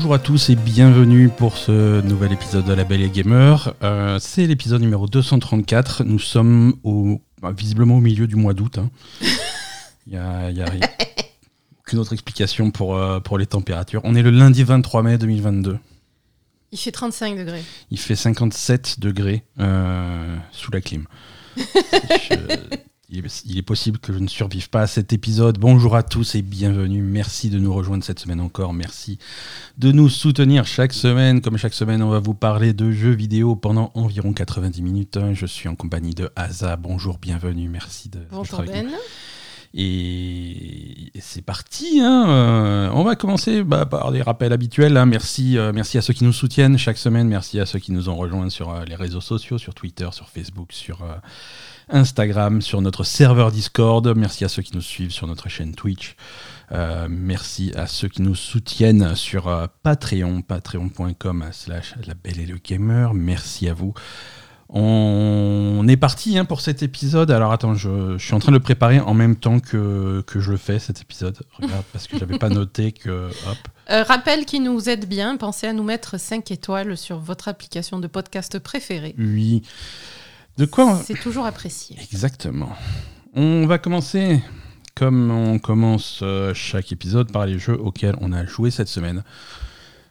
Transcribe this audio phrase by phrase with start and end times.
[0.00, 3.74] Bonjour à tous et bienvenue pour ce nouvel épisode de La Belle et Gamer.
[3.82, 6.04] Euh, c'est l'épisode numéro 234.
[6.04, 8.78] Nous sommes au, bah, visiblement au milieu du mois d'août.
[8.78, 8.90] hein.
[10.06, 10.88] Il n'y a, il y a rien-
[11.80, 14.00] aucune autre explication pour, euh, pour les températures.
[14.04, 15.80] On est le lundi 23 mai 2022.
[16.70, 17.64] Il fait 35 degrés.
[17.90, 21.06] Il fait 57 degrés euh, sous la clim.
[21.56, 25.58] Je- il, est, il est possible que je ne survive pas à cet épisode.
[25.58, 27.00] Bonjour à tous et bienvenue.
[27.02, 28.74] Merci de nous rejoindre cette semaine encore.
[28.74, 29.18] Merci
[29.78, 31.40] de nous soutenir chaque semaine.
[31.40, 35.18] Comme chaque semaine, on va vous parler de jeux vidéo pendant environ 90 minutes.
[35.32, 36.76] Je suis en compagnie de Asa.
[36.76, 37.68] Bonjour, bienvenue.
[37.68, 38.62] Merci de Bonjour.
[38.62, 38.88] Ben.
[39.74, 42.00] Et, c'est parti.
[42.02, 42.26] hein.
[42.28, 44.96] Euh, on va commencer bah, par des rappels habituels.
[44.96, 45.06] hein.
[45.06, 47.28] Merci, euh, merci à ceux qui nous soutiennent chaque semaine.
[47.28, 50.28] Merci à ceux qui nous ont rejoints sur euh, les réseaux sociaux, sur Twitter, sur
[50.28, 50.98] Facebook, sur
[51.90, 54.06] Instagram, sur notre serveur Discord.
[54.16, 56.16] Merci à ceux qui nous suivent sur notre chaîne Twitch.
[56.72, 62.46] Euh, merci à ceux qui nous soutiennent sur euh, Patreon, patreon.com slash la belle et
[62.46, 63.14] le gamer.
[63.14, 63.94] Merci à vous.
[64.70, 67.30] On est parti hein, pour cet épisode.
[67.30, 70.40] Alors attends, je, je suis en train de le préparer en même temps que, que
[70.40, 71.38] je le fais cet épisode.
[71.54, 73.30] Regarde, parce que j'avais pas noté que.
[73.48, 73.56] Hop.
[73.90, 77.98] Euh, rappel qui nous aide bien, pensez à nous mettre 5 étoiles sur votre application
[77.98, 79.14] de podcast préférée.
[79.16, 79.62] Oui.
[80.58, 81.96] De quoi on- C'est toujours apprécié.
[82.12, 82.70] Exactement.
[83.34, 84.42] On va commencer,
[84.94, 89.22] comme on commence euh, chaque épisode, par les jeux auxquels on a joué cette semaine.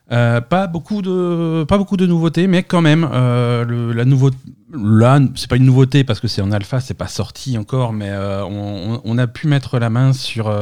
[0.09, 4.37] Euh, pas beaucoup de pas beaucoup de nouveautés, mais quand même euh, le- la nouveauté.
[4.71, 8.09] Là, c'est pas une nouveauté parce que c'est en alpha, c'est pas sorti encore, mais
[8.09, 10.53] euh, on, a pu mettre la main sur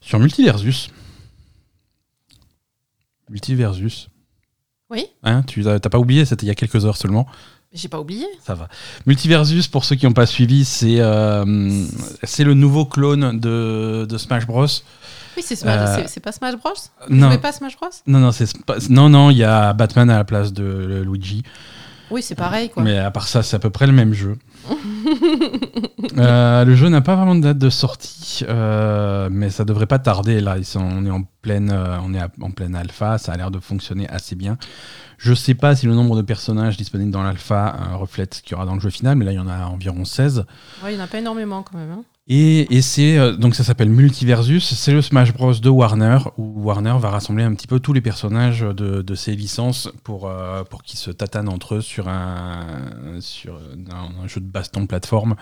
[0.00, 0.90] sur Multiversus.
[3.28, 4.08] Multiversus.
[4.90, 7.26] Oui, Hein, tu t'as pas oublié, c'était il y a quelques heures seulement.
[7.72, 8.26] J'ai pas oublié.
[8.44, 8.68] Ça va.
[9.06, 11.84] Multiversus, pour ceux qui n'ont pas suivi, c'est euh,
[12.24, 14.66] c'est le nouveau clone de, de Smash Bros.
[15.36, 16.72] Oui, c'est Smash- Euh, c'est- pas Smash Bros?
[17.08, 17.88] Non, pas Smash Bros?
[18.06, 18.48] Non, non, c'est
[18.90, 21.42] non, non, il y a Batman à la place de Luigi.
[22.10, 22.82] Oui, c'est pareil quoi.
[22.82, 24.36] Mais à part ça, c'est à peu près le même jeu.
[26.18, 29.98] Euh, le jeu n'a pas vraiment de date de sortie, euh, mais ça devrait pas
[29.98, 30.40] tarder.
[30.40, 33.16] Là, ils sont, on est en pleine, euh, on est en pleine alpha.
[33.18, 34.56] Ça a l'air de fonctionner assez bien.
[35.22, 38.52] Je sais pas si le nombre de personnages disponibles dans l'alpha euh, reflète ce qu'il
[38.52, 40.46] y aura dans le jeu final, mais là, il y en a environ 16.
[40.82, 41.90] Ouais, il n'y en a pas énormément quand même.
[41.90, 42.02] hein.
[42.32, 46.62] Et, et c'est euh, donc ça s'appelle Multiversus, c'est le Smash Bros de Warner où
[46.62, 50.62] Warner va rassembler un petit peu tous les personnages de, de ses licences pour euh,
[50.64, 53.56] pour qu'ils se tatanent entre eux sur un sur
[53.90, 55.34] un, un jeu de baston plateforme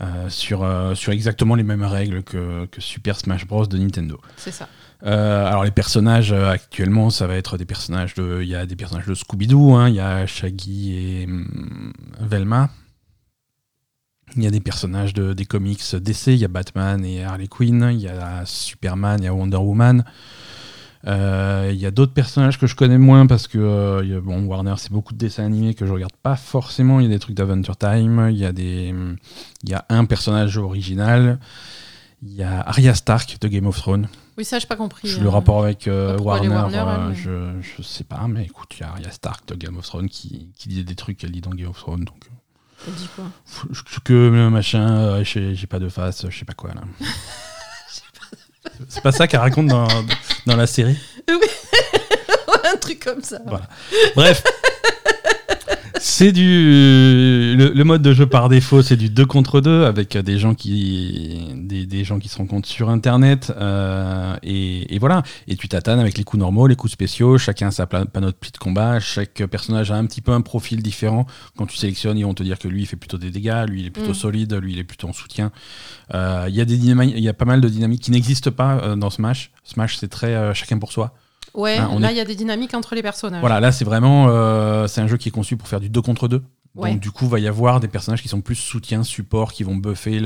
[0.00, 4.20] euh, sur euh, sur exactement les mêmes règles que, que Super Smash Bros de Nintendo.
[4.36, 4.68] C'est ça.
[5.04, 8.76] Euh, alors les personnages actuellement, ça va être des personnages de, il y a des
[8.76, 12.70] personnages de Scooby-Doo, hein, il y a Shaggy et hum, Velma.
[14.36, 17.48] Il y a des personnages de, des comics DC, il y a Batman et Harley
[17.48, 20.04] Quinn, il y a Superman, il y a Wonder Woman.
[21.06, 24.14] Euh, il y a d'autres personnages que je connais moins parce que euh, il y
[24.14, 26.98] a- bon, Warner c'est beaucoup de dessins animés que je regarde pas forcément.
[26.98, 28.92] Il y a des trucs d'Adventure Time, il y a des,
[29.64, 31.38] y a un personnage original.
[32.22, 34.08] Il y a Arya Stark de Game of Thrones.
[34.36, 35.06] Oui, ça, j'ai pas compris.
[35.06, 38.44] Je- le rapport avec euh, les Warner, Warner, euh, mais- je, je sais pas, mais
[38.44, 41.16] écoute, il y a Arya Stark de Game of Thrones qui, qui disait des trucs
[41.18, 42.04] qu'elle dit dans Game of Thrones.
[42.04, 42.16] Donc,
[42.88, 43.26] elle dit quoi?
[44.02, 46.80] que machin, euh, j'ai pas de face, je sais pas quoi là.
[48.88, 49.88] C'est pas ça qu'elle raconte dans,
[50.46, 50.98] dans la série
[52.64, 53.38] Un truc comme ça.
[53.46, 53.66] Voilà.
[54.14, 54.42] Bref.
[56.00, 56.44] C'est du
[57.56, 60.54] le, le mode de jeu par défaut, c'est du 2 contre 2 avec des gens
[60.54, 65.68] qui des, des gens qui se rencontrent sur internet euh, et, et voilà et tu
[65.68, 69.44] t'attanes avec les coups normaux, les coups spéciaux, chacun a sa panoplie de combat, chaque
[69.46, 71.26] personnage a un petit peu un profil différent.
[71.56, 73.80] Quand tu sélectionnes, ils vont te dire que lui il fait plutôt des dégâts, lui
[73.80, 74.14] il est plutôt Mm.
[74.14, 75.50] solide, lui il est plutôt en soutien.
[76.14, 78.50] Euh, Il y a des dynamiques, il y a pas mal de dynamiques qui n'existent
[78.50, 79.50] pas euh, dans Smash.
[79.64, 81.12] Smash c'est très euh, chacun pour soi.
[81.54, 83.40] Ouais, Hein, on là, est- il y a des dynamiques entre les personnages.
[83.40, 86.02] Voilà, là c'est vraiment euh, c'est un jeu qui est conçu pour faire du 2
[86.02, 86.42] contre 2.
[86.74, 86.92] Ouais.
[86.92, 89.74] Donc du coup, va y avoir des personnages qui sont plus soutien, support, qui vont
[89.74, 90.20] buffer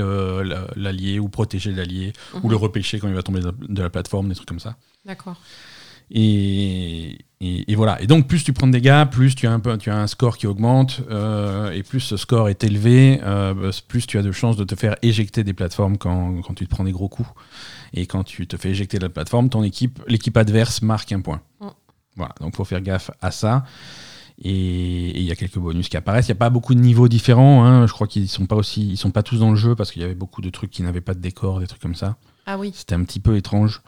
[0.75, 2.49] l'allié ou protéger l'allié ou Mhm.
[2.51, 4.75] le repêcher quand il va tomber de de la plateforme, des trucs comme ça.
[5.05, 5.37] D'accord.
[6.11, 7.99] Et, et- et voilà.
[8.01, 10.07] Et donc plus tu prends de dégâts, plus tu as un, peu, tu as un
[10.07, 14.31] score qui augmente, euh, et plus ce score est élevé, euh, plus tu as de
[14.31, 17.29] chances de te faire éjecter des plateformes quand, quand tu te prends des gros coups.
[17.93, 21.21] Et quand tu te fais éjecter de la plateforme, ton équipe, l'équipe adverse marque un
[21.21, 21.41] point.
[21.61, 21.67] Mm.
[22.15, 22.35] Voilà.
[22.41, 23.65] Donc faut faire gaffe à ça.
[24.41, 26.27] Et il y a quelques bonus qui apparaissent.
[26.27, 27.63] Il n'y a pas beaucoup de niveaux différents.
[27.65, 27.85] hein.
[27.85, 30.01] Je crois qu'ils sont pas aussi, ils sont pas tous dans le jeu parce qu'il
[30.01, 32.17] y avait beaucoup de trucs qui n'avaient pas de décor, des trucs comme ça.
[32.47, 32.71] Ah oui.
[32.73, 33.81] C'était un petit peu étrange.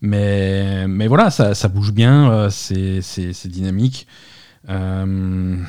[0.00, 4.06] Mais, mais voilà, ça, ça bouge bien, euh, c'est dynamique.
[4.68, 5.62] Euh,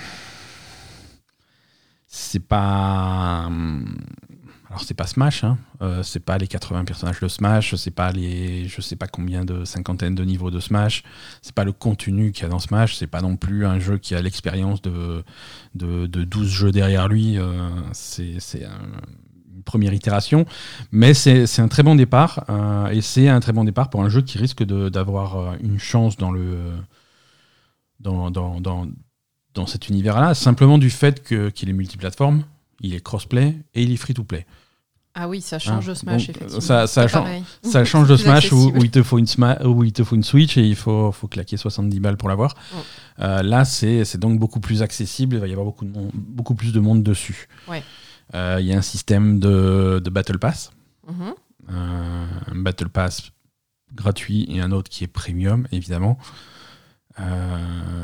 [2.07, 3.49] c'est pas.
[4.71, 8.13] Alors c'est pas Smash, hein, euh, c'est pas les 80 personnages de Smash, c'est pas
[8.13, 11.03] les je sais pas combien de cinquantaine de niveaux de Smash,
[11.41, 13.97] c'est pas le contenu qu'il y a dans Smash, c'est pas non plus un jeu
[13.97, 15.25] qui a l'expérience de,
[15.75, 20.45] de, 12 jeux derrière lui, euh, c'est une première itération,
[20.93, 24.09] mais c'est un très bon départ, euh, et c'est un très bon départ pour un
[24.09, 26.57] jeu qui risque d'avoir une chance dans le
[27.99, 28.87] dans, dans, dans,
[29.53, 32.45] dans cet univers-là, simplement du fait qu'il est multiplateforme,
[32.81, 34.45] il est crossplay et il est free-to-play.
[35.13, 36.61] Ah oui, ça change de Smash, effectivement.
[36.61, 39.27] Ça, ça, ça change de Smash où, il te faut une
[39.65, 42.55] où il te faut une Switch et il faut, faut claquer 70 balles pour l'avoir.
[43.19, 46.71] Euh, là, c'est donc beaucoup plus accessible, il va y avoir beaucoup, de beaucoup plus
[46.71, 47.47] de monde dessus.
[47.67, 47.83] Ouais.
[48.35, 50.71] Euh, il y a un système de, de Battle Pass.
[51.09, 53.31] Euh, un Battle Pass
[53.93, 56.17] gratuit et un autre qui est premium, évidemment.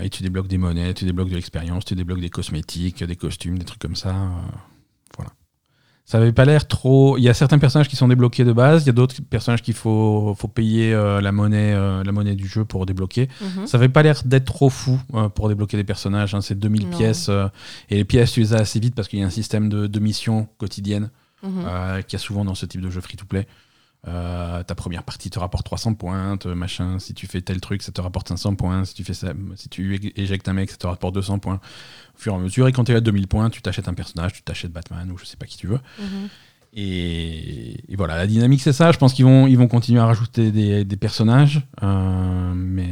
[0.01, 3.57] Et tu débloques des monnaies, tu débloques de l'expérience, tu débloques des cosmétiques, des costumes,
[3.57, 4.13] des trucs comme ça.
[5.17, 5.31] voilà
[6.07, 7.17] ça avait pas l'air trop.
[7.17, 9.61] Il y a certains personnages qui sont débloqués de base, il y a d'autres personnages
[9.61, 13.27] qu'il faut, faut payer euh, la, monnaie, euh, la monnaie du jeu pour débloquer.
[13.41, 13.67] Mhm.
[13.67, 16.33] Ça avait pas l'air d'être trop fou euh, pour débloquer des personnages.
[16.33, 16.39] Hein.
[16.39, 17.29] C'est 2000 pièces.
[17.89, 19.85] et les pièces, tu les as assez vite parce qu'il y a un système de,
[19.85, 21.09] de missions quotidiennes
[21.43, 22.03] mhm.
[22.07, 23.45] qu'il y a souvent dans ce type de jeu free-to-play.
[24.07, 26.99] Euh, ta première partie te rapporte 300 points, machin.
[26.99, 28.85] Si tu fais tel truc, ça te rapporte 500 points.
[28.85, 31.59] Si tu fais ça, si tu éjectes un mec, ça te rapporte 200 points.
[32.15, 33.93] Au fur et à mesure, et quand tu es à 2000 points, tu t'achètes un
[33.93, 35.79] personnage, tu t'achètes Batman ou je sais pas qui tu veux.
[35.99, 36.29] Mhm.
[36.73, 38.91] Et, voilà, la dynamique c'est ça.
[38.91, 42.89] Je pense qu'ils vont, ils vont continuer à rajouter des, personnages, euh, mais.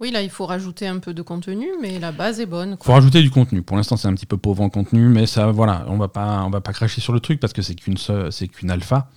[0.00, 2.76] Oui, là, il faut rajouter un peu de contenu, mais la base est bonne.
[2.80, 3.62] Il faut rajouter du contenu.
[3.62, 6.42] Pour l'instant, c'est un petit peu pauvre en contenu, mais ça, voilà, on va pas,
[6.42, 9.10] on va pas cracher sur le truc parce que c'est qu'une, c'est qu'une alpha.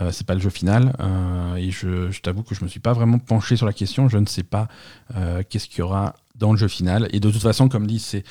[0.00, 0.94] Euh, c'est pas le jeu final.
[1.00, 4.08] Euh, et je, t'avoue que je me suis pas vraiment penché sur la question.
[4.08, 4.68] Je ne sais pas
[5.16, 7.08] euh, qu'est-ce qu'il y aura dans le jeu final.
[7.12, 8.24] Et de toute façon, comme dit, c'est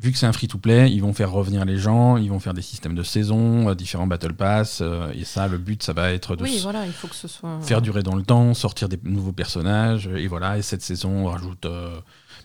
[0.00, 2.62] vu que c'est un free-to-play, ils vont faire revenir les gens, ils vont faire des
[2.62, 4.80] systèmes de saison, différents battle pass,
[5.12, 7.58] et ça, le but, ça va être de oui, voilà, il faut que ce soit...
[7.62, 10.56] faire durer dans le temps, sortir des nouveaux personnages, et voilà.
[10.56, 11.66] Et cette saison, on rajoute,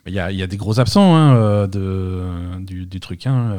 [0.07, 3.27] il y a, des gros absents hein, de, du, du, truc.
[3.27, 3.55] Hein,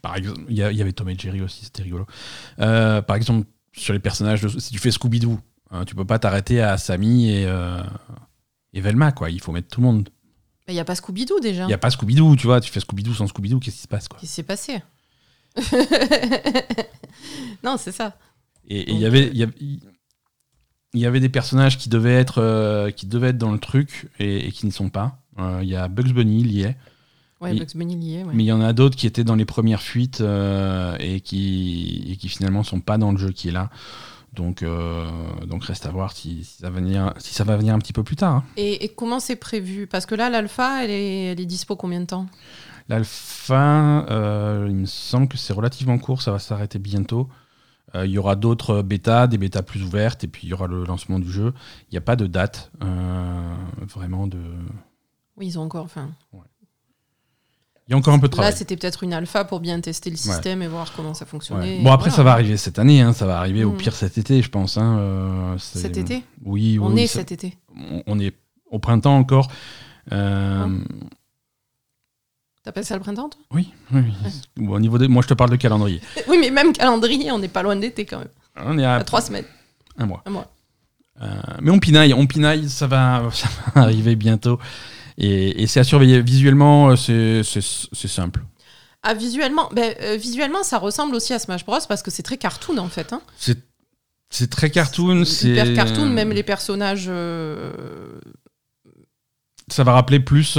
[0.00, 2.06] par exemple, il y, avait Tom et Jerry aussi, c'était rigolo.
[2.60, 5.38] Euh, par exemple, sur les personnages, si tu fais Scooby-Doo,
[5.70, 7.82] hein, tu peux pas t'arrêter à Sammy et, euh,
[8.72, 9.30] et Velma, quoi.
[9.30, 10.08] Il faut mettre tout le monde.
[10.68, 11.64] Il n'y a pas Scooby-Doo déjà.
[11.64, 12.60] Il n'y a pas Scooby-Doo, tu vois.
[12.60, 14.20] Tu fais Scooby-Doo sans Scooby-Doo, qu'est-ce qui se passe, quoi?
[14.20, 14.82] Qu'est-ce qui s'est passé?
[17.62, 18.16] Non, c'est ça.
[18.66, 19.30] Et il y avait.
[20.94, 24.10] Il y avait des personnages qui devaient être, euh, qui devaient être dans le truc
[24.18, 25.22] et, et qui n'y sont pas.
[25.38, 26.76] Il y a Bugs Bunny, il y est.
[27.42, 29.82] Ouais, Bugs Bunny lié, Mais il y en a d'autres qui étaient dans les premières
[29.82, 33.68] fuites euh, et, qui, et qui finalement sont pas dans le jeu qui est là.
[34.32, 35.08] Donc, euh,
[35.46, 38.04] donc reste à voir si, ça va venir, si ça va venir un petit peu
[38.04, 38.36] plus tard.
[38.36, 38.44] Hein.
[38.56, 39.88] Et, comment c'est prévu?
[39.88, 42.26] Parce que là, l'alpha, elle est, elle est dispo combien de temps?
[42.88, 47.28] L'alpha, euh, il me semble que c'est relativement court, ça va s'arrêter bientôt.
[47.94, 50.82] Il y aura d'autres bêtas, des bêtas plus ouvertes, et puis il y aura le
[50.84, 51.52] lancement du jeu.
[51.90, 54.38] Il n'y a pas de date vraiment de.
[55.36, 55.84] Oui, ils ont encore.
[55.84, 56.08] Enfin,
[57.88, 58.52] il y a encore un peu de travail.
[58.52, 61.80] Là, c'était peut-être une alpha pour bien tester le système et voir comment ça fonctionnait.
[61.82, 63.76] Bon, après, ça va arriver cette année, hein, ça va arriver au mm.
[63.76, 64.76] pire cet été, je pense.
[64.76, 66.22] Hein, euh, cet été?
[66.44, 67.58] Oui, On est cet été.
[68.06, 68.34] On est
[68.70, 69.48] au printemps encore.
[70.12, 70.78] Euh...
[72.64, 73.40] T'appelles ça le printemps, toi?
[73.52, 74.04] Oui, oui.
[74.68, 75.08] au niveau de...
[75.08, 76.00] Moi, je te parle de calendrier.
[76.28, 78.28] oui, mais même calendrier, on n'est pas loin d'été quand même.
[78.56, 79.02] On est à...
[79.02, 79.44] trois semaines.
[79.98, 80.22] Un mois.
[80.26, 80.46] Un mois.
[81.20, 81.26] Euh,
[81.60, 84.58] mais on pinaille, on pinaille, ça va, ça va arriver bientôt.
[85.18, 86.22] Et, c'est à surveiller.
[86.22, 88.42] Visuellement, euh, c'est simple.
[89.02, 92.36] Ah, visuellement, ben, euh, visuellement, ça ressemble aussi à Smash Bros parce que c'est très
[92.36, 93.12] cartoon en fait.
[93.12, 93.20] Hein.
[94.30, 95.24] C'est très cartoon.
[95.24, 97.06] C'est hyper cartoon, même les personnages.
[97.08, 97.72] Euh,
[99.68, 100.58] ça va rappeler plus,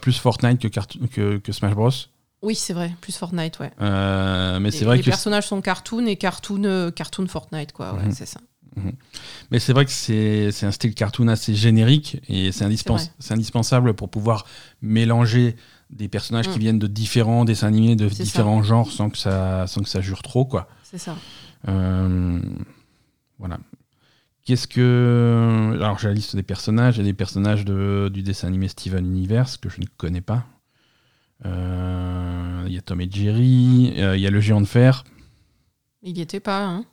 [0.00, 0.68] plus Fortnite que,
[1.06, 1.90] que, que, Smash Bros.
[2.42, 3.70] Oui, c'est vrai, plus Fortnite, ouais.
[3.78, 5.06] mais c'est vrai les que.
[5.06, 8.12] Les personnages sont cartoon et cartoon, cartoon Fortnite, quoi, ouais, mhm.
[8.12, 8.40] c'est ça.
[8.76, 8.92] Mhm.
[9.50, 14.46] Mais c'est vrai que c'est un style cartoon assez générique et c'est indispensable pour pouvoir
[14.80, 15.56] mélanger
[15.90, 16.60] des personnages qui mm.
[16.60, 20.22] viennent de différents dessins animés, de différents genres sans que, ça, sans que ça jure
[20.22, 20.44] trop.
[20.44, 20.68] quoi.
[20.82, 21.16] C'est ça.
[21.68, 22.40] Euh,
[23.38, 23.58] voilà.
[24.44, 25.78] Qu'est-ce que.
[25.80, 26.96] Alors, j'ai la liste des personnages.
[26.96, 30.20] Il y a des personnages de, du dessin animé Steven Universe que je ne connais
[30.20, 30.46] pas.
[31.44, 33.92] Euh, il y a Tom et Jerry.
[33.98, 35.04] Euh, il y a le géant de fer.
[36.02, 36.84] Il n'y était pas, hein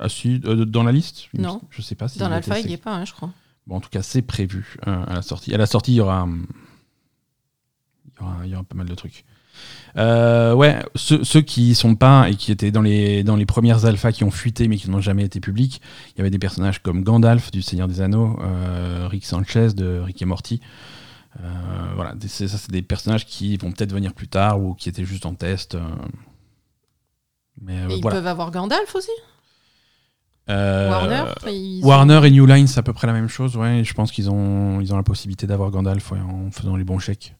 [0.00, 1.60] ah si, euh, dans la liste Non.
[1.68, 2.18] Je sais pas si.
[2.18, 3.30] Dans l'alpha, il n'y est pas, hein, je crois.
[3.66, 5.54] Bon, en tout cas, c'est prévu euh, à la sortie.
[5.54, 6.26] À la sortie, il y aura,
[8.42, 9.26] il y aura, pas mal de trucs.
[9.98, 13.84] Euh, ouais, ceux, ceux qui sont pas et qui étaient dans les, dans les premières
[13.84, 15.82] alphas qui ont fuité mais qui n'ont jamais été publics,
[16.14, 18.38] il y avait des personnages comme Gandalf du Seigneur des Anneaux,
[19.08, 20.60] Rick Sanchez de Rick et Morty,
[21.94, 25.26] voilà, ça, c'est des personnages qui vont peut-être venir plus tard ou qui étaient juste
[25.26, 25.76] en test.
[27.60, 28.16] Mais Et ils voilà.
[28.16, 29.10] peuvent avoir Gandalf aussi?
[30.52, 33.56] Warner ils- Warner et New Line, c'est à peu près la même chose.
[33.56, 36.84] Ouais, je pense qu'ils ont, ils ont la possibilité d'avoir Gandalf ouais, en faisant les
[36.84, 37.34] bons chèques.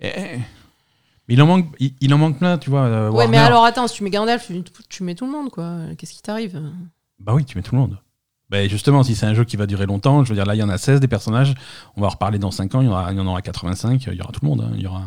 [0.00, 0.38] Eh, eh.
[1.26, 2.82] Mais il en manque, il, il en manque plein, tu vois.
[2.82, 5.50] euh, Ouais, mais alors attends, si tu mets Gandalf, tu, tu mets tout le monde,
[5.50, 5.78] quoi.
[5.96, 6.60] Qu'est-ce qui t'arrive?
[7.18, 7.98] Bah oui, tu mets tout le monde.
[8.50, 10.58] Bah justement, si c'est un jeu qui va durer longtemps, je veux dire, là, il
[10.58, 11.54] y en a 16 des personnages.
[11.96, 13.40] On va en reparler dans 5 ans, il y en aura, il y en aura
[13.40, 14.04] 85.
[14.06, 14.60] Il y aura tout le monde.
[14.60, 14.72] hein.
[14.74, 15.02] Il y aura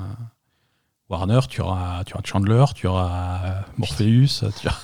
[1.10, 4.42] Warner, tu auras, tu auras Chandler, tu auras euh, Morpheus.
[4.60, 4.80] Tu auras...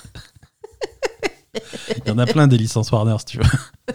[2.04, 3.44] il y en a plein des licences Warner, si tu veux.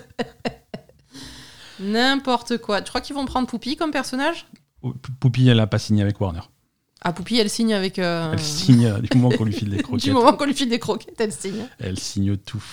[1.80, 2.82] N'importe quoi.
[2.82, 4.46] Tu crois qu'ils vont prendre Poupie comme personnage?
[5.20, 6.42] Poupie, elle a pas signé avec Warner.
[7.02, 7.98] Ah, Poupie, elle signe avec.
[8.00, 10.14] euh, Elle signe euh, du moment qu'on lui file des Du croquettes.
[10.14, 11.66] moment qu'on lui file des croquettes, elle signe.
[11.80, 12.64] Elle signe tout.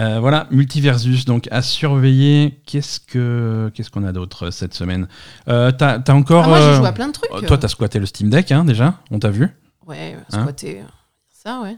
[0.00, 2.62] Euh, voilà, Multiversus, donc à surveiller.
[2.66, 5.08] Qu'est-ce que qu'est-ce qu'on a d'autre cette semaine?
[5.48, 6.44] Euh, T'as t'as encore.
[6.44, 7.30] Ah, moi, j'ai joué à plein de trucs.
[7.46, 9.50] Toi, t'as squatté le Steam Deck, hein, déjà On t'a vu
[9.86, 10.40] Ouais, Hein?
[10.40, 10.80] squatter.
[10.80, 10.84] euh,
[11.28, 11.76] ça, ouais.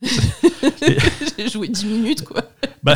[1.38, 2.42] j'ai joué 10 minutes, quoi.
[2.82, 2.94] Bah,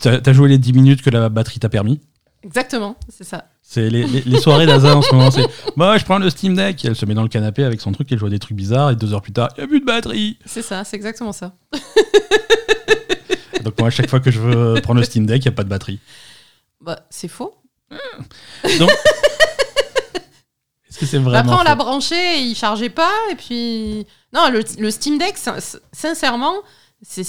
[0.00, 2.00] t'as joué les 10 minutes que la batterie t'a permis.
[2.42, 3.46] Exactement, c'est ça.
[3.62, 5.30] C'est les, les- les soirées d'Aza en ce moment.
[5.30, 5.46] C'est
[5.76, 6.84] bah, je prends le Steam Deck.
[6.84, 8.90] Elle se met dans le canapé avec son truc, elle joue à des trucs bizarres.
[8.90, 10.38] Et deux heures plus tard, il n'y a plus de batterie.
[10.44, 11.54] C'est ça, c'est exactement ça.
[13.62, 15.56] Donc, moi, à chaque fois que je veux prendre le Steam Deck, il n'y a
[15.56, 15.98] pas de batterie.
[16.82, 17.54] Bah, c'est faux.
[18.78, 18.90] Donc,
[20.90, 21.52] est-ce que c'est Bah, vraiment.
[21.52, 24.06] après, on l'a branché, et il chargeait pas, et puis.
[24.34, 25.56] Non, le, le Steam Deck, sin-
[25.92, 26.54] sincèrement,
[27.02, 27.22] c'est-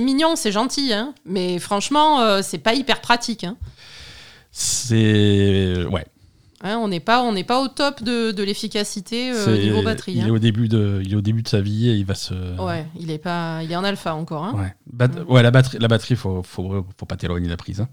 [0.00, 1.14] mignon, c'est gentil, hein.
[1.24, 3.56] Mais franchement, euh, c'est pas hyper pratique, hein.
[4.50, 5.84] C'est.
[5.90, 6.04] Ouais.
[6.64, 10.12] Hein, on n'est pas, on pas au top de, de l'efficacité euh, niveau batterie.
[10.12, 12.14] Il est, au début de, il est au début de sa vie et il va
[12.14, 12.34] se.
[12.60, 14.54] Ouais, il est pas, il est en alpha encore.
[14.54, 14.72] Ouais.
[14.92, 17.84] Bat- ouais, la batterie, la batterie, faut, faut, faut pas t'éloigner de la prise.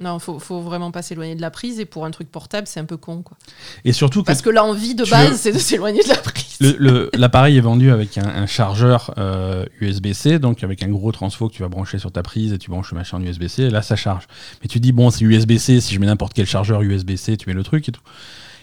[0.00, 1.80] Non, faut, faut vraiment pas s'éloigner de la prise.
[1.80, 3.36] Et pour un truc portable, c'est un peu con, quoi.
[3.84, 6.76] Et surtout que Parce que l'envie de base, veux- c'est de s'éloigner de la prise.
[7.14, 11.54] l'appareil est vendu avec un, un chargeur euh, USB-C, donc avec un gros transfo que
[11.54, 13.82] tu vas brancher sur ta prise et tu branches le machin en USB-C, et là
[13.82, 14.26] ça charge.
[14.62, 17.54] Mais tu dis, bon, c'est USB-C, si je mets n'importe quel chargeur USB-C, tu mets
[17.54, 18.00] le truc et tout.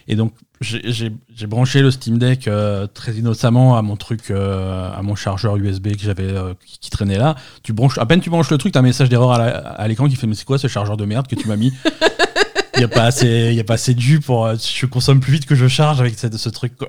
[0.08, 1.10] Et donc, j'ai
[1.46, 5.88] branché le Steam Deck euh, très innocemment à mon truc, euh, à mon chargeur USB
[5.96, 7.34] que j'avais euh, qui, qui traînait là.
[7.62, 10.16] Tu branches, à peine tu branches le truc, t'as un message d'erreur à l'écran qui
[10.16, 11.72] fait Mais c'est quoi ce chargeur de merde que tu m'as mis
[12.74, 14.48] Il n'y a, pas assez- y a pas assez de jus pour.
[14.54, 16.76] Je consomme plus vite que je charge avec ce, ce truc.
[16.76, 16.88] Quoi.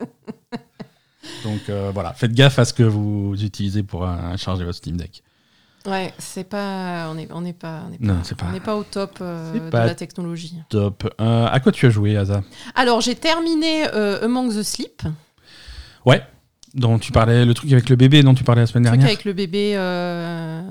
[1.42, 5.24] Donc voilà, faites gaffe à ce que vous utilisez pour charger votre Steam Deck.
[5.86, 8.76] Ouais, c'est pas, on n'est on est pas, on est Non, pas, on n'est pas
[8.76, 10.54] au top euh, de la technologie.
[10.68, 11.12] Top.
[11.20, 12.42] Euh, à quoi tu as joué, Asa
[12.74, 15.02] Alors, j'ai terminé euh, Among the Sleep,
[16.06, 16.22] Ouais.
[16.74, 19.00] Dont tu parlais, le truc avec le bébé dont tu parlais la semaine le truc
[19.00, 19.12] dernière.
[19.14, 20.62] avec le bébé, euh,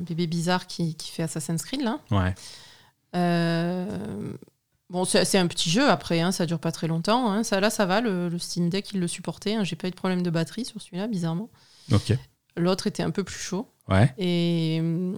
[0.00, 2.00] bébé bizarre qui, qui fait Assassin's Creed là.
[2.10, 2.34] Ouais.
[4.90, 7.30] Bon, c'est c'est un petit jeu après, hein, ça dure pas très longtemps.
[7.30, 7.42] hein.
[7.42, 9.54] Ça, là, ça va, le, le Steam Deck, il le supportait.
[9.54, 9.64] hein.
[9.64, 11.48] J'ai pas eu de problème de batterie sur celui-là, bizarrement.
[11.92, 12.12] Ok.
[12.56, 13.68] L'autre était un peu plus chaud.
[13.88, 14.14] Ouais.
[14.18, 15.16] Et hum,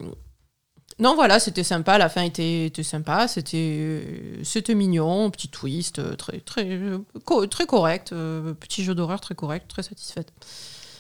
[0.99, 1.99] non, voilà, c'était sympa.
[1.99, 3.29] La fin était, était sympa.
[3.29, 8.13] C'était, euh, c'était mignon, petit twist, euh, très, très, euh, co- très correct.
[8.13, 10.33] euh, petit jeu d'horreur très correct, très satisfaite.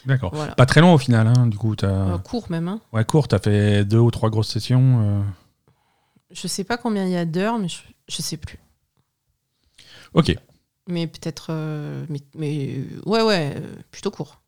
[0.04, 0.32] D'accord.
[0.34, 0.54] Voilà.
[0.54, 1.74] Pas très long au final, hein, du coup.
[1.82, 2.68] Euh, court même.
[2.68, 2.80] hein.
[2.92, 5.00] Ouais, court, t'as fait deux ou trois grosses sessions.
[5.02, 5.22] euh.
[6.30, 7.78] Je sais pas combien il y a d'heures, mais je,
[8.08, 8.58] je sais plus.
[10.14, 10.36] Ok.
[10.88, 11.48] Mais peut-être.
[11.50, 14.40] euh, mais, mais euh, ouais, ouais, euh, plutôt court.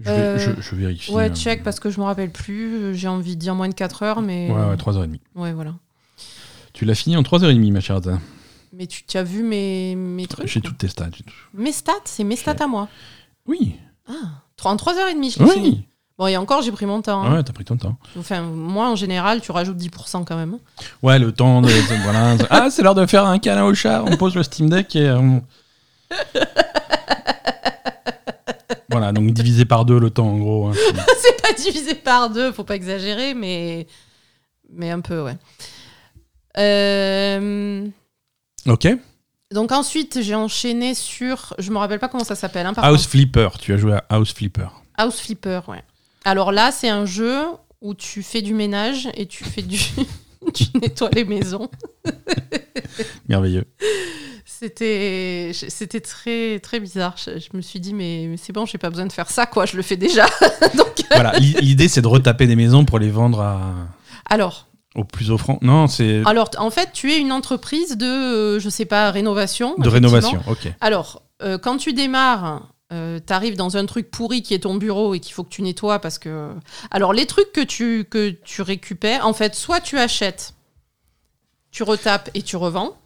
[0.00, 1.10] Je, Euh, je, je vérifie.
[1.12, 2.94] Ouais, euh, check parce que je me rappelle plus.
[2.94, 4.50] J'ai envie de dire moins de 4 heures, mais.
[4.50, 5.18] Ouais, ouais, 3h30.
[5.34, 5.74] Ouais, voilà.
[6.72, 8.00] Tu l'as fini en 3h30, ma chère.
[8.72, 10.46] Mais tu, as vu mes, mes trucs?
[10.46, 11.08] J'ai toutes tes stats.
[11.54, 12.88] Mes stats, c'est mes stats à moi.
[13.46, 13.74] Oui.
[14.08, 14.12] Ah,
[14.56, 15.68] trois- en 3h30, je l'ai fini.
[15.70, 15.84] Oui.
[16.16, 17.22] Bon, et encore, j'ai pris mon temps.
[17.24, 17.34] hein.
[17.36, 17.96] Ouais, t'as pris ton temps.
[18.18, 20.58] Enfin, moi, en général, tu rajoutes 10% quand même.
[21.02, 21.68] Ouais, le temps de.
[22.02, 22.36] voilà.
[22.50, 24.04] Ah, c'est l'heure de faire un câlin au chat.
[24.06, 25.10] On pose le Steam Deck et.
[25.10, 25.42] on-
[28.98, 30.68] voilà, donc divisé par deux le temps en gros.
[30.68, 30.72] hein.
[31.22, 33.86] c'est pas divisé par deux, faut pas exagérer, mais,
[34.72, 35.36] mais un peu, ouais.
[36.58, 37.86] Euh,
[38.66, 38.86] Ok.
[39.50, 41.54] Donc ensuite, j'ai enchaîné sur...
[41.58, 42.66] Je me rappelle pas comment ça s'appelle.
[42.66, 43.10] hein, House contre.
[43.10, 43.48] Flipper.
[43.58, 44.68] Tu as joué à House Flipper.
[44.98, 45.82] House Flipper, ouais.
[46.26, 47.38] Alors là, c'est un jeu
[47.80, 49.78] où tu fais du ménage et tu fais du...
[50.54, 51.70] tu nettoies les maisons.
[53.28, 53.64] Merveilleux.
[54.58, 57.14] C'était, c'était très, très bizarre.
[57.16, 59.46] Je, je me suis dit, mais, mais c'est bon, j'ai pas besoin de faire ça,
[59.46, 59.66] quoi.
[59.66, 60.26] Je le fais déjà.
[60.76, 63.74] Donc, voilà, l'i- l'idée c'est de retaper des maisons pour les vendre à,
[64.28, 65.58] alors, au plus offrant.
[65.62, 69.74] Non, c'est alors, en fait, tu es une entreprise de, euh, je sais pas, rénovation.
[69.78, 70.42] de rénovation.
[70.48, 70.72] Ok.
[70.80, 75.14] Alors, euh, quand tu démarres, tu arrives dans un truc pourri qui est ton bureau
[75.14, 76.50] et qu'il faut que tu nettoies parce que.
[76.90, 80.54] Alors, les trucs que tu, que tu récupères, en fait, soit tu achètes.
[81.70, 82.96] tu retapes et tu revends.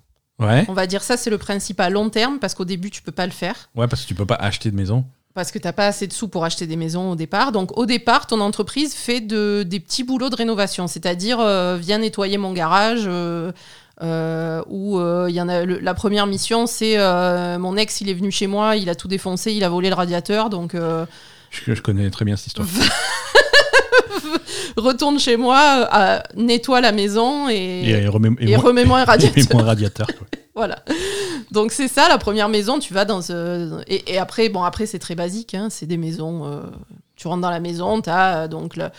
[0.43, 0.65] Ouais.
[0.69, 3.13] On va dire ça, c'est le principe à long terme parce qu'au début, tu peux
[3.13, 3.69] pas le faire.
[3.75, 5.05] Ouais, parce que tu peux pas acheter de maison.
[5.35, 7.53] Parce que tu n'as pas assez de sous pour acheter des maisons au départ.
[7.53, 10.87] Donc, au départ, ton entreprise fait de, des petits boulots de rénovation.
[10.89, 13.05] C'est-à-dire, euh, viens nettoyer mon garage.
[13.07, 13.53] Euh,
[14.03, 16.99] euh, où il y en a la première mission, c'est
[17.59, 19.95] mon ex, il est venu chez moi, il a tout défoncé, il a volé le
[19.95, 20.51] radiateur.
[20.51, 20.75] Donc.
[20.75, 22.67] Je, je, connais très bien cette histoire.
[24.77, 29.61] retourne chez moi, euh, nettoie la maison et, et, remets-moi un radiateur.
[29.61, 30.07] un radiateur
[30.55, 30.83] voilà.
[31.51, 32.79] Donc c'est ça la première maison.
[32.79, 33.83] Tu vas dans ce...
[33.87, 35.55] et, après bon après c'est très basique.
[35.55, 36.45] Hein, c'est des maisons.
[36.47, 36.61] Euh,
[37.17, 38.91] tu rentres dans la maison, tu as euh, donc la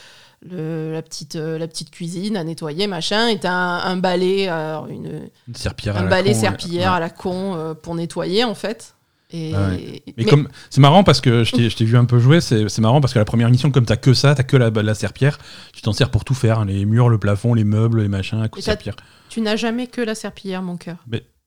[1.01, 6.05] petite la petite cuisine à nettoyer machin et t'as un, un balai une, serpillière un
[6.05, 8.93] à balai la serpillière à la con pour nettoyer en fait.
[9.33, 9.71] Ah
[10.15, 13.13] mais, comme c'est marrant parce que je t'ai vu un peu jouer, c'est marrant parce
[13.13, 15.39] que la première mission, comme t'as que ça, t'as que la, la serpillère,
[15.73, 18.41] tu t'en sers pour tout faire, hein, les murs, le plafond, les meubles, les machins,
[18.41, 18.95] à coup de serpillère.
[19.29, 20.97] Tu n'as jamais que la serpillière, mon cœur.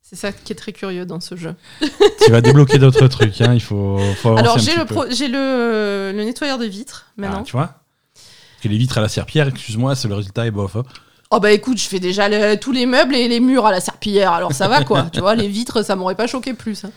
[0.03, 1.55] C'est ça qui est très curieux dans ce jeu.
[1.81, 6.59] tu vas débloquer d'autres trucs, hein, il faut, faut Alors j'ai le, le, le, nettoyeur
[6.59, 7.41] de vitres maintenant.
[7.41, 7.67] Ah, tu vois?
[8.15, 10.77] Parce que les vitres à la serpillière, excuse-moi, c'est le résultat est bof.
[10.77, 10.85] Hein.
[11.31, 14.33] Oh bah écoute, je fais déjà tous les meubles et les murs à la serpillière,
[14.33, 15.09] alors ça va quoi.
[15.13, 16.85] tu vois, les vitres, ça m'aurait pas choqué plus.
[16.85, 16.91] Hein.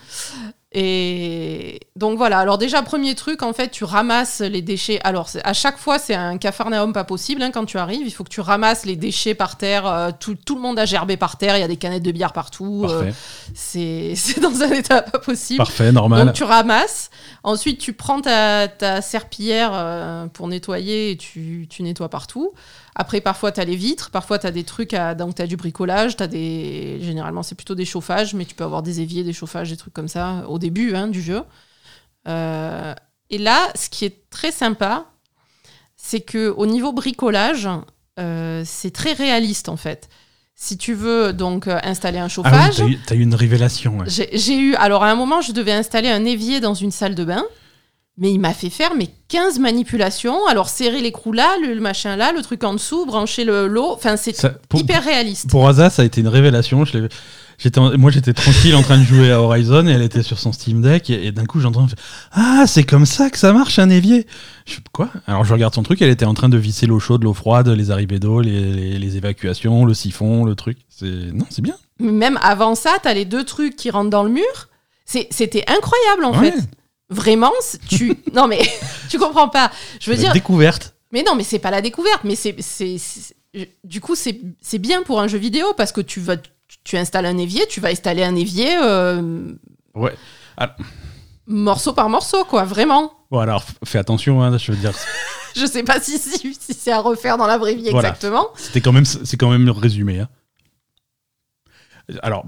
[0.71, 4.99] Et donc voilà, alors déjà premier truc, en fait, tu ramasses les déchets.
[5.03, 8.05] Alors à chaque fois, c'est un cafarnaum pas possible hein, quand tu arrives.
[8.05, 9.87] Il faut que tu ramasses les déchets par terre.
[9.87, 12.11] Euh, tout, tout, le monde a gerbé par terre, il y a des canettes de
[12.11, 12.85] bière partout.
[12.87, 13.11] Euh,
[13.55, 15.57] c'est dans un état pas possible.
[15.57, 16.27] Parfait, normal.
[16.27, 17.09] Donc tu ramasses.
[17.41, 22.53] Ensuite, tu prends ta, ta serpillière euh, pour nettoyer et tu, tu nettoies partout.
[22.95, 25.15] Après, parfois, tu as les vitres, parfois, tu as des trucs, à...
[25.15, 26.99] donc tu as du bricolage, as des...
[27.01, 29.93] généralement, c'est plutôt des chauffages, mais tu peux avoir des éviers, des chauffages, des trucs
[29.93, 31.41] comme ça au début hein, du jeu.
[32.27, 32.93] Euh,
[33.29, 35.05] et là, ce qui est très sympa,
[35.95, 37.67] c'est que au niveau bricolage,
[38.19, 40.09] euh, c'est très réaliste en fait.
[40.55, 42.81] Si tu veux donc euh, installer un ah chauffage.
[42.81, 43.97] Ah tu as, eu une révélation.
[44.07, 44.75] J'ai eu.
[44.75, 47.45] Alors à un moment, je devais installer un évier dans une salle de bain.
[48.21, 50.45] Mais il m'a fait faire mes 15 manipulations.
[50.47, 53.93] Alors, serrer l'écrou là, le, machin là, le truc en dessous, brancher le lot.
[53.93, 54.35] Enfin, c'est
[54.73, 55.49] hyper réaliste.
[55.49, 56.83] Pour Asa, ça a été une révélation.
[56.83, 57.07] Je
[57.97, 60.81] moi, j'étais tranquille en train de jouer à Horizon et elle était sur son Steam
[60.81, 61.09] Deck.
[61.09, 61.87] Et, d'un coup, j'entends
[62.31, 64.27] Ah, c'est comme ça que ça marche un évier.
[64.65, 65.09] Je quoi?
[65.27, 66.01] Alors, je regarde son truc.
[66.01, 69.17] Elle était en train de visser l'eau chaude, l'eau froide, les arrivées d'eau, les, les,
[69.17, 70.77] évacuations, le siphon, le truc.
[71.01, 71.75] Non, c'est bien.
[71.99, 74.69] Même avant ça, t'as les deux trucs qui rentrent dans le mur.
[75.05, 76.53] C'était incroyable en fait.
[77.09, 77.51] Vraiment,
[77.89, 78.15] tu.
[78.33, 78.61] non, mais
[79.09, 79.71] tu comprends pas.
[79.99, 80.31] Je veux dire.
[80.31, 80.93] Découverte.
[81.11, 82.23] Mais non, mais c'est pas la découverte.
[82.23, 82.55] Mais c'est.
[83.83, 86.35] Du coup, c'est bien pour un jeu vidéo parce que tu vas.
[86.83, 88.77] Tu installes un évier, tu vas installer un évier.
[88.81, 89.53] Euh,
[89.95, 90.15] ouais.
[91.47, 93.13] Morceau par morceau, quoi, vraiment.
[93.31, 94.93] Bon, alors fais attention, hein, je veux dire.
[95.55, 98.49] je sais pas si, si, c'est à refaire dans la vraie vie exactement.
[98.55, 100.19] C'était quand même, c'est quand même résumé.
[100.19, 100.29] Hein.
[102.21, 102.45] Alors,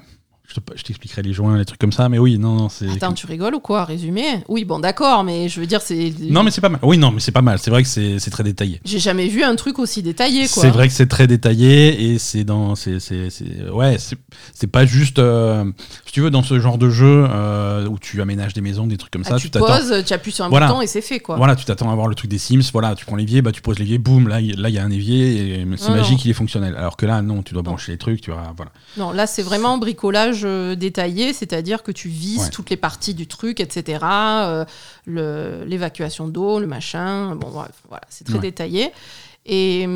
[0.76, 2.90] je t'expliquerai les joints, les trucs comme ça, mais oui, non, non, c'est.
[2.90, 4.44] Attends, tu rigoles ou quoi Résumé?
[4.48, 6.14] Oui, bon, d'accord, mais je veux dire, c'est.
[6.30, 6.80] Non, mais c'est pas mal.
[6.84, 7.60] Oui, non, mais c'est pas mal.
[7.60, 8.82] C'est vrai que c'est très détaillé.
[8.86, 10.64] J'ai jamais vu un truc aussi détaillé, quoi.
[10.64, 12.76] C'est vrai que c'est très détaillé et c'est dans.
[12.76, 13.00] c'est
[13.72, 13.98] Ouais,
[14.54, 15.20] c'est pas juste.
[15.20, 15.66] Euh,
[16.06, 18.98] si tu veux, dans ce genre de jeu euh, où tu aménages des maisons, des
[18.98, 21.20] trucs comme ah, ça, tu, tu poses, tu appuies sur un bouton et c'est fait,
[21.20, 21.38] quoi.
[21.38, 22.72] Voilà, tu t'attends à voir le truc des Sims.
[22.74, 25.62] Voilà, tu prends l'évier, bah, tu poses l'évier, boum, là, il y a un évier
[25.62, 26.76] et c'est magique, il est fonctionnel.
[26.78, 28.54] Alors que là, non, tu dois brancher les trucs, tu vois.
[28.56, 28.72] Voilà.
[28.98, 33.28] Non, là, c'est vraiment bricolage euh, détaillé c'est-à-dire que tu vises toutes les parties du
[33.28, 34.00] truc, etc.
[34.04, 34.66] Euh,
[35.66, 37.36] l'évacuation d'eau, le machin.
[37.36, 38.92] Bon, voilà, c'est très détaillé.
[39.46, 39.88] Et,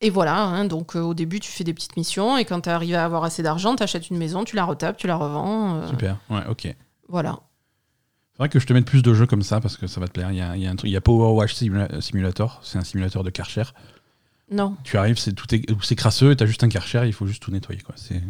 [0.00, 2.68] et voilà, hein, donc euh, au début, tu fais des petites missions et quand tu
[2.68, 5.76] arrives à avoir assez d'argent, tu achètes une maison, tu la retapes, tu la revends.
[5.76, 6.72] Euh, Super, ouais, ok.
[7.08, 7.40] Voilà.
[8.32, 10.06] C'est vrai que je te mette plus de jeux comme ça parce que ça va
[10.06, 10.30] te plaire.
[10.30, 12.78] Il y a, il y a un truc, il y a Power Wash Simulator, c'est
[12.78, 13.64] un simulateur de Karcher.
[14.52, 14.76] Non.
[14.84, 15.46] Tu arrives, c'est tout
[15.82, 17.80] c'est crasseux, tu as juste un Karcher, il faut juste tout nettoyer.
[17.80, 17.96] Quoi.
[17.98, 18.22] C'est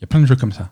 [0.00, 0.70] il y a plein de jeux comme ça.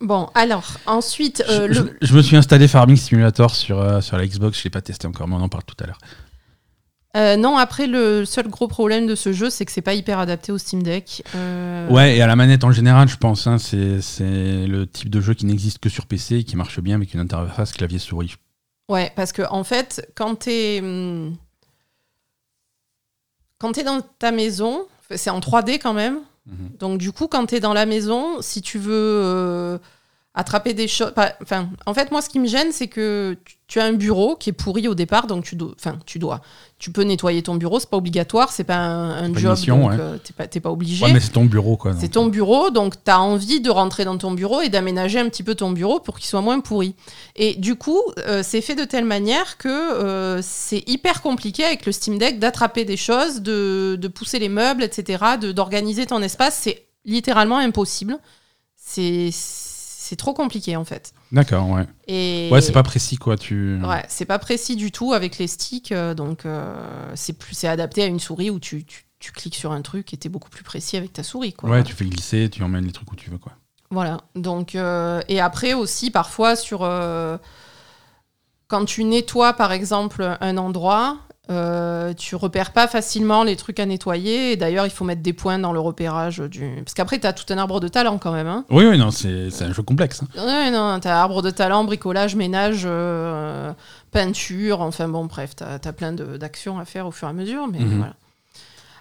[0.00, 1.42] Bon, alors, ensuite.
[1.48, 1.72] Euh,
[2.02, 4.82] je, me suis installé Farming Simulator sur, euh, sur la Xbox, je ne l'ai pas
[4.82, 5.98] testé encore, mais on en parle tout à l'heure.
[7.16, 10.18] Euh, non, après, le seul gros problème de ce jeu, c'est que c'est pas hyper
[10.18, 11.22] adapté au Steam Deck.
[11.88, 13.46] Ouais, et à la manette en général, je pense.
[13.46, 16.96] Hein, c'est le type de jeu qui n'existe que sur PC et qui marche bien
[16.96, 18.34] avec une interface clavier-souris.
[18.90, 20.80] Ouais, parce que en fait, quand tu es.
[20.80, 21.36] Hum,
[23.58, 26.18] quand tu es dans ta maison, c'est en 3D quand même.
[26.78, 29.78] Donc du coup, quand tu es dans la maison, si tu veux euh,
[30.36, 31.12] attraper des choses.
[31.42, 34.34] Enfin, en fait, moi, ce qui me gêne, c'est que tu- tu as un bureau
[34.36, 35.72] qui est pourri au départ, donc tu dois.
[35.78, 36.40] Enfin, tu dois.
[36.78, 39.78] Tu peux nettoyer ton bureau, c'est pas obligatoire, c'est pas un, un pas job, mission,
[39.80, 39.96] donc ouais.
[40.00, 40.18] euh,
[40.50, 41.04] t'es pas, obligé.
[41.04, 41.94] Ouais, mais c'est ton bureau, quoi.
[41.98, 45.28] C'est ton bureau, donc tu as envie de rentrer dans ton bureau et d'aménager un
[45.28, 46.94] petit peu ton bureau pour qu'il soit moins pourri.
[47.36, 51.86] Et du coup, euh, c'est fait de telle manière que euh, c'est hyper compliqué avec
[51.86, 56.58] le Steam Deck d'attraper des choses, de, de pousser les meubles, etc., d'organiser ton espace.
[56.60, 58.18] C'est littéralement impossible.
[58.76, 59.30] C'est
[60.14, 61.12] c'est trop compliqué en fait.
[61.32, 61.86] D'accord, ouais.
[62.06, 63.36] Et Ouais, c'est pas précis, quoi.
[63.36, 63.80] Tu...
[63.82, 67.66] Ouais, c'est pas précis du tout avec les sticks, euh, donc euh, c'est plus c'est
[67.66, 70.50] adapté à une souris où tu, tu, tu cliques sur un truc et t'es beaucoup
[70.50, 71.52] plus précis avec ta souris.
[71.52, 71.68] Quoi.
[71.68, 73.54] Ouais, tu fais glisser, tu emmènes les trucs où tu veux, quoi.
[73.90, 74.18] Voilà.
[74.36, 76.84] Donc, euh, et après aussi, parfois, sur.
[76.84, 77.36] euh,
[78.68, 81.18] quand tu nettoies, par exemple, un endroit,
[81.50, 84.52] euh, tu repères pas facilement les trucs à nettoyer.
[84.52, 86.66] Et d'ailleurs, il faut mettre des points dans le repérage du.
[86.84, 88.46] Parce qu'après, tu as tout un arbre de talent quand même.
[88.46, 88.64] Hein.
[88.70, 90.22] Oui, oui, non, c'est c'est un jeu complexe.
[90.22, 90.28] hein.
[90.46, 93.72] Ouais, non, tu as arbre de talent, bricolage, ménage, euh,
[94.10, 94.80] peinture.
[94.80, 97.66] Enfin bon, bref, tu as, plein de- d'actions à faire au fur et à mesure.
[97.68, 97.98] Mais Mhm.
[97.98, 98.14] voilà.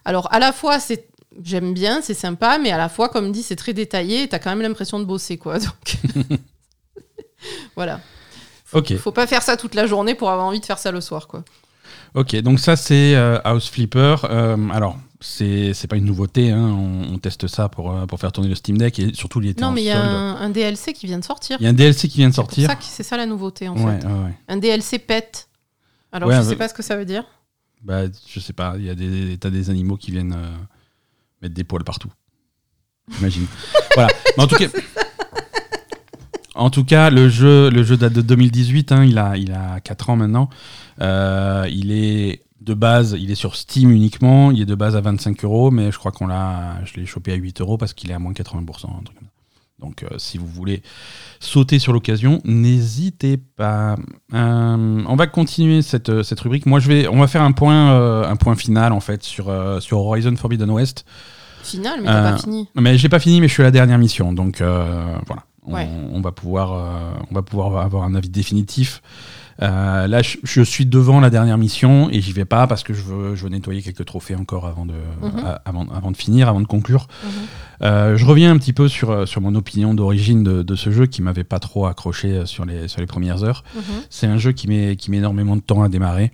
[0.06, 1.08] Alors, à la fois, c'est.
[1.44, 4.38] J'aime bien, c'est sympa, mais à la fois, comme dit, c'est très détaillé et t'as
[4.38, 5.58] quand même l'impression de bosser, quoi.
[5.58, 5.98] Donc,
[7.76, 8.00] voilà.
[8.74, 11.02] Ok, Faut pas faire ça toute la journée pour avoir envie de faire ça le
[11.02, 11.44] soir, quoi.
[12.16, 12.36] Ok.
[12.42, 14.16] Donc ça, c'est euh, House Flipper.
[14.26, 16.52] Euh, alors, c'est pas une nouveauté.
[16.52, 19.42] hein, On, on teste ça pour, euh, pour faire tourner le Steam Deck et surtout
[19.42, 21.58] il était Non, mais il y a un, un DLC qui vient de sortir.
[21.60, 22.70] Il y a un DLC qui vient de sortir.
[22.70, 24.06] ça c'est ça la nouveauté, en Ouais, fait.
[24.08, 24.34] ouais, ouais.
[24.48, 25.48] Un DLC pet.
[26.12, 27.24] Alors, je mais- sais pas ce que ça veut dire.
[27.84, 28.76] Bah, je sais pas.
[28.78, 30.58] Il y a des t'as des animaux qui viennent euh,
[31.42, 32.12] mettre des poils partout.
[33.16, 33.46] J'imagine.
[33.96, 34.10] voilà.
[34.38, 34.68] Mais en tout cas.
[36.56, 38.92] En tout cas, le jeu, le jeu date de 2018.
[38.92, 40.50] hein, il a, il a 4 ans maintenant.
[41.02, 44.52] Euh, il est de base, il est sur Steam uniquement.
[44.52, 47.32] Il est de base à 25 euros, mais je crois qu'on l'a, je l'ai chopé
[47.32, 48.50] à 8 euros parce qu'il est à moins 80%.
[48.50, 49.34] un truc comme ça.
[49.80, 50.82] Donc, euh, si vous voulez
[51.42, 53.98] sauter sur l'occasion, n'hésitez pas.
[54.34, 56.66] Euh, on va continuer cette, cette rubrique.
[56.66, 59.52] Moi, je vais, on va faire un point, euh, un point final en fait sur,
[59.82, 61.06] sur Horizon Forbidden West.
[61.64, 62.70] Final, mais t'as pas fini.
[62.76, 65.44] Mais j'ai pas fini, mais je suis à la dernière mission, donc voilà.
[65.66, 65.88] On, Ouais.
[66.12, 69.02] on va pouvoir, euh, on va pouvoir avoir un avis définitif.
[69.62, 72.94] Euh, là, je, je suis devant la dernière mission et j'y vais pas parce que
[72.94, 75.58] je veux, je veux nettoyer quelques trophées encore avant de, Mhm.
[75.64, 77.08] avant, avant de finir, avant de conclure.
[77.24, 77.30] Mhm.
[77.84, 81.06] Euh, je reviens un petit peu sur, sur mon opinion d'origine de, de ce jeu
[81.06, 83.64] qui m'avait pas trop accroché sur les, sur les premières heures.
[83.76, 83.82] Mhm.
[84.10, 86.32] C'est un jeu qui met, qui met énormément de temps à démarrer.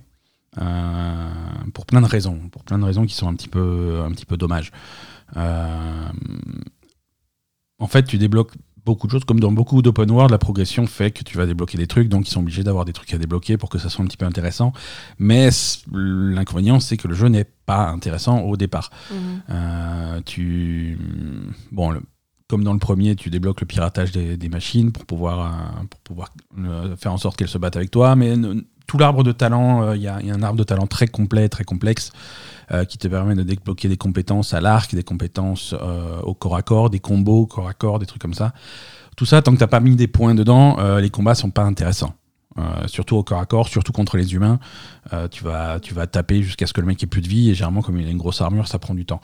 [1.74, 4.26] pour plein de raisons, pour plein de raisons qui sont un petit peu, un petit
[4.26, 4.72] peu dommages.
[7.78, 8.52] En fait, tu débloques
[8.84, 11.78] beaucoup de choses, comme dans beaucoup d'open world, la progression fait que tu vas débloquer
[11.78, 14.04] des trucs, donc ils sont obligés d'avoir des trucs à débloquer pour que ça soit
[14.04, 14.72] un petit peu intéressant.
[15.18, 15.50] Mais
[15.92, 18.90] l'inconvénient, c'est que le jeu n'est pas intéressant au départ.
[19.10, 19.16] Mhm.
[19.50, 20.98] Euh, tu
[21.72, 22.02] bon le-
[22.48, 26.00] comme dans le premier tu débloques le piratage des, des machines pour pouvoir euh, pour
[26.00, 29.30] pouvoir euh, faire en sorte qu'elles se battent avec toi mais ne- tout l'arbre de
[29.30, 32.10] talent il y, a il y a un arbre de talent très complet très complexe
[32.72, 36.56] euh, qui te permet de débloquer des compétences à l'arc des compétences euh, au corps
[36.56, 38.52] à corps des combos au corps à corps des trucs comme ça.
[39.16, 41.64] Tout ça tant que t'as pas mis des points dedans euh, les combats sont pas
[41.64, 42.14] intéressants.
[42.86, 44.58] Surtout au corps à corps, surtout contre les humains,
[45.30, 47.54] tu, vas, tu vas taper jusqu'à ce que le mec ait plus de vie, et
[47.54, 49.22] généralement, comme il a une grosse armure, ça prend du temps.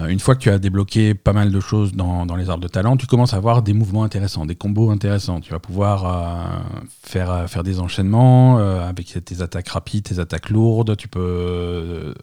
[0.00, 2.62] Euh, une fois que tu as débloqué pas mal de choses dans, dans les arbres
[2.62, 5.40] de talent, tu commences à avoir des mouvements intéressants, des combos intéressants.
[5.40, 10.18] Tu vas pouvoir euh, faire, euh, faire des enchaînements euh, avec tes attaques rapides, tes
[10.18, 10.96] attaques lourdes.
[10.96, 12.14] Tu peux euh,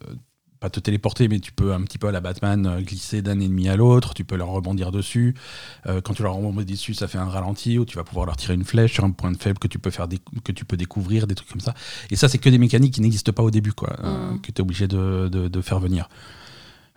[0.60, 3.70] pas te téléporter, mais tu peux un petit peu à la Batman glisser d'un ennemi
[3.70, 4.14] à l'autre.
[4.14, 5.34] Tu peux leur rebondir dessus.
[6.04, 8.54] Quand tu leur rebondis dessus, ça fait un ralenti où tu vas pouvoir leur tirer
[8.54, 10.08] une flèche sur un point de faible que tu peux faire
[10.44, 11.74] que tu peux découvrir, des trucs comme ça.
[12.12, 14.42] Et ça, c'est que des mécaniques qui n'existent pas au début, quoi, Mhm.
[14.42, 16.10] que tu es obligé de, de- de faire venir.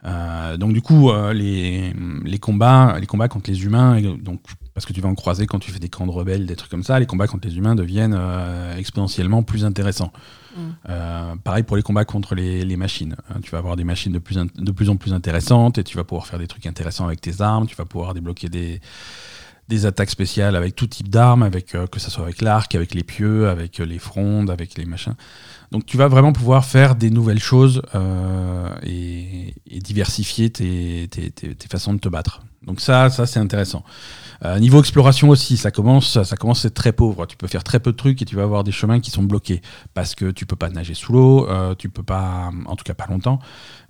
[0.07, 4.41] Euh, donc du coup, euh, les, les combats, les combats contre les humains, donc
[4.75, 6.71] parce que tu vas en croiser quand tu fais des camps de rebelles, des trucs
[6.71, 10.13] comme ça, les combats contre les humains deviennent euh, exponentiellement plus intéressants.
[10.57, 11.39] Mm.
[11.43, 13.17] Pareil pour les combats contre les, les machines.
[13.31, 13.41] hein.
[13.43, 15.97] tu vas avoir des machines de plus, in- de plus en plus intéressantes et tu
[15.97, 17.67] vas pouvoir faire des trucs intéressants avec tes armes.
[17.67, 18.81] Tu vas pouvoir débloquer des,
[19.69, 23.03] des attaques spéciales avec tout type d'armes, avec que ce soit avec l'arc, avec les
[23.03, 25.15] pieux, avec les frondes, avec les machins.
[25.75, 31.09] Donc tu vas vraiment pouvoir faire des nouvelles choses euh, et, diversifier tes,
[31.69, 32.43] façons de te battre.
[32.63, 33.83] Donc ça, ça c'est intéressant.
[34.45, 37.27] Euh, niveau exploration aussi, ça commence, ça commence à être très pauvre.
[37.27, 39.25] Tu peux faire très peu de trucs et tu vas avoir des chemins qui sont
[39.25, 39.63] bloqués
[39.95, 42.95] parce que tu peux pas nager sous l'eau, euh, tu peux pas, en tout cas
[42.95, 43.41] pas longtemps.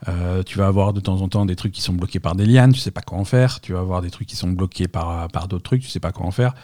[0.08, 2.46] Euh, tu vas avoir de temps en temps des trucs qui sont bloqués par des
[2.46, 3.60] lianes, tu sais pas quoi en faire.
[3.60, 6.24] Tu vas avoir des trucs qui sont bloqués par, d'autres trucs, tu sais pas quoi
[6.24, 6.54] en faire.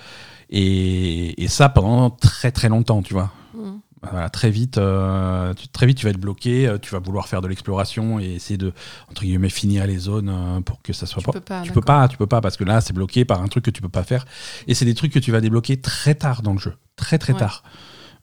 [0.48, 3.30] Et, ça pendant très très longtemps, tu vois.
[3.54, 3.80] Mhm.
[4.02, 7.28] Voilà, très vite, euh, tu, très vite, tu vas être bloqué, euh, tu vas vouloir
[7.28, 8.72] faire de l'exploration et essayer de
[9.10, 11.32] entre guillemets finir les zones euh, pour que ça soit Tu pas.
[11.32, 13.48] peux pas, tu peux pas, tu peux pas parce que là c'est bloqué par un
[13.48, 14.24] truc que tu peux pas faire
[14.66, 17.34] et c'est des trucs que tu vas débloquer très tard dans le jeu, très très
[17.34, 17.38] Ouais.
[17.40, 17.62] tard.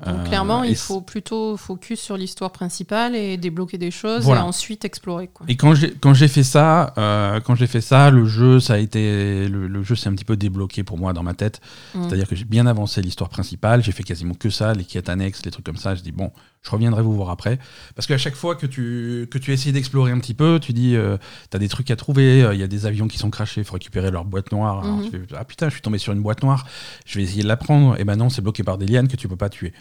[0.05, 4.41] Donc Euh, clairement, il faut plutôt focus sur l'histoire principale et débloquer des choses Voilà.
[4.41, 5.27] et ensuite explorer.
[5.27, 5.45] Quoi.
[5.49, 9.47] Et quand j'ai fait ça, euh, quand j'ai fait ça, le jeu ça a été
[9.47, 11.61] le, le jeu s'est un petit peu débloqué pour moi dans ma tête.
[11.95, 12.03] Mm.
[12.03, 15.43] C'est-à-dire que j'ai bien avancé l'histoire principale, j'ai fait quasiment que ça, les quêtes annexes,
[15.45, 15.95] les trucs comme ça.
[15.95, 16.31] Je dis bon,
[16.67, 17.57] je reviendrai vous voir après,
[17.95, 20.95] parce qu'à chaque fois que tu que tu essayes d'explorer un petit peu, tu dis
[20.97, 21.17] euh,
[21.49, 23.63] t'as des trucs à trouver, euh, il y a des avions qui sont crachés, il
[23.63, 24.83] faut récupérer leur boîte noire.
[24.83, 25.03] Mhm.
[25.05, 26.67] tu fais, ah putain, je suis tombé sur une boîte noire,
[27.05, 27.97] je vais essayer de la prendre.
[27.99, 29.71] Et ben non, c'est bloqué par des lianes que tu peux pas tuer.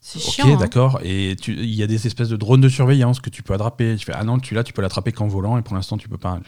[0.00, 0.54] C'est Ok, chiant.
[0.54, 0.56] hein.
[0.58, 1.00] d'accord.
[1.02, 3.96] Et il y a des espèces de drones de surveillance que tu peux attraper.
[3.98, 6.08] Je fais ah non, tu là tu peux l'attraper qu'en volant et pour l'instant tu
[6.08, 6.38] peux pas.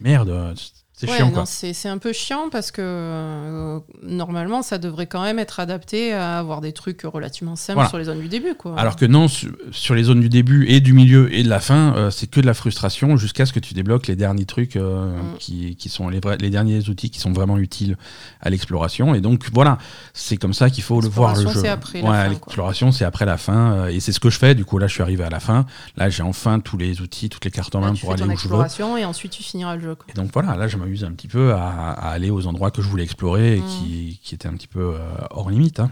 [0.00, 0.54] Merde,
[0.94, 1.46] c'est Ouais, chiant non, quoi.
[1.46, 6.12] C'est c'est un peu chiant parce que euh, normalement, ça devrait quand même être adapté
[6.12, 7.88] à avoir des trucs relativement simples Voilà.
[7.88, 8.54] sur les zones du début.
[8.54, 8.78] Quoi.
[8.78, 11.60] Alors que non, su- sur les zones du début et du milieu et de la
[11.60, 14.76] fin, euh, c'est que de la frustration jusqu'à ce que tu débloques les derniers trucs
[14.76, 15.38] euh, Mm.
[15.38, 17.96] qui, qui sont les, vrais- les derniers outils qui sont vraiment utiles
[18.40, 19.14] à l'exploration.
[19.14, 19.78] Et donc voilà,
[20.12, 21.66] c'est comme ça qu'il faut le voir le L'exploration, jeu.
[21.66, 22.28] c'est après la quoi.
[22.28, 23.86] L'exploration, c'est après la fin.
[23.88, 24.54] et c'est ce que je fais.
[24.54, 25.66] Du coup, là, je suis arrivé à la fin.
[25.96, 28.48] Là, j'ai enfin tous les outils, toutes les cartes en main pour aller où je
[28.48, 28.98] veux.
[28.98, 29.94] et ensuite tu finiras le jeu.
[29.94, 30.06] quoi.
[30.10, 32.82] Et donc voilà, là je m'amuse un petit peu à, à aller aux endroits que
[32.82, 33.66] je voulais explorer et Mm.
[33.66, 35.80] qui, qui étaient un petit peu euh, hors limite.
[35.80, 35.90] hein.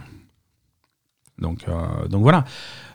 [1.39, 2.45] Donc, euh, donc voilà.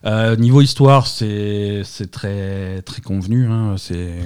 [0.05, 3.47] Euh, niveau histoire, c'est très très convenu.
[3.47, 3.75] hein.
[3.77, 4.19] C'est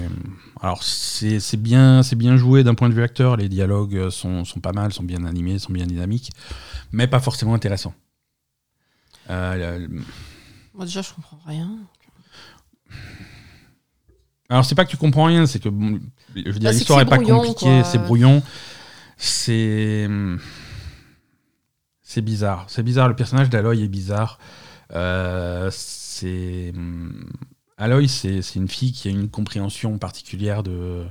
[0.60, 3.36] alors c'est bien c'est bien joué d'un point de vue acteur.
[3.38, 6.32] Les dialogues sont, sont pas mal, sont bien animés, sont bien dynamiques,
[6.92, 7.94] mais pas forcément intéressants.
[9.30, 9.88] Euh,
[10.74, 11.78] Moi, déjà, je comprends rien.
[14.50, 15.98] Alors c'est pas que tu comprends rien, c'est que bon,
[16.36, 18.42] je veux dire Bah, c'est l'histoire que est c'est pas compliquée, c'est brouillon,
[19.16, 20.08] c'est
[22.02, 23.08] c'est bizarre, c'est bizarre.
[23.08, 24.38] Le personnage d'Aloy est bizarre.
[24.94, 26.72] Euh, c'est
[27.78, 31.04] Aloy, c'est c'est une fille qui a une compréhension particulière de,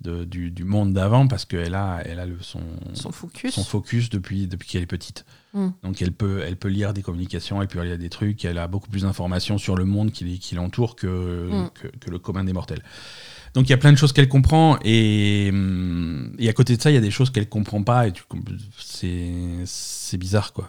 [0.00, 2.60] de- du, du monde d'avant parce qu'elle a elle a le, son
[2.94, 3.54] Son focus.
[3.54, 5.24] son focus depuis, depuis qu'elle est petite.
[5.52, 5.68] Mm.
[5.82, 8.68] Donc elle peut, elle peut lire des communications, elle peut lire des trucs, elle a
[8.68, 11.70] beaucoup plus d'informations sur le monde qui, qui l'entoure que, Mm.
[11.74, 12.82] que, que le commun des mortels.
[13.54, 16.82] Donc il y a plein de choses qu'elle comprend et, hum, et à côté de
[16.82, 18.12] ça, il y a des choses qu'elle comprend pas et
[19.64, 20.68] c'est bizarre quoi.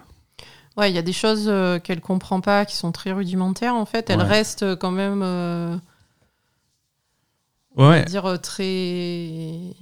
[0.77, 3.85] Ouais, il y a des choses euh, qu'elle comprend pas qui sont très rudimentaires en
[3.85, 4.09] fait.
[4.09, 4.25] Elle Ouais.
[4.25, 5.75] reste euh, quand même, euh,
[7.75, 9.73] Ouais, on va dire euh, très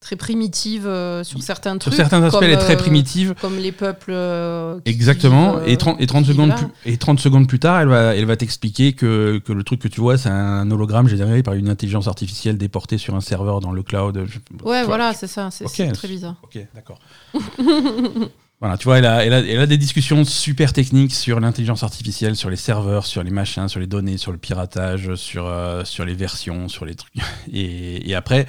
[0.00, 1.94] très primitive euh, sur certains sur trucs.
[1.94, 3.34] certains aspects, comme, elle est très euh, primitive.
[3.40, 4.12] Comme les peuples.
[4.12, 7.80] euh, Exactement, vivent, et 30, et 30 qui secondes plus, et 30 secondes plus tard,
[7.80, 11.08] elle va, elle va t'expliquer que, que le truc que tu vois, c'est un hologramme
[11.08, 14.24] généré par une intelligence artificielle déportée sur un serveur dans le cloud.
[14.26, 15.50] Je- Ouais, voilà, c'est ça.
[15.50, 16.36] C'est très bizarre.
[16.44, 16.98] Ok, d'accord.
[18.60, 21.82] voilà, tu vois, elle a, elle, a, elle a des discussions super techniques sur l'intelligence
[21.82, 25.84] artificielle, sur les serveurs, sur les machins, sur les données, sur le piratage, sur, euh,
[25.84, 27.12] sur les versions, sur les trucs.
[27.52, 28.46] Et, et après,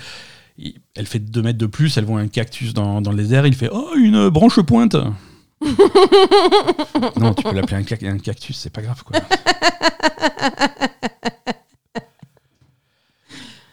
[0.95, 3.55] elle fait deux mètres de plus, elle voit un cactus dans, dans le désert, il
[3.55, 4.95] fait Oh, une branche pointe
[7.17, 9.19] Non, tu peux l'appeler un, cac- un cactus, c'est pas grave, quoi.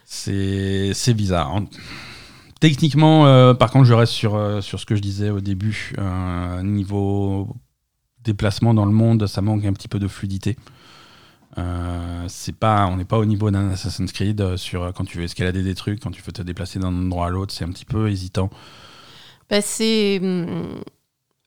[0.04, 1.54] C'est c'est bizarre.
[1.54, 1.64] En-
[2.60, 5.92] Techniquement, euh, par contre, je reste sur, euh, sur ce que je disais au début.
[5.98, 7.54] Euh, niveau
[8.24, 10.56] déplacement dans le monde, ça manque un petit peu de fluidité.
[11.58, 15.04] Euh, c'est pas, on n'est pas au niveau d'un Assassin's Creed euh, sur euh, quand
[15.06, 17.64] tu veux escalader des trucs, quand tu veux te déplacer d'un endroit à l'autre, c'est
[17.64, 18.50] un petit peu hésitant.
[19.48, 20.80] Bah, c'est hum,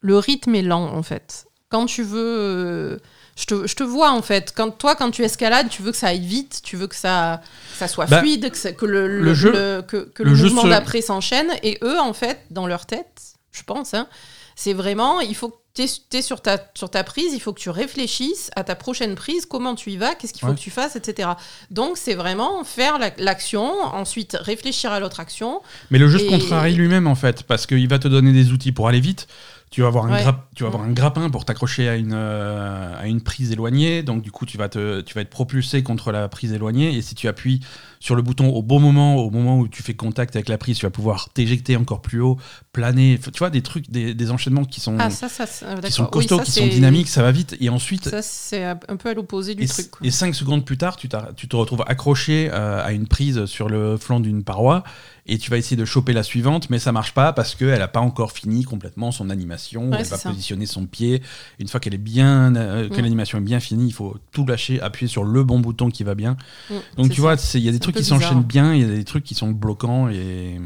[0.02, 1.46] le rythme est lent en fait.
[1.70, 3.00] Quand tu veux,
[3.38, 4.52] je te, je te vois en fait.
[4.56, 7.42] Quand toi, quand tu escalades, tu veux que ça aille vite, tu veux que ça,
[7.74, 10.64] que ça soit Bah, fluide, que, le, le, le jeu- le- que, que le mouvement
[10.64, 11.52] se- d'après s'enchaîne.
[11.62, 14.08] Et eux, en fait, dans leur tête, je pense, hein,
[14.56, 17.70] c'est vraiment, il faut tu es, sur, ta, sur ta prise, il faut que tu
[17.70, 20.56] réfléchisses à ta prochaine prise, comment tu y vas, qu'est-ce qu'il faut Ouais.
[20.56, 21.30] que tu fasses, etc.
[21.72, 25.62] Donc c'est vraiment faire la- l'action, ensuite réfléchir à l'autre action.
[25.92, 28.72] Mais le jeu se contrarie lui-même en fait, parce qu'il va te donner des outils
[28.72, 29.28] pour aller vite.
[29.72, 30.24] Tu vas avoir un, Ouais.
[30.24, 34.02] grapp- tu vas avoir un grappin pour t'accrocher à une, euh, à une prise éloignée,
[34.02, 37.04] donc du coup tu vas, te, tu vas être propulsé contre la prise éloignée, et
[37.04, 37.60] si tu appuies
[38.00, 40.80] sur le bouton au bon moment, au moment où tu fais contact avec la prise,
[40.80, 42.38] tu vas pouvoir t'éjecter encore plus haut,
[42.74, 45.92] planer, tu vois, des trucs, des, des enchaînements qui sont, Ah ça, ça, c'est- qui
[45.92, 48.10] sont Oui, costauds, ça, qui sont dynamiques, ça va vite, et ensuite...
[48.10, 49.92] Ça, c'est un peu à l'opposé du Et, truc.
[49.92, 50.08] quoi.
[50.08, 53.70] et cinq secondes plus tard, tu, tu te retrouves accroché euh, à une prise sur
[53.70, 54.84] le flanc d'une paroi
[55.26, 57.88] et tu vas essayer de choper la suivante, mais ça marche pas parce qu'elle n'a
[57.88, 59.90] pas encore fini complètement son animation.
[59.92, 60.30] Ouais, elle va ça.
[60.30, 61.22] positionner son pied.
[61.60, 63.02] Une fois qu'elle est bien, euh, que Mm.
[63.04, 66.16] l'animation est bien finie, il faut tout lâcher, appuyer sur le bon bouton qui va
[66.16, 66.38] bien.
[66.70, 67.58] Mm, Donc tu vois, ça.
[67.58, 69.52] il y a des trucs qui s'enchaînent bien, il y a des trucs qui sont
[69.52, 70.60] bloquants et,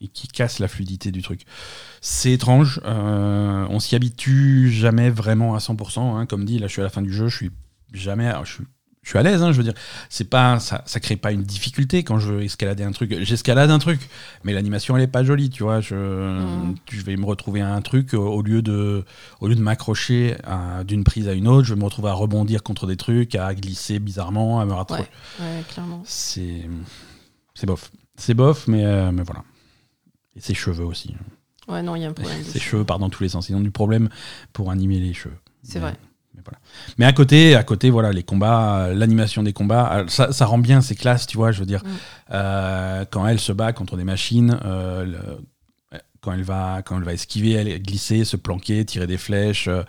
[0.00, 1.42] et qui casse la fluidité du truc.
[2.00, 6.16] C'est étrange, euh, on s'y habitue jamais vraiment à 100%.
[6.16, 6.26] hein.
[6.26, 7.50] Comme dit, là je suis à la fin du jeu, je suis
[7.92, 8.64] jamais, alors, je suis,
[9.02, 9.74] je suis à l'aise, hein, je veux dire.
[10.08, 13.12] C'est pas, ça, ça crée pas une difficulté quand je veux escalader un truc.
[13.22, 14.00] J'escalade un truc,
[14.44, 15.80] mais l'animation elle est pas jolie, tu vois.
[15.80, 16.76] Je, Mhm.
[16.90, 19.04] je vais me retrouver à un truc au, au lieu de,
[19.40, 22.12] au lieu de m'accrocher à- d'une prise à une autre, je vais me retrouver à
[22.14, 25.04] rebondir contre des trucs, à glisser bizarrement, à me rattraper.
[25.40, 26.02] Ouais, ouais, clairement.
[26.06, 26.62] C'est,
[27.54, 27.90] c'est bof.
[28.16, 29.42] C'est bof, mais, euh, mais voilà.
[30.36, 31.14] Et ses cheveux aussi.
[31.68, 32.42] Ouais, non, il y a un problème.
[32.44, 32.84] Ses cheveux.
[32.84, 33.48] dans tous les sens.
[33.48, 34.08] Ils ont du problème
[34.52, 35.36] pour animer les cheveux.
[35.62, 35.94] C'est vrai.
[36.42, 36.58] Mais, voilà.
[36.98, 40.58] mais à côté, à côté, voilà, les combats, l'animation des combats, euh, ça, ça rend
[40.58, 41.52] bien, c'est classe, tu vois.
[41.52, 41.88] Je veux dire, Mm.
[42.32, 47.04] euh, quand elle se bat contre des machines, euh, le- quand elle va, quand elle
[47.04, 49.82] va esquiver, elle glisser, se planquer, tirer des flèches, euh,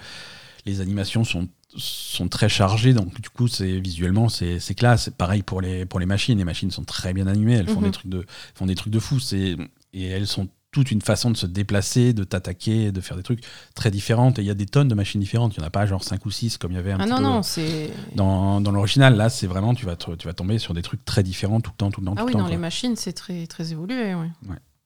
[0.65, 5.05] les animations sont sont très chargées, donc du coup, c'est visuellement, c'est classe.
[5.05, 6.37] C'est Pareil pour les pour les machines.
[6.37, 7.53] Les machines sont très bien animées.
[7.55, 9.19] Elles font des trucs de font des trucs de fou.
[9.19, 9.57] C'est
[9.93, 13.43] et elles sont toute une façon de se déplacer, de t'attaquer, de faire des trucs
[13.75, 14.39] très différentes.
[14.39, 15.55] Et il y a des tonnes de machines différentes.
[15.55, 17.03] Il n'y en a pas genre 5 ou 6 comme il y avait un Ah
[17.03, 19.15] petit non, peu non, dans, dans l'original.
[19.15, 21.71] Là, c'est vraiment, tu vas, te- tu vas tomber sur des trucs très différents tout
[21.71, 22.45] le temps, tout le temps, Ah tout oui, le temps.
[22.45, 24.13] non, les machines, c'est très, très évolué.
[24.15, 24.27] Ouais.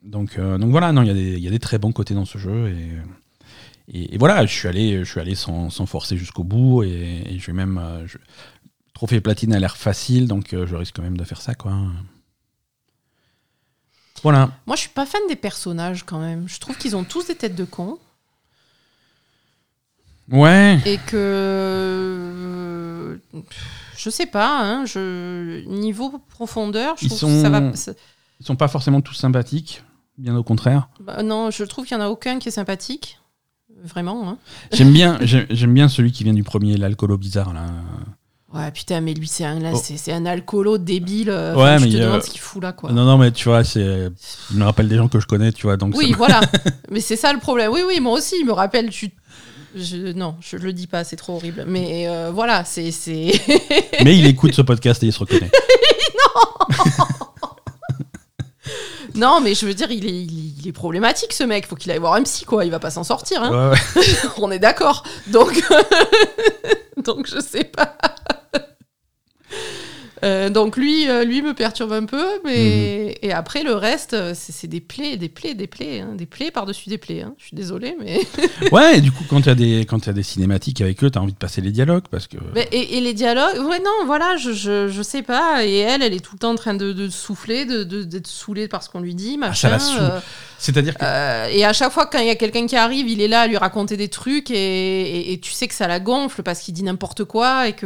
[0.04, 1.92] Donc, euh, donc voilà, non, il y, a des- il y a des très bons
[1.92, 2.70] côtés dans ce jeu.
[2.70, 6.84] Et, et, et voilà, je suis allé, je suis allé sans, sans forcer jusqu'au bout.
[6.84, 7.78] Et, et je vais même.
[7.78, 8.18] euh, je-
[8.94, 11.78] Trophée platine a l'air facile, donc euh, je risque quand même de faire ça, quoi.
[14.24, 14.50] Voilà.
[14.66, 16.48] Moi, je suis pas fan des personnages quand même.
[16.48, 18.00] Je trouve qu'ils ont tous des têtes de cons
[20.32, 20.80] Ouais.
[20.86, 21.16] et que.
[21.16, 23.18] euh,
[23.98, 25.66] Je sais pas, hein, je...
[25.68, 27.62] niveau profondeur, je Ils trouve sont- que ça va.
[28.40, 29.84] Ils sont pas forcément tous sympathiques,
[30.18, 30.90] bien au contraire.
[31.00, 33.20] bah, non, je trouve qu'il y en a aucun qui est sympathique.
[33.84, 34.30] Vraiment.
[34.30, 34.38] Hein.
[34.72, 37.66] J'aime bien, j'aime j'aime bien celui qui vient du premier, l'alcoolo bizarre, là.
[38.54, 39.82] Ouais, putain, mais lui, c'est un, là, Oh.
[39.84, 41.30] c'est, c'est un alcoolo débile.
[41.30, 42.92] euh, Ouais, je mais te a- demande ce qu'il fout là, quoi.
[42.94, 44.10] Non, non, mais tu vois, c'est.
[44.52, 46.42] Il me rappelle des gens que je connais, tu vois, donc Oui, ça- voilà.
[46.90, 47.72] Mais c'est ça le problème.
[47.74, 48.90] Oui, oui, moi aussi, il me rappelle.
[48.92, 49.08] Je...
[49.76, 51.66] je- Non, je le dis pas, c'est trop horrible.
[51.68, 52.92] Mais euh, voilà, c'est.
[52.92, 53.34] c'est...
[54.06, 55.52] Mais il écoute ce podcast et il se reconnaît.
[59.16, 61.66] non, mais je veux dire, il est, il est- il est problématique, ce mec.
[61.68, 62.64] Faut qu'il aille voir un psy, quoi.
[62.66, 63.42] Il va pas s'en sortir.
[63.44, 63.72] Hein.
[63.72, 64.04] Ouais, ouais.
[64.38, 65.04] On est d'accord.
[65.28, 65.62] Donc,
[67.04, 67.98] donc je sais pas.
[70.24, 74.34] Euh, donc lui, euh, lui me perturbe un peu, mais et après le reste, euh,
[74.36, 77.22] c'est des plaies, des plaies, des plaies, hein, des plaies par-dessus des plaies.
[77.22, 77.34] hein.
[77.38, 78.20] Je suis désolée, mais
[78.72, 81.10] Ouais, et du coup, quand il y, a des- quand il des cinématiques avec eux,
[81.10, 82.38] t'as envie de passer les dialogues parce que.
[82.56, 85.66] Mais- et, et les dialogues, ouais, non, voilà, je, je, je sais pas.
[85.66, 88.28] Et elle, elle est tout le temps en train de, de souffler, de- de- d'être
[88.28, 90.00] saoulée par ce qu'on lui dit, Ah, ça machin.
[90.02, 90.22] la
[90.60, 91.04] C'est-à-dire que.
[91.04, 93.42] euh, et à chaque fois, quand il y a quelqu'un qui arrive, il est là
[93.42, 94.56] à lui raconter des trucs et,
[95.02, 97.86] et- et tu sais que ça la gonfle parce qu'il dit n'importe quoi et que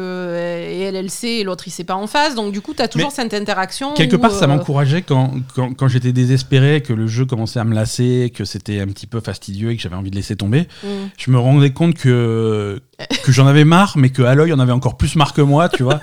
[0.69, 2.33] et elle, elle sait et l'autre, il sait pas en face.
[2.35, 3.93] Donc, du coup, tu as toujours Mais cette interaction.
[3.93, 7.59] Quelque où, part, ça euh, m'encourageait quand, quand, quand j'étais désespéré, que le jeu commençait
[7.59, 10.35] à me lasser, que c'était un petit peu fastidieux et que j'avais envie de laisser
[10.35, 10.67] tomber.
[10.83, 10.87] mm.
[11.17, 12.79] Je me rendais compte que,
[13.23, 15.83] que j'en avais marre, mais que Aloy en avait encore plus marre que moi, tu
[15.83, 15.99] vois.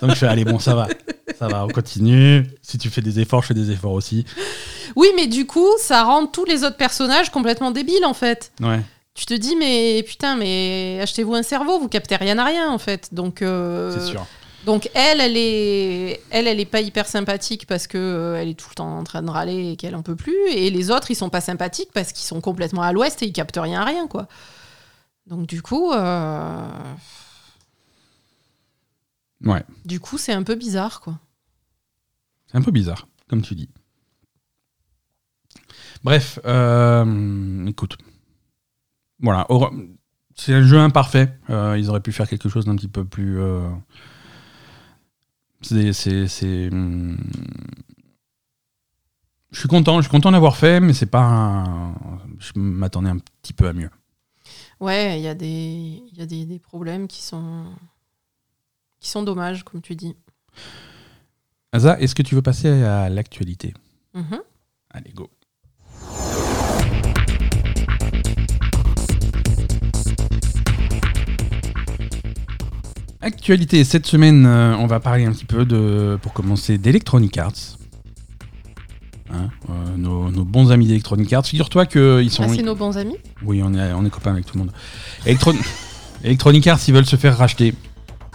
[0.00, 0.88] Donc je fais, allez, bon, ça va.
[1.38, 2.46] Ça va, on continue.
[2.62, 4.24] Si tu fais des efforts, je fais des efforts aussi.
[4.94, 8.52] Oui, mais du coup, ça rend tous les autres personnages complètement débiles en fait.
[8.60, 8.80] Ouais.
[9.14, 12.78] Tu te dis, mais putain, mais achetez-vous un cerveau, vous captez rien à rien en
[12.78, 13.12] fait.
[13.12, 14.24] Donc, euh, C'est sûr.
[14.64, 18.54] Donc elle, elle est, elle, elle est pas hyper sympathique parce que euh, elle est
[18.54, 20.36] tout le temps en train de râler et qu'elle en peut plus.
[20.50, 23.32] Et les autres, ils sont pas sympathiques parce qu'ils sont complètement à l'ouest et ils
[23.32, 24.28] captent rien à rien, quoi.
[25.26, 26.68] Donc du coup, euh,
[29.44, 29.62] Ouais.
[29.84, 31.18] du coup, c'est un peu bizarre, quoi.
[32.50, 33.68] C'est un peu bizarre, comme tu dis.
[36.04, 37.96] Bref, euh, écoute.
[39.20, 39.46] Voilà,
[40.34, 41.38] c'est un jeu imparfait.
[41.50, 43.38] Euh, ils auraient pu faire quelque chose d'un petit peu plus.
[43.40, 43.68] euh,
[45.62, 46.68] c'est.
[46.72, 47.16] hum,
[49.52, 51.22] Je suis content, je suis content d'avoir fait, mais c'est pas.
[51.22, 51.94] un-
[52.38, 53.90] Je m'attendais un petit peu à mieux.
[54.80, 57.66] Ouais, il y a des, il y a des, des problèmes qui sont,
[58.98, 60.16] qui sont dommages, comme tu dis.
[61.70, 63.72] Asa, est-ce que tu veux passer à l'actualité?
[64.14, 64.40] Mhm.
[64.90, 65.30] Allez, go.
[73.22, 77.52] Actualité, cette semaine, euh, on va parler un petit peu de, pour commencer, d'Electronic Arts.
[79.32, 81.46] Hein, euh, nos, nos bons amis d'Electronic Arts.
[81.46, 82.42] Figure-toi qu'ils sont.
[82.42, 83.16] Ah, c'est nos bons amis.
[83.44, 84.72] Oui, on est, on est copains avec tout le monde.
[85.24, 85.56] Electron-
[86.24, 87.74] Electronic Arts, ils veulent se faire racheter.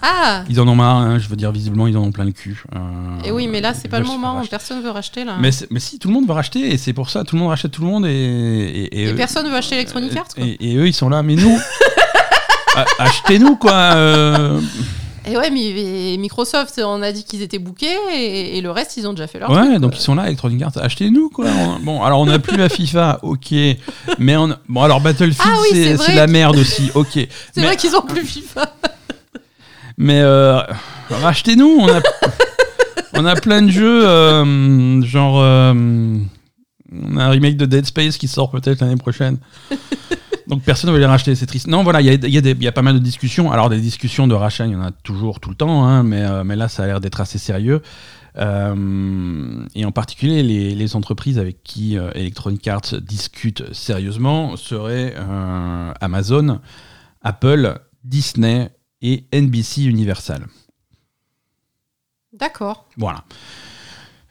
[0.02, 0.44] Ah.
[0.50, 2.64] Ils en ont marre, hein, je veux dire, visiblement, ils en ont plein le cul.
[2.76, 2.80] Euh,
[3.26, 4.42] Et oui, mais là, c'est pas le moment.
[4.50, 5.38] Personne veut racheter là.
[5.40, 7.72] Mais, si, tout le monde veut racheter, et c'est pour ça, tout le monde rachète
[7.72, 8.10] tout le monde, et...
[8.92, 10.46] Et, Et personne veut acheter Electronic Arts, quoi.
[10.46, 11.58] Et, eux, ils sont là, mais nous,
[13.00, 14.60] achetez-nous, quoi euh.
[15.30, 19.12] Et ouais, mais Microsoft, on a dit qu'ils étaient bookés et, le reste, ils ont
[19.14, 21.48] déjà fait leur Ouais, donc ils sont là, Electronic Arts, achetez-nous quoi.
[21.82, 23.52] bon, alors on n'a plus la FIFA, ok.
[24.20, 27.10] Mais on bon, alors Battlefield, Ah oui, c'est c'est la merde aussi, ok.
[27.14, 27.28] C'est
[27.58, 28.74] Mais- vrai qu'ils ont plus FIFA.
[29.98, 30.62] Mais euh,
[31.10, 32.00] rachetez-nous, on a,
[33.16, 35.42] on a plein de jeux, euh, genre.
[35.42, 39.40] euh, on a un remake de Dead Space qui sort peut-être l'année prochaine.
[40.48, 41.68] Donc personne ne veut les racheter, c'est triste.
[41.68, 43.00] Non, voilà, il y a, il y a des- il y a pas mal de
[43.00, 43.52] discussions.
[43.52, 46.22] Alors des discussions de rachat, il y en a toujours tout le temps, hein, mais,
[46.24, 47.82] euh, mais là ça a l'air d'être assez sérieux.
[48.38, 55.16] Euh, et en particulier, les, les entreprises avec qui euh, Electronic Arts discute sérieusement seraient
[56.00, 56.60] Amazon,
[57.24, 58.70] Apple, Disney
[59.02, 60.46] et NBC Universal.
[62.34, 62.88] D'accord.
[62.98, 63.24] Voilà.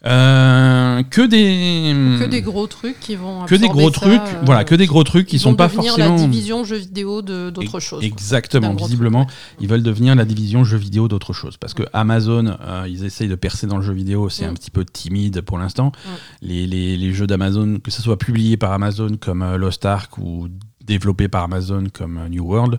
[0.07, 3.45] Euh, que des Que des gros trucs qui vont.
[3.45, 5.67] que des gros ça, trucs, euh, voilà, que des gros trucs qui ils sont pas
[5.69, 8.05] devenir forcément la division jeux vidéo de- d'autres choses.
[8.05, 11.57] Exactement, visiblement, truc, ils veulent devenir la division jeux vidéo d'autre chose.
[11.57, 14.51] Parce que Amazon, euh, ils essayent de percer dans le jeu vidéo, c'est Mm.
[14.51, 15.93] un petit peu timide pour l'instant.
[16.41, 20.49] Les, les- les jeux d'Amazon, que ce soit publié par Amazon comme Lost Ark ou
[20.87, 22.79] développé par Amazon comme euh, New World,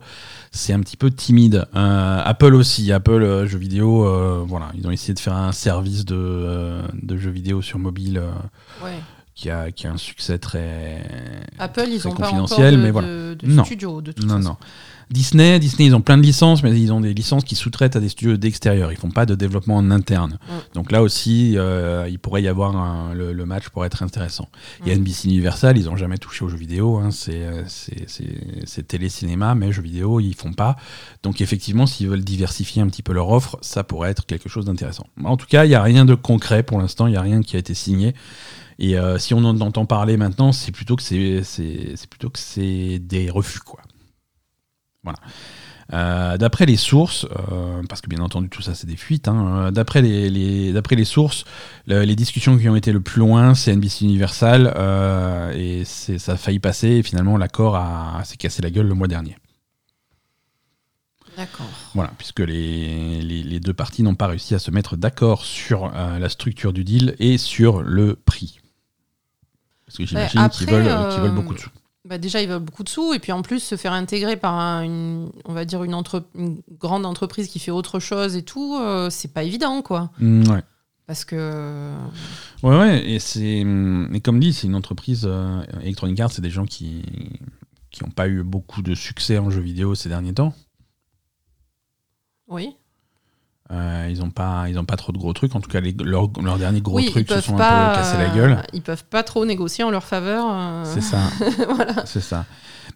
[0.51, 1.65] c'est un petit peu timide.
[1.75, 5.51] Euh, Apple aussi, Apple euh, jeux vidéo, euh, voilà, ils ont essayé de faire un
[5.51, 8.21] service de, de jeux vidéo sur mobile
[8.83, 8.97] Ouais.
[9.35, 11.03] qui, a, qui a un succès très,
[11.59, 13.07] Apple, ils ont pas encore confidentiel, de, mais voilà.
[13.07, 13.63] de, de Non.
[13.63, 14.49] studio de toute Non, façon.
[14.49, 14.57] non.
[15.09, 17.99] Disney, Disney, ils ont plein de licences, mais ils ont des licences qui sous-traitent à
[18.01, 18.91] des studios d'extérieur.
[18.91, 20.37] Ils font pas de développement en interne.
[20.49, 20.53] Mm.
[20.75, 24.49] Donc là aussi, euh, il pourrait y avoir un- le, le match pourrait être intéressant.
[24.85, 24.91] A Mm.
[24.99, 26.97] NBC Universal, ils n'ont jamais touché aux jeux vidéo.
[26.97, 27.11] hein.
[27.11, 30.75] C'est euh, c'est- télé-cinéma, mais jeux vidéo, ils font pas.
[31.23, 34.65] Donc effectivement, s'ils veulent diversifier un petit peu leur offre, ça pourrait être quelque chose
[34.65, 35.07] d'intéressant.
[35.23, 37.07] En tout cas, il n'y a rien de concret pour l'instant.
[37.07, 38.13] Il n'y a rien qui a été signé.
[38.79, 41.41] Et euh, si on en entend parler maintenant, c'est plutôt que c'est
[42.09, 43.79] plutôt que c'est des refus, quoi.
[45.13, 45.19] Voilà.
[45.93, 49.55] Euh, d'après les sources, euh, parce que bien entendu tout ça c'est des fuites, hein,
[49.67, 51.45] euh, d'après les, les- d'après les sources,
[51.85, 54.67] le- les discussions qui ont été le plus loin, c'est NBC Universal,
[55.55, 58.95] et c'est- ça a failli passer, et finalement l'accord a, s'est cassé la gueule le
[58.95, 59.37] mois dernier.
[61.37, 61.67] D'accord.
[61.93, 65.89] Voilà, puisque les, les- les deux parties n'ont pas réussi à se mettre d'accord sur
[65.89, 68.59] la structure du deal et sur le prix.
[69.85, 71.69] Parce que j'imagine Ouais, qu'ils veulent, qu'ils veulent beaucoup de sous.
[72.07, 74.53] Bah déjà, ils veulent beaucoup de sous et puis en plus se faire intégrer par
[74.53, 78.43] un- une, on va dire une, entre- une grande entreprise qui fait autre chose et
[78.43, 80.11] tout, euh, c'est pas évident quoi.
[80.19, 80.63] Mm, ouais.
[81.05, 81.93] Parce que
[82.63, 83.63] Ouais, ouais, et c'est.
[84.13, 85.23] Et comme dit, c'est une entreprise.
[85.25, 87.03] euh, Electronic Arts, c'est des gens qui
[87.91, 90.53] qui n'ont pas eu beaucoup de succès en jeu vidéo ces derniers temps.
[92.47, 92.75] oui,
[93.69, 95.53] Euh, ils n'ont pas, ils ont pas trop de gros trucs.
[95.55, 97.89] En tout cas, les, leurs leurs derniers gros oui, ils trucs se sont pas, un
[97.89, 98.63] peu cassés la euh, gueule.
[98.73, 100.45] Ils peuvent pas trop négocier en leur faveur.
[100.49, 101.19] euh, C'est ça.
[101.69, 102.05] voilà.
[102.05, 102.45] C'est ça.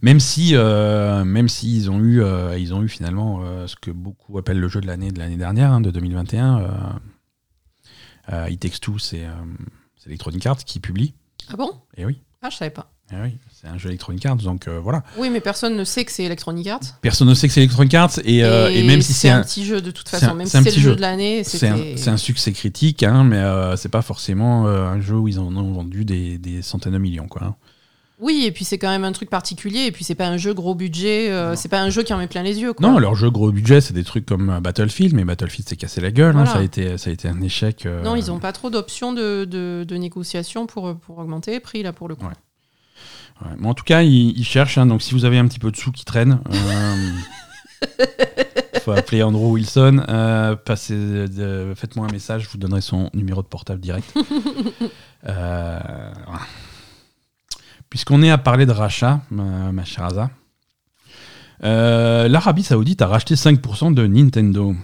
[0.01, 3.75] Même si, euh, même si ils ont eu, euh, ils ont eu finalement euh, ce
[3.75, 6.59] que beaucoup appellent le jeu de l'année de l'année dernière, hein, de 2021.
[6.59, 6.67] Euh,
[8.31, 9.31] euh, It Takes Two, c'est euh,
[10.05, 11.13] Electronic Arts qui publie.
[11.51, 11.71] Ah bon?
[11.97, 12.91] Et oui, Ah, je savais pas.
[13.11, 15.03] eh oui, c'est un jeu Electronic Arts, donc euh, voilà.
[15.17, 16.79] Oui, mais personne ne sait que c'est Electronic Arts.
[17.01, 19.43] Personne ne sait que c'est Electronic Arts et, euh, et même si c'est un un,
[19.43, 20.95] petit jeu de toute façon, un- même c'est si c'est le jeu jeu.
[20.95, 25.15] de l'année, c'est un, succès critique, hein, mais euh, c'est pas forcément euh, un jeu
[25.15, 27.43] où ils en ont vendu des, des centaines de millions, quoi.
[27.43, 27.55] hein.
[28.19, 30.53] Oui, et puis c'est quand même un truc particulier, et puis c'est pas un jeu
[30.53, 32.71] gros budget, c'est pas un jeu qui en met plein les yeux.
[32.73, 32.87] Quoi.
[32.87, 36.11] Non, leur jeu gros budget, c'est des trucs comme Battlefield, mais Battlefield s'est cassé la
[36.11, 37.87] gueule, hein, ça, a été, ça a été un échec.
[38.03, 41.81] Non, ils n'ont pas trop d'options de, de, de négociation pour, pour augmenter les prix,
[41.81, 42.25] là, pour le coup.
[42.27, 42.33] Ouais.
[43.41, 43.55] Ouais.
[43.59, 45.71] Mais en tout cas, ils, ils cherchent, hein, donc si vous avez un petit peu
[45.71, 47.11] de sous qui traînent, euh,
[48.81, 50.95] faut appeler Andrew Wilson, euh, passez,
[51.27, 54.13] de- faites-moi un message, je vous donnerai son numéro de portable direct.
[55.27, 55.79] Euh.
[57.91, 60.09] Puisqu'on est à parler de rachat, ma, ma chère
[61.63, 64.75] euh, l'Arabie Saoudite a racheté 5% de Nintendo.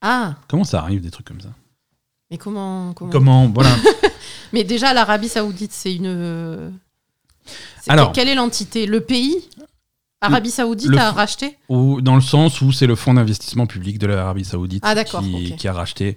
[0.00, 1.48] Ah, Comment ça arrive des trucs comme ça?
[2.30, 2.92] Mais comment.
[2.92, 3.10] comment...
[3.10, 3.74] Comment Voilà.
[4.52, 6.72] Mais déjà, l'Arabie Saoudite, c'est une.
[7.88, 8.86] Alors- quelle est l'entité?
[8.86, 9.36] Le pays?
[10.24, 11.58] Arabie Saoudite le a racheté?
[11.68, 15.66] Ou dans le sens où c'est le fonds d'investissement public de l'Arabie Saoudite Ah, qui,
[15.66, 16.14] a racheté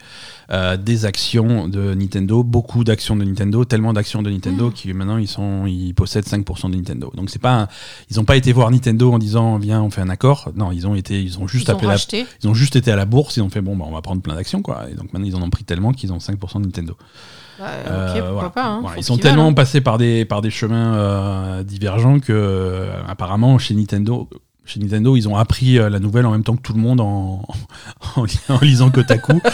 [0.52, 4.74] euh, des actions de Nintendo, beaucoup d'actions de Nintendo, tellement d'actions de Nintendo Mm.
[4.74, 7.12] qu'ils maintenant ils sont ils possèdent 5% de Nintendo.
[7.16, 7.68] Donc c'est pas un-
[8.12, 10.52] ils ont pas été voir Nintendo en disant viens on fait un accord.
[10.56, 12.92] Non, ils ont été ils ont juste Ils ont appelé la- ils ont juste été
[12.92, 14.86] à la bourse, ils ont fait bon bah on va prendre plein d'actions quoi.
[14.92, 16.96] Et donc maintenant ils en ont pris tellement qu'ils ont 5% de Nintendo.
[17.60, 18.49] Bah, Euh, ok, pourquoi voilà.
[18.49, 18.66] pas.
[18.66, 19.53] hein, Voilà, ils sont veulent, tellement hein.
[19.53, 24.30] passés par des, par des chemins euh, divergents que, euh, apparemment, chez Nintendo,
[24.66, 27.43] chez Nintendo, ils ont appris la nouvelle en même temps que tout le monde en,
[28.16, 29.39] en, li- en lisant Kotaku.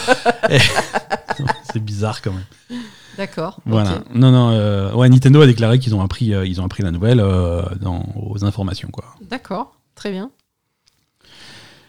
[1.74, 2.80] C'est bizarre quand même.
[3.18, 3.60] D'accord.
[3.66, 4.00] Voilà.
[4.14, 4.52] Non, non.
[4.52, 7.62] euh, ouais, Nintendo a déclaré qu'ils ont appris, euh, ils ont appris la nouvelle euh,
[7.80, 9.06] dans, aux informations, quoi.
[9.30, 10.32] D'accord, très bien.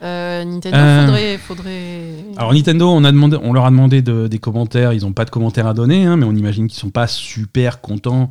[0.03, 2.14] Euh, Nintendo, Euh, faudrait, faudrait.
[2.36, 5.24] Alors Nintendo, on, a demandé, on leur a demandé de- des commentaires, ils n'ont pas
[5.24, 8.28] de commentaires à donner, hein, mais on imagine qu'ils sont pas super contents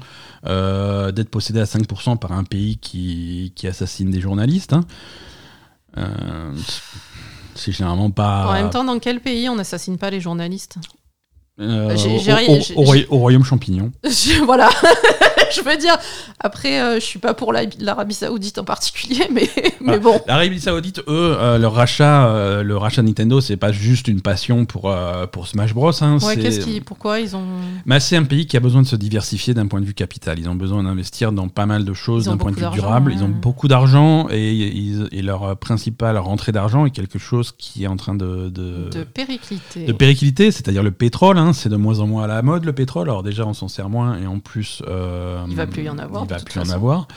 [0.48, 4.74] euh, d'être possédés à 5% par un pays qui, qui assassine des journalistes.
[4.74, 4.84] hein.
[7.56, 8.48] C'est généralement pas...
[8.50, 10.78] En même temps, dans quel pays on n'assassine pas les journalistes?
[11.60, 13.92] Au- au, Royaume Champignon.
[14.46, 14.70] Voilà.
[15.56, 15.98] je veux dire,
[16.40, 19.50] après, euh, je suis pas pour la- l'Arabie Saoudite en particulier, mais,
[19.82, 20.00] mais Ah.
[20.00, 20.22] bon.
[20.28, 24.66] L'Arabie Saoudite, eux, euh, leur rachat, euh, le rachat Nintendo, c'est pas juste une passion
[24.66, 25.92] pour, euh, pour Smash Bros.
[26.04, 27.44] hein, Ouais, qu'est-ce qui, pourquoi ils ont.
[27.86, 30.40] Bah, c'est un pays qui a besoin de se diversifier d'un point de vue capital.
[30.40, 33.12] Ils ont besoin d'investir dans pas mal de choses d'un point de vue durable.
[33.16, 37.84] Ils ont beaucoup d'argent et, ils- et leur principale rentrée d'argent est quelque chose qui
[37.84, 39.86] est en train de, de, De périclité.
[39.86, 41.38] de péricliter, c'est-à-dire le pétrole.
[41.38, 41.54] hein.
[41.54, 43.10] c'est de moins en moins à la mode le pétrole.
[43.10, 45.98] Alors déjà, on s'en sert moins et en plus, euh, Il va plus y en
[45.98, 47.08] avoir, Il va plus y en avoir.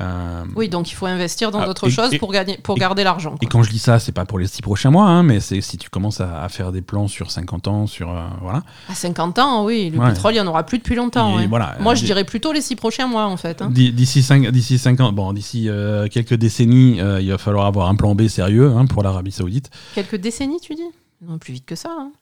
[0.00, 2.80] Euh, Oui, donc il faut investir dans Ah, d'autres choses et- pour, gagner, pour et-
[2.80, 3.34] garder l'argent.
[3.42, 5.60] Et quand je dis ça, c'est pas pour les six prochains mois, hein, mais c'est
[5.60, 8.62] si tu commences à, à faire des plans sur 50 ans, sur euh, voilà.
[8.88, 10.10] À 50 ans, oui, le Ouais.
[10.10, 11.34] pétrole, il n'y en aura plus depuis longtemps.
[11.36, 11.48] Ouais.
[11.48, 13.60] voilà, Moi, euh, je dirais plutôt les six prochains mois, en fait.
[13.60, 13.70] hein.
[13.70, 17.66] D'i- D'ici 5 d'ici cinq ans, bon, d'ici euh, quelques décennies, euh, il va falloir
[17.66, 19.68] avoir un plan B sérieux hein, pour l'Arabie Saoudite.
[19.96, 20.82] Quelques décennies, tu dis?
[21.26, 21.90] Non, plus vite que ça.
[21.98, 22.12] hein.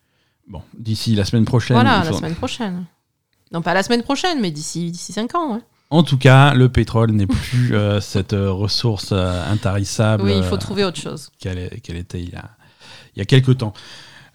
[0.49, 1.77] Bon, d'ici la semaine prochaine.
[1.77, 2.85] Voilà, il la faut- semaine prochaine.
[3.53, 5.55] Non, pas la semaine prochaine, mais d'ici d'ici 5 ans.
[5.55, 5.61] ouais.
[5.91, 10.43] En tout cas, le pétrole n'est plus euh, cette euh, ressource euh, intarissable Oui, il
[10.43, 11.31] faut trouver autre chose.
[11.39, 11.59] qu'elle
[11.97, 12.51] était il y a,
[13.15, 13.73] il y a quelques temps.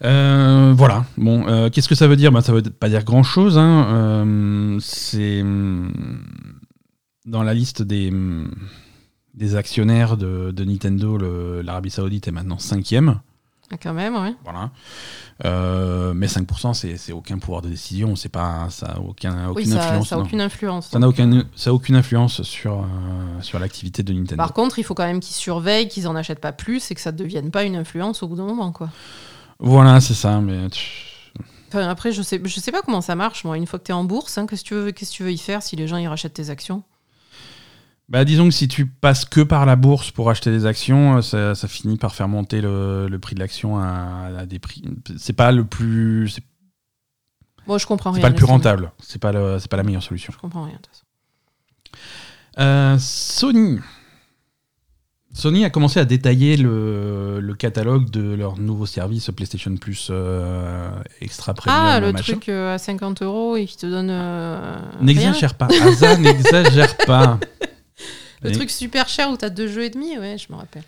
[0.00, 1.04] Voilà.
[1.16, 2.32] Bon, qu'est-ce que ça veut dire?
[2.32, 3.56] Bah, Ça veut pas dire grand-chose.
[3.58, 4.78] hein.
[4.80, 5.44] C'est
[7.24, 8.12] dans la liste des,
[9.34, 11.18] des actionnaires de, de Nintendo,
[11.62, 13.20] l'Arabie Saoudite est maintenant cinquième.
[13.72, 14.34] Ah, Quand même, ouais.
[14.44, 14.70] Voilà.
[15.44, 19.66] Euh, mais 5%, c'est aucun pouvoir de décision, c'est pas, ça n'a aucun, aucune Oui,
[19.66, 20.08] ça influence.
[20.08, 20.24] ça a non.
[20.24, 20.86] aucune influence.
[20.88, 22.84] Ça n'a aucun, ça a aucune influence sur, euh,
[23.40, 24.36] sur l'activité de Nintendo.
[24.36, 27.00] Par contre, il faut quand même qu'ils surveillent, qu'ils en achètent pas plus et que
[27.00, 28.90] ça ne devienne pas une influence au bout d'un moment, quoi.
[29.58, 30.40] Voilà, c'est ça.
[30.40, 30.66] Mais
[31.68, 33.56] Enfin, après, je sais, je sais pas comment ça marche, moi.
[33.56, 35.22] Une fois que tu es en bourse, hein, qu'est-ce que tu veux, qu'est-ce que tu
[35.22, 36.82] veux y faire si les gens ils rachètent tes actions?
[38.12, 41.20] Bah, disons que si tu passes que par la bourse pour acheter des actions, euh,
[41.22, 44.84] ça, ça finit par faire monter le, le prix de l'action à, à des prix.
[45.16, 46.44] C'est pas le plus, c'est
[47.66, 48.22] Moi, je comprends c'est rien.
[48.22, 48.92] pas le plus rentable.
[49.02, 50.30] C'est pas le, c'est pas la meilleure solution.
[50.30, 50.74] Je comprends rien.
[50.74, 51.04] de toute façon.
[52.58, 53.80] Euh, Sony.
[55.32, 60.90] Sony a commencé à détailler le, le catalogue de leur nouveau service PlayStation Plus euh,
[61.22, 61.80] extra premium.
[61.82, 62.32] Ah, le machin.
[62.34, 64.12] truc euh, à 50 euros et qui te donne.
[65.00, 65.68] N'exagère pas.
[65.82, 67.38] Asa, n'exagère pas.
[68.42, 70.82] Le Et- truc super cher où t'as deux jeux et demi, ouais, je me rappelle.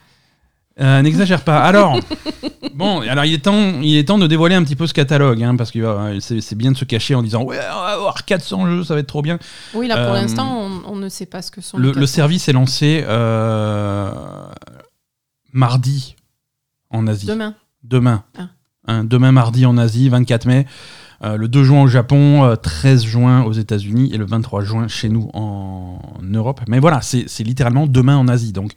[0.81, 1.61] Euh, N'exagère pas.
[1.63, 2.01] Alors,
[2.75, 5.41] bon, alors il est temps, il est temps de dévoiler un petit peu ce catalogue,
[5.45, 8.25] hein, parce que euh, c'est bien de se cacher en disant ouais, on va avoir
[8.25, 9.39] 400 jeux, ça va être trop bien.
[9.75, 11.95] Oui, là, pour Euh, l'instant, on, on ne sait pas ce que sont Le, les
[11.95, 12.13] le 400.
[12.15, 14.11] service est lancé euh,
[15.53, 16.17] mardi
[16.91, 17.27] en Asie.
[17.27, 17.55] Demain.
[17.85, 18.25] Demain.
[18.37, 18.49] Ah.
[18.87, 20.67] Hein, demain mardi en Asie, 24 mai.
[21.25, 24.89] Euh, le 2 juin au Japon, euh, 13 juin aux États-Unis et le 23 juin
[24.89, 26.61] chez nous en Europe.
[26.69, 28.53] Mais voilà, c'est c'est littéralement demain en Asie.
[28.53, 28.73] Donc,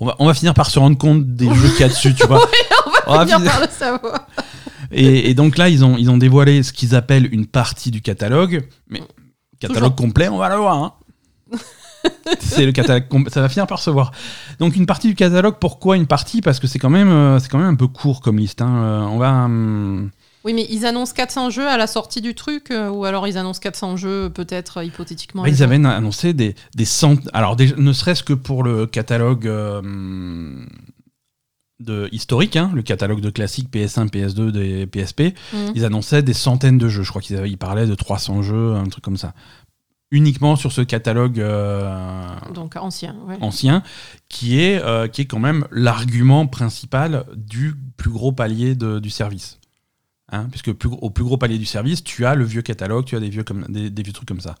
[0.00, 2.14] on va, on va finir par se rendre compte des jeux qu'il y a dessus,
[2.14, 2.40] tu vois.
[3.06, 4.26] On va Finir par le savoir.
[4.90, 8.02] et, et donc là, ils ont, ils ont dévoilé ce qu'ils appellent une partie du
[8.02, 8.68] catalogue.
[8.90, 9.00] Mais
[9.60, 10.76] catalogue complet, on va le voir.
[10.82, 10.92] hein.
[12.40, 14.10] c'est le catalogue ça va finir par se voir.
[14.58, 16.40] Donc une partie du catalogue, pourquoi une partie?
[16.40, 18.60] Parce que c'est quand même, euh, c'est quand même un peu court comme liste.
[18.60, 18.74] hein.
[18.76, 19.44] Euh, on va.
[19.44, 20.10] hum,
[20.46, 23.36] Oui, mais ils annoncent 400 jeux à la sortie du truc, euh, ou alors ils
[23.36, 25.42] annoncent 400 jeux, peut-être, euh, hypothétiquement.
[25.42, 27.28] bah, ils avaient annoncé des, des centaines.
[27.34, 29.46] Alors ne serait-ce que pour le catalogue.
[29.48, 30.64] euh,
[31.78, 35.72] de historique, hein, le catalogue de classiques PS1, PS2, des PSP, Mhm.
[35.74, 37.02] ils annonçaient des centaines de jeux.
[37.02, 39.34] Je crois qu'ils avaient- ils parlaient de 300 jeux, un truc comme ça.
[40.10, 42.24] Uniquement sur ce catalogue euh,
[42.54, 43.36] Donc ancien, ouais.
[43.42, 43.82] ancien,
[44.30, 44.80] qui est,
[45.10, 49.58] qui est quand même l'argument principal du plus gros palier de- du service.
[50.32, 53.14] Hein, puisque plus, au plus gros palier du service, tu as le vieux catalogue, tu
[53.16, 54.56] as des vieux, comme, des, des vieux trucs comme ça.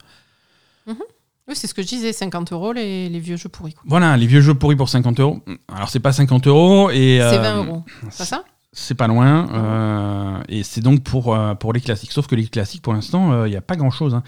[1.48, 3.72] Oui, c'est ce que je disais, 50 euros les, les vieux jeux pourris.
[3.74, 3.82] quoi.
[3.86, 5.40] Voilà, les vieux jeux pourris pour 50 euros.
[5.68, 7.18] Alors, c'est pas 50 euros et.
[7.20, 7.84] C'est euh, 20 euros.
[8.10, 8.44] C'est pas ça?
[8.72, 9.48] C'est pas loin.
[9.54, 12.10] euh, et c'est donc pour, euh, pour les classiques.
[12.12, 14.20] Sauf que les classiques, pour l'instant, il n'y a pas grand chose.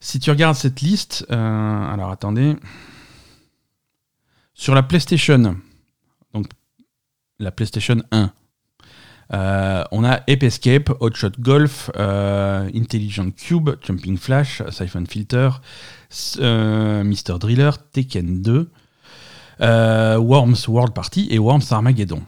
[0.00, 2.54] Si tu regardes cette liste, euh, alors attendez.
[4.54, 5.56] Sur la PlayStation,
[6.32, 6.46] donc
[7.38, 8.30] la PlayStation 1,
[9.32, 15.50] euh, on a Ape Escape, Hotshot Golf, euh, Intelligent Cube, Jumping Flash, Siphon Filter,
[16.38, 17.38] euh, Mr.
[17.40, 18.70] Driller, Tekken 2,
[19.62, 22.22] euh, Worms World Party et Worms Armageddon.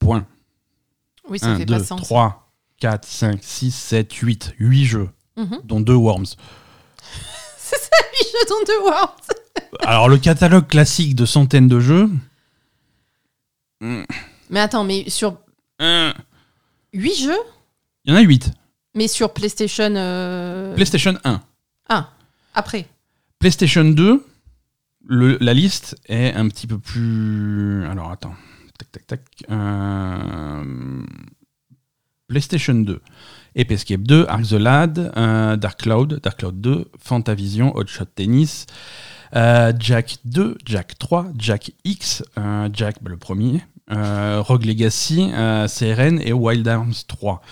[0.00, 0.26] Point.
[1.28, 2.00] Oui, ça 1, fait 2, pas sens.
[2.02, 4.54] 3, 4, 5, 6, 7, 8.
[4.58, 5.60] 8 jeux, Mhm.
[5.64, 6.26] dont 2 Worms.
[7.56, 7.88] C'est ça,
[8.20, 9.16] les jeux dont deux Worms.
[9.86, 12.10] Alors, le catalogue classique de centaines de jeux,
[13.80, 14.02] Mm.
[14.50, 15.38] Mais attends, mais sur
[15.82, 16.12] Euh,
[16.92, 17.38] 8 jeux
[18.04, 18.52] Il y en a 8.
[18.94, 19.94] Mais sur PlayStation.
[19.96, 21.42] euh, PlayStation 1.
[21.88, 22.10] Ah,
[22.54, 22.86] après.
[23.38, 24.24] PlayStation 2,
[25.06, 27.84] le- la liste est un petit peu plus.
[27.86, 28.34] Alors attends.
[28.78, 29.20] Tac, tac, tac.
[29.50, 31.02] Euh,
[32.28, 33.00] PlayStation 2.
[33.58, 38.64] Ape Escape 2, Ark the Lad, euh, Dark Cloud, Dark Cloud 2, Fantavision, Hotshot Tennis,
[39.36, 45.30] euh, Jack 2, Jack 3, Jack X, euh, Jack bah, le premier, euh, Rogue Legacy,
[45.32, 47.42] euh, CRN et Wild Arms 3.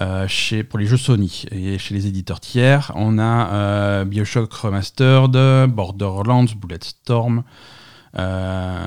[0.00, 4.52] Euh, chez, pour les jeux Sony et chez les éditeurs tiers, on a euh, Bioshock
[4.52, 7.44] Remastered, Borderlands, Bulletstorm,
[8.16, 8.86] euh,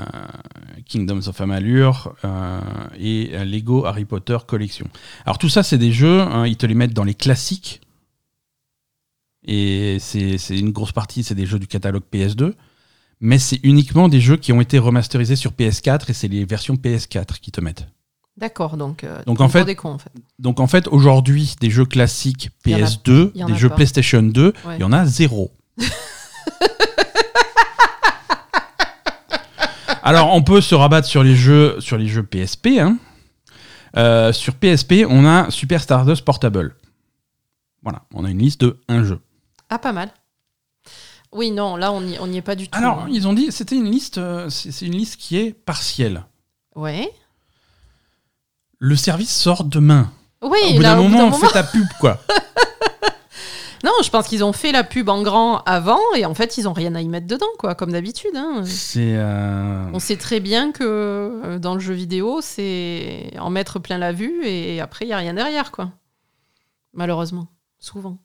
[0.86, 2.60] Kingdoms of Amalur euh,
[2.98, 4.86] et euh, Lego Harry Potter Collection.
[5.26, 7.82] Alors tout ça, c'est des jeux, hein, ils te les mettent dans les classiques.
[9.44, 12.54] Et c'est une grosse partie, c'est des jeux du catalogue PS2.
[13.20, 16.74] Mais c'est uniquement des jeux qui ont été remasterisés sur PS4 et c'est les versions
[16.76, 17.86] PS4 qui te mettent.
[18.36, 19.02] D'accord, donc.
[19.02, 20.12] euh, Donc, en fait- pour des cons, en fait.
[20.38, 23.46] Donc en fait, aujourd'hui, des jeux classiques Il y en a- PS2, il y en
[23.48, 23.74] des jeux pas.
[23.76, 24.78] PlayStation 2, il Ouais.
[24.78, 25.50] y en a zéro.
[30.02, 32.78] Alors on peut se rabattre sur les jeux, sur les jeux PSP.
[32.78, 32.96] hein.
[33.96, 36.76] Euh, sur PSP, on a Super Stardust Portable.
[37.82, 39.18] Voilà, on a une liste de un jeu.
[39.70, 40.10] Ah, pas mal.
[41.32, 42.78] Oui, non, là, on n'y on est pas du tout.
[42.78, 43.08] Alors hein.
[43.10, 46.24] ils ont dit, c'était une liste, euh, c'est une liste qui est partielle.
[46.74, 47.12] Ouais.
[48.78, 50.10] Le service sort demain.
[50.42, 52.18] Oui, au bout d'un moment, on fait ta pub quoi.
[53.84, 56.68] Non, je pense qu'ils ont fait la pub en grand avant et en fait, ils
[56.68, 58.34] ont rien à y mettre dedans, quoi, comme d'habitude.
[58.34, 58.62] hein.
[58.64, 63.78] C'est euh, On sait très bien que euh, dans le jeu vidéo, c'est en mettre
[63.78, 65.92] plein la vue et après, il n'y a rien derrière, quoi.
[66.92, 67.46] Malheureusement,
[67.78, 68.18] souvent.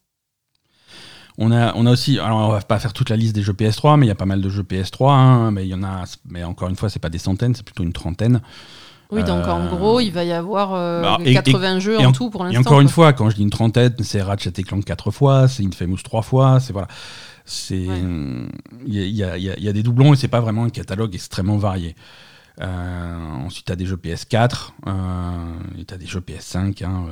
[1.38, 3.54] On a, on a aussi, alors on va pas faire toute la liste des jeux
[3.54, 5.84] PS3, mais il y a pas mal de jeux PS3, hein, mais il y en
[5.84, 8.42] a, mais encore une fois, c'est pas des centaines, c'est plutôt une trentaine.
[9.12, 12.06] Oui, donc en Euh, gros, il va y avoir euh, bah, et- 80 jeux et
[12.06, 12.62] en en- tout pour Et l'instant.
[12.62, 15.64] encore une fois, quand je dis une trentaine, c'est Ratchet et Clank quatre fois, c'est
[15.66, 16.88] Infamous trois fois, c'est voilà,
[17.46, 18.02] c'est, Ouais.
[18.88, 20.16] il y, a, il y a- il y a- il y a des doublons et
[20.18, 21.96] c'est pas vraiment un catalogue extrêmement varié.
[22.62, 24.91] Euh, ensuite, tu as des jeux PS4, euh,
[25.80, 26.84] et tu as des jeux PS5.
[26.84, 27.06] Hein,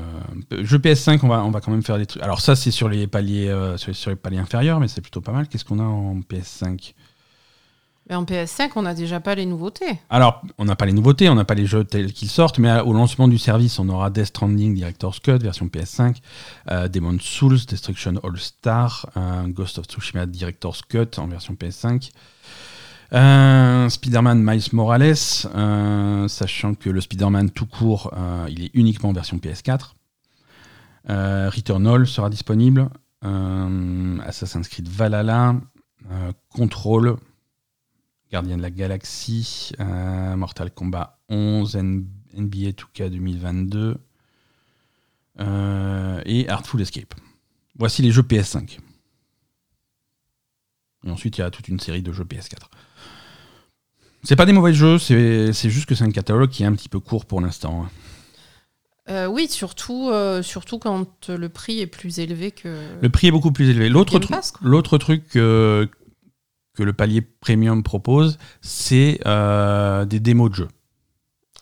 [0.51, 2.21] euh, jeux PS5, on va, on va quand même faire des trucs.
[2.21, 5.31] Alors, ça, c'est sur les paliers, sur, sur les paliers inférieurs, mais c'est plutôt pas
[5.31, 5.47] mal.
[5.47, 6.93] Qu'est-ce qu'on a en PS5
[8.07, 9.99] Mais en PS5, on n'a déjà pas les nouveautés.
[10.11, 12.79] Alors, on n'a pas les nouveautés, on n'a pas les jeux tels qu'ils sortent, mais
[12.81, 16.17] au lancement du service, on aura Death Stranding Director's Cut, version PS5,
[16.69, 22.11] euh, Demon's Souls, Destruction All Star, euh, Ghost of Tsushima Director's Cut en version PS5,
[23.13, 25.15] euh, Spider-Man Miles Morales,
[25.55, 29.93] euh, sachant que le Spider-Man tout court, euh, il est uniquement en version PS4.
[31.09, 32.89] Euh, Returnal sera disponible,
[33.23, 35.55] Assassin's Creed Valhalla,
[36.49, 37.17] Control,
[38.31, 39.71] Gardien de la Galaxie,
[40.35, 42.05] Mortal Kombat 11, N-
[42.37, 43.97] NBA 2K 2022
[45.39, 47.13] euh, et Artful Escape.
[47.77, 48.79] Voici les jeux PS5.
[51.05, 52.57] Et ensuite, il y a toute une série de jeux PS4.
[54.23, 56.89] C'est pas des mauvais jeux, c'est juste que c'est un catalogue qui est un petit
[56.89, 57.83] peu court pour l'instant.
[57.83, 57.89] hein.
[59.09, 62.79] Euh, oui, surtout, euh, surtout quand le prix est plus élevé que.
[63.01, 63.89] Le prix est beaucoup plus élevé.
[63.89, 64.19] L'autre
[64.99, 65.89] truc, que,
[66.77, 70.67] le palier premium propose, c'est euh, des démos de jeux.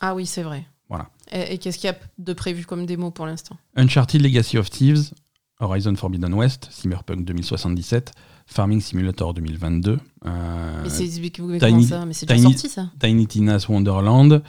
[0.02, 0.66] Ah oui, c'est vrai.
[0.90, 1.10] Voilà.
[1.32, 3.58] Et, et qu'est-ce qu'il y a de prévu comme démo pour l'instant?
[3.76, 5.12] Uncharted Legacy of Thieves,
[5.60, 8.12] Horizon Forbidden West, Cyberpunk 2077,
[8.52, 13.28] Farming Simulator 2022, euh, Mais c'est Tiny- ça Mais c'est déjà Tiny- sorti ça Tiny
[13.28, 14.42] Tina's Wonderland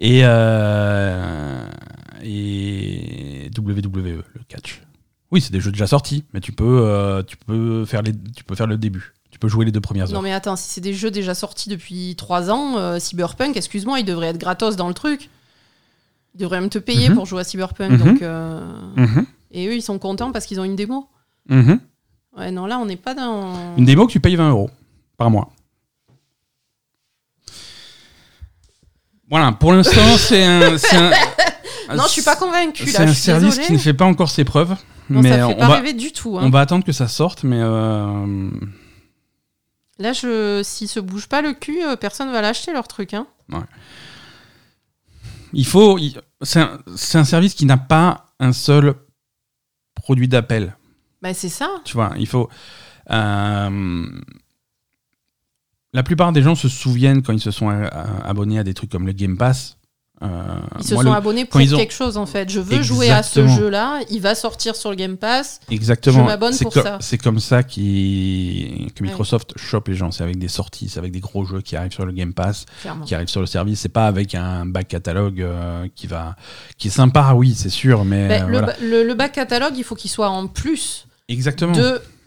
[0.00, 1.68] et, euh,
[2.22, 4.82] et WWE, le catch.
[5.30, 8.44] Oui, c'est des jeux déjà sortis, mais tu peux, euh, tu peux, faire, les, tu
[8.44, 9.12] peux faire le début.
[9.30, 10.22] Tu peux jouer les deux premières Non heures.
[10.22, 14.28] mais attends, si c'est des jeux déjà sortis depuis 3 ans, Cyberpunk, excuse-moi, il devrait
[14.28, 15.28] être gratos dans le truc.
[16.34, 17.14] Ils devraient même te payer Mhm.
[17.14, 17.92] pour jouer à Cyberpunk.
[17.92, 17.98] Mhm.
[17.98, 18.22] Donc,
[18.96, 21.06] Mhm, Et eux, ils sont contents parce qu'ils ont une démo.
[22.38, 23.76] Ouais, non, là, on n'est pas dans...
[23.76, 24.70] Une démo que tu payes 20 euros
[25.16, 25.50] par mois.
[29.30, 30.70] Voilà, pour l'instant, c'est un.
[31.94, 33.66] Non, je suis pas convaincue, C'est un service désolée.
[33.66, 34.76] qui ne fait pas encore ses preuves.
[35.10, 36.38] Non, mais ça on fait pas va, rêver du tout.
[36.38, 36.42] hein.
[36.44, 37.58] on va attendre que ça sorte, mais.
[37.60, 38.50] euh,
[39.98, 40.62] Là, je...
[40.62, 43.14] s'ils se bougent pas le cul, euh, personne va l'acheter leur truc.
[43.14, 43.26] Hein.
[45.52, 45.98] il faut.
[45.98, 48.94] il- C'est un, c'est un service qui n'a pas un seul
[49.94, 50.76] produit d'appel.
[51.22, 51.68] Bah, c'est ça.
[51.84, 52.48] Tu vois, il faut.
[53.10, 54.06] euh,
[55.94, 57.88] la plupart des gens se souviennent quand ils se sont euh,
[58.24, 59.76] abonnés à des trucs comme le Game Pass.
[60.20, 60.26] Euh,
[60.80, 62.50] Ils se moi, sont le- abonnés pour ont- quelque chose en fait.
[62.50, 65.60] Je veux jouer à ce jeu-là, il va sortir sur le Game Pass.
[65.70, 66.18] Exactement.
[66.18, 66.98] Je m'abonne pour co- ça.
[67.00, 69.10] C'est comme ça qui- que Ouais.
[69.10, 70.10] Microsoft chope les gens.
[70.10, 72.66] C'est avec des sorties, c'est avec des gros jeux qui arrivent sur le Game Pass,
[72.80, 73.04] Clairement.
[73.04, 73.78] qui arrivent sur le service.
[73.78, 76.34] C'est pas avec un back catalogue euh, qui va,
[76.78, 78.66] qui est sympa, oui, c'est sûr, mais Ben, euh, le, voilà.
[78.66, 81.74] ba- le- le back catalogue, il faut qu'il soit en plus Exactement.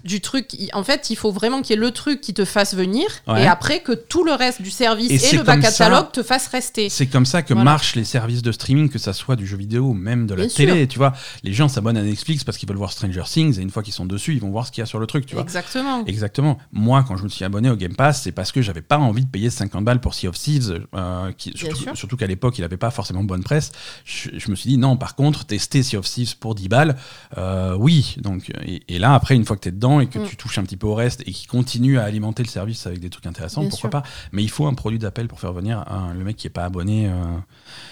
[0.03, 0.49] Du truc.
[0.73, 3.43] En fait, il faut vraiment qu'il y ait le truc qui te fasse venir Ouais.
[3.43, 6.89] et après que tout le reste du service Et le ça- catalogue te fasse rester.
[6.89, 7.63] C'est comme ça que Voilà.
[7.71, 10.45] marchent les services de streaming, que ça soit du jeu vidéo ou même de la
[10.45, 10.87] Bien télé.
[10.87, 13.69] Tu vois, les gens s'abonnent à Netflix parce qu'ils veulent voir Stranger Things et une
[13.69, 15.25] fois qu'ils sont dessus, ils vont voir ce qu'il y a sur le truc.
[15.25, 15.43] Tu vois.
[15.43, 16.03] Exactement.
[16.05, 16.57] Exactement.
[16.71, 19.23] Moi, quand je me suis abonné au Game Pass, c'est parce que j'avais pas envie
[19.25, 21.53] de payer 50 balles pour Sea of Thieves, euh, qui,
[21.95, 23.71] surtout, qu'à l'époque, il avait pas forcément bonne presse.
[24.05, 26.95] Je, je me suis dit, non, par contre, tester Sea of Thieves pour 10 balles,
[27.37, 28.15] euh, oui.
[28.19, 30.27] Donc, et, et là, après, une fois que tu es dedans et que Mm.
[30.27, 32.99] tu touches un petit peu au reste et qui continue à alimenter le service avec
[32.99, 34.01] des trucs intéressants, Bien pourquoi sûr.
[34.01, 34.03] pas.
[34.31, 36.63] Mais il faut un produit d'appel pour faire venir un- le mec qui est pas
[36.65, 37.07] abonné.
[37.09, 37.13] euh,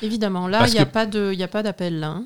[0.02, 0.48] Évidemment.
[0.48, 2.10] Là, il n'y a, que- pas de- il y a pas d'appel là.
[2.10, 2.26] hein.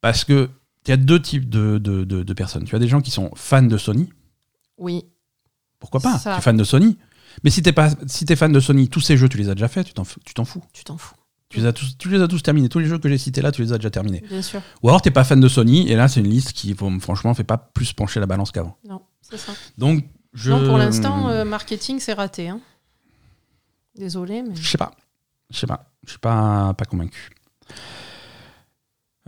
[0.00, 0.50] parce que
[0.84, 2.64] il y a deux types de, de- de- de personnes.
[2.64, 4.08] Tu as des gens qui sont fans de Sony,
[4.78, 5.04] Oui.
[5.78, 6.18] pourquoi pas?
[6.18, 6.32] Ça.
[6.34, 6.98] Tu es fan de Sony.
[7.44, 9.54] Mais si t'es pas, si t'es fan de Sony, tous ces jeux, tu les as
[9.54, 10.20] déjà faits, tu t'en, tu fous.
[10.24, 10.34] Tu
[10.84, 11.14] t'en fous.
[11.48, 12.68] Tu les, as tous, tu les as tous terminés.
[12.70, 14.24] Tous les jeux que j'ai cités là, tu les as déjà terminés.
[14.28, 14.60] Bien sûr.
[14.82, 17.44] Ou alors t'es pas fan de Sony, et là c'est une liste qui, franchement, fait
[17.44, 18.76] pas plus pencher la balance qu'avant.
[18.88, 19.02] Non,
[19.36, 19.52] ça.
[19.78, 20.04] Donc,
[20.34, 20.50] je.
[20.50, 22.48] Non, pour l'instant, euh, marketing, c'est raté.
[22.48, 22.60] hein.
[23.96, 24.54] Désolé, mais.
[24.56, 24.92] Je sais pas.
[25.50, 25.84] Je sais pas.
[26.04, 27.30] Je suis pas, pas convaincu.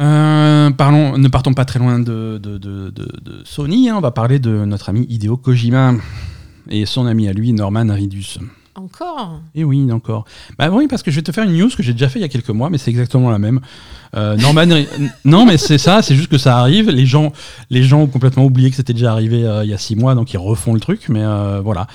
[0.01, 3.89] Euh, parlons, ne partons pas très loin de, de, de- de- de Sony.
[3.89, 3.97] hein.
[3.97, 5.95] On va parler de notre ami Hideo Kojima
[6.69, 8.39] et son ami à lui, Norman Ridus.
[8.77, 10.25] Encore Et oui, encore.
[10.59, 12.23] Bah oui, parce que je vais te faire une news que j'ai déjà fait il
[12.23, 13.61] y a quelques mois, mais c'est exactement la même.
[14.17, 14.67] Euh, Norman,
[15.25, 16.91] non, mais c'est ça, c'est juste que ça arrive.
[16.91, 17.33] Les gens,
[17.71, 20.39] ont complètement oublié que c'était déjà arrivé euh, il y a six mois, donc ils
[20.39, 21.09] refont le truc.
[21.09, 21.87] Mais euh, voilà.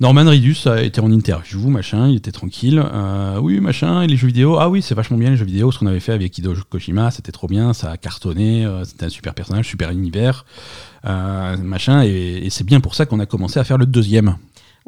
[0.00, 2.80] Norman Ridus été en interview, machin, il était tranquille.
[3.40, 4.58] Oui, machin, et les jeux vidéo.
[4.60, 5.72] Ah oui, c'est vachement bien les jeux vidéo.
[5.72, 9.08] Ce qu'on avait fait avec Hideo Kojima, c'était trop bien, ça a cartonné, c'était un
[9.08, 10.44] super personnage, super univers,
[11.02, 12.04] machin.
[12.04, 14.36] Et c'est bien pour ça qu'on a commencé à faire le deuxième.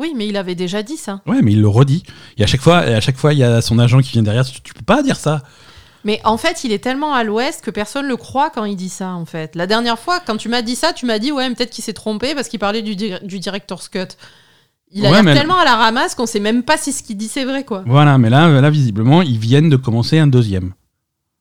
[0.01, 1.21] Oui, mais il avait déjà dit ça.
[1.27, 2.03] Ouais, mais il le redit.
[2.39, 4.45] Et à chaque fois, à chaque fois, il y a son agent qui vient derrière.
[4.45, 5.43] Tu, tu peux pas dire ça.
[6.05, 8.89] Mais en fait, il est tellement à l'ouest que personne le croit quand il dit
[8.89, 9.55] ça, en fait.
[9.55, 11.93] La dernière fois, quand tu m'as dit ça, tu m'as dit, ouais, peut-être qu'il s'est
[11.93, 13.99] trompé parce qu'il parlait du, di- du director's cut.
[14.93, 17.17] Il a Ouais, l'air tellement à la ramasse qu'on sait même pas si ce qu'il
[17.19, 17.85] dit c'est vrai, quoi.
[17.87, 20.73] Voilà, mais là, là, visiblement, ils viennent de commencer un deuxième.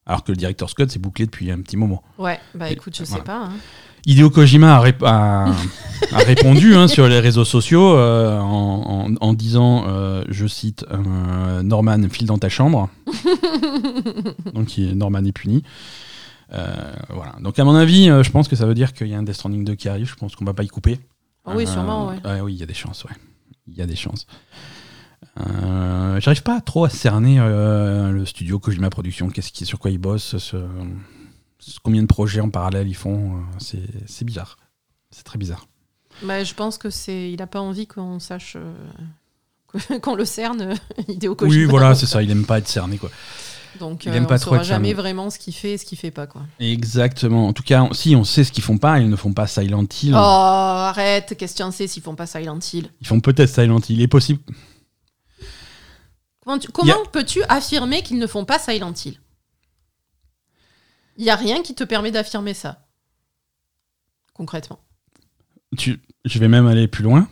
[0.05, 2.03] Alors que le directeur Scott s'est bouclé depuis un petit moment.
[2.17, 3.23] Ouais, bah écoute, je sais Voilà.
[3.23, 3.37] pas.
[3.45, 3.53] hein.
[4.05, 5.45] Hideo Kojima a, rép- a-
[6.13, 10.85] a répondu hein, sur les réseaux sociaux euh, en, en- en disant, euh, je cite,
[10.91, 12.89] euh, Norman, file dans ta chambre.
[14.53, 15.63] Donc il- Norman est puni.
[16.51, 17.35] Voilà.
[17.41, 19.35] Donc à mon avis, je pense que ça veut dire qu'il y a un Death
[19.35, 20.09] Stranding 2 qui arrive.
[20.09, 20.99] Je pense qu'on va pas y couper.
[21.45, 22.41] Ah oui, sûrement, ouais.
[22.41, 23.15] oui, il y a des chances, ouais.
[23.67, 24.25] Il y a des chances.
[26.19, 30.23] J'arrive pas trop à cerner le studio Kojima Productions, qu'est-ce qui, sur quoi ils bossent,
[30.23, 30.57] ce- ce-
[31.83, 33.35] combien de projets en parallèle ils font.
[33.37, 34.57] euh, c'est c'est bizarre.
[35.11, 35.67] C'est très bizarre.
[36.23, 37.31] Bah, je pense que c'est.
[37.31, 38.55] Il a pas envie qu'on sache.
[38.57, 40.75] euh, qu'on le cerne, euh,
[41.07, 41.57] Hideo Kojima.
[41.63, 42.21] Oui, voilà, c'est ça.
[42.23, 43.09] Il aime pas être cerné, quoi.
[43.79, 45.97] Donc, Il euh, aime on trop saura jamais vraiment ce qu'il fait et ce qu'il
[45.97, 46.41] fait pas, quoi.
[46.59, 47.47] Exactement.
[47.47, 49.45] En tout cas, on- si on sait ce qu'ils font pas, ils ne font pas
[49.45, 50.13] Silent Hill.
[50.15, 53.49] Oh, arrête, qu'est-ce que tu en sais s'ils font pas Silent Hill Ils font peut-être
[53.53, 53.97] Silent Hill.
[53.97, 54.39] Il est possible.
[56.43, 59.19] Comment, comment peux-tu affirmer qu'ils ne font pas Silent Hill?
[61.19, 62.87] Il y a rien qui te permet d'affirmer ça.
[64.33, 64.79] Concrètement.
[65.77, 67.27] Tu, je vais même aller plus loin.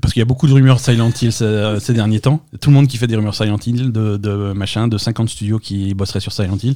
[0.00, 2.42] Parce qu'il y a beaucoup de rumeurs Silent Hill ces, ces derniers temps.
[2.62, 5.58] Tout le monde qui fait des rumeurs Silent Hill, de, de machin, de 50 studios
[5.58, 6.74] qui bosseraient sur Silent Hill.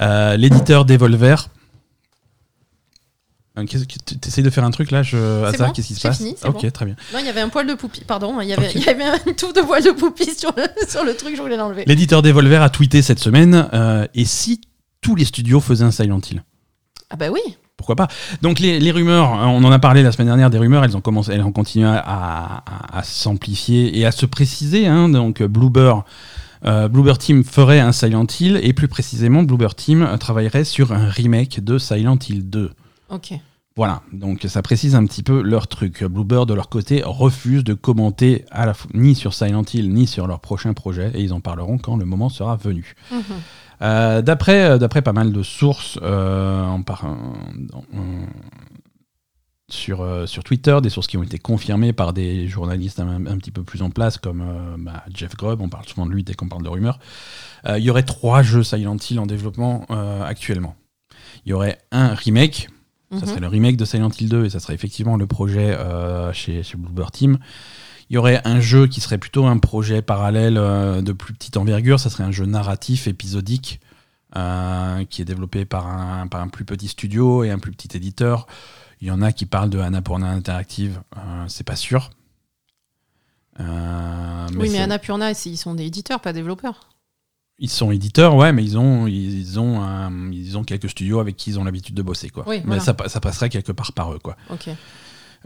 [0.00, 1.48] Euh, L'éditeur Devolver.
[3.58, 5.44] Euh, qu'est-ce que- tu essayes de faire un truc là je...
[5.44, 6.70] Hasard, bon, qu'est-ce qui se passe fini, Ok, bon.
[6.70, 6.96] très bien.
[7.12, 8.02] Non, il y avait un poil de poupie.
[8.04, 8.74] Pardon, il y avait, Ok.
[8.74, 11.84] il y avait de poil de poupie sur le, sur le truc, je voulais l'enlever.
[11.86, 14.60] L'éditeur Devolver a tweeté cette semaine euh, Et si
[15.00, 16.42] tous les studios faisaient un Silent Hill
[17.10, 17.40] Ah bah oui.
[17.76, 18.08] pourquoi pas?
[18.42, 20.96] Donc les, les rumeurs, hein, on en a parlé la semaine dernière des rumeurs, elles
[20.96, 24.86] ont commencé, elles ont continué à, à- à s'amplifier et à se préciser.
[24.86, 25.08] hein.
[25.08, 26.02] donc Bluebird,
[26.66, 30.92] euh, Bluebird Team ferait un Silent Hill et plus précisément Bluebird Team euh, travaillerait sur
[30.92, 32.70] un remake de Silent Hill 2.
[33.08, 33.32] Ok.
[33.76, 36.04] Voilà, donc ça précise un petit peu leur truc.
[36.04, 40.06] Bluebird, de leur côté, refuse de commenter à la fois, ni sur Silent Hill ni
[40.06, 42.94] sur leur prochain projet, et ils en parleront quand le moment sera venu.
[43.10, 43.22] Mhm.
[43.82, 47.32] Euh, D'après euh, d'après pas mal de sources euh, en par- en-
[47.72, 48.26] en-
[49.70, 53.52] sur, sur Twitter, des sources qui ont été confirmées par des journalistes un, un petit
[53.52, 54.42] peu plus en place, comme
[54.80, 56.98] bah, Jeff Grubb, on parle souvent de lui dès qu'on parle de rumeurs,
[57.68, 59.84] il y aurait trois jeux Silent Hill en développement
[60.24, 60.74] actuellement.
[61.46, 62.68] Il y aurait un remake,
[63.12, 63.26] ça Mhm.
[63.26, 66.64] serait le remake de Silent Hill 2 et ça serait effectivement le projet euh, chez,
[66.64, 66.76] chez
[67.12, 67.38] Team.
[68.10, 71.56] Il y aurait un jeu qui serait plutôt un projet parallèle euh, de plus petite
[71.56, 72.00] envergure.
[72.00, 73.80] Ça serait un jeu narratif épisodique
[74.36, 77.96] euh, qui est développé par un, par un plus petit studio et un plus petit
[77.96, 78.46] éditeur.
[79.00, 81.00] Il y en a qui parlent de Annapurna Interactive.
[81.16, 82.10] Euh, c'est pas sûr.
[83.60, 86.88] Euh, oui, mais Annapurna, ils sont des éditeurs, pas développeurs.
[87.58, 91.50] ils sont éditeurs, ouais, mais ils ont, ils ont, ils ont quelques studios avec qui
[91.50, 92.44] ils ont l'habitude de bosser, quoi.
[92.48, 92.82] Oui, mais voilà.
[92.82, 94.36] ça, pa- ça passerait quelque part par eux, quoi.
[94.50, 94.68] Ok.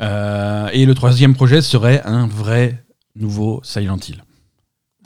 [0.01, 2.84] Euh, et le troisième projet serait un vrai
[3.14, 4.24] nouveau Silent Hill.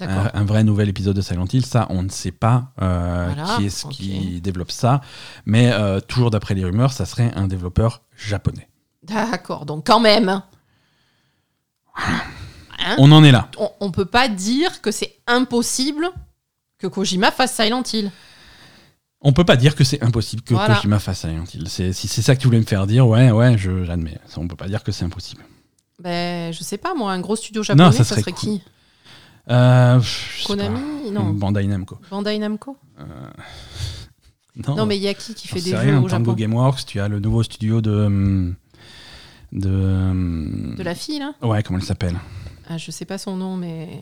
[0.01, 1.67] Un, un vrai nouvel épisode de Silent Hill.
[1.67, 5.01] Ça, on ne sait pas euh, Voilà, qui est-ce qui développe ça.
[5.45, 8.69] Mais euh, toujours d'après les rumeurs, ça serait un développeur japonais.
[9.03, 9.67] D'accord.
[9.67, 10.29] Donc, quand même.
[10.29, 10.45] Hein
[12.99, 13.49] On en est là.
[13.59, 16.09] on, on peut pas dire que c'est impossible
[16.79, 18.13] que Kojima fasse Silent Hill.
[19.21, 20.77] On peut pas dire que c'est impossible que Voilà.
[20.77, 21.65] Kojima fasse Silent Hill.
[21.69, 24.19] C'est- Si c'est ça que tu voulais me faire dire, ouais, ouais, je- j'admets.
[24.37, 25.43] On peut pas dire que c'est impossible.
[26.01, 28.41] Ben, je sais pas, moi, un gros studio japonais, Non, ça ça serait cool.
[28.41, 28.63] qui
[29.51, 30.01] Euh,
[30.47, 31.11] Konami.
[31.11, 31.31] Non.
[31.33, 31.99] Bandai Namco.
[32.11, 32.77] Bandai Namco
[34.67, 35.99] Non, Non, mais il y a qui qui fait des sais jeux rien.
[35.99, 37.91] au Tango Japon Gameworks, tu as le nouveau studio de.
[37.93, 38.55] hum,
[39.53, 39.69] De.
[39.71, 42.17] hum, De la fille, là Ouais, comment elle s'appelle?
[42.69, 44.01] Ah, Je sais pas son nom, mais.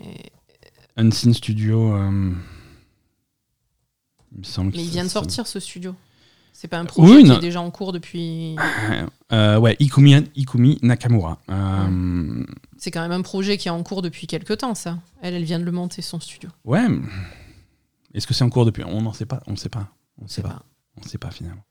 [0.96, 1.94] Unseen Studio.
[1.94, 2.32] euh,
[4.36, 5.94] Il me semble Mais il vient de sortir ce studio.
[6.52, 8.56] C'est pas un projet Oui, qui est déjà en cours depuis.
[9.32, 11.40] Euh, ouais, Ikumi, Ikumi Nakamura.
[11.50, 12.44] Euh,
[12.78, 14.98] C'est quand même un projet qui est en cours depuis quelques temps, ça.
[15.20, 16.48] Elle, elle vient de le monter, son studio.
[16.64, 16.86] Ouais.
[18.14, 18.84] Est-ce que c'est en cours depuis?
[18.84, 19.42] On n'en sait pas.
[19.48, 19.88] On ne sait pas.
[20.20, 20.50] On ne sait pas.
[20.50, 20.62] pas.
[20.96, 21.64] On ne sait pas finalement.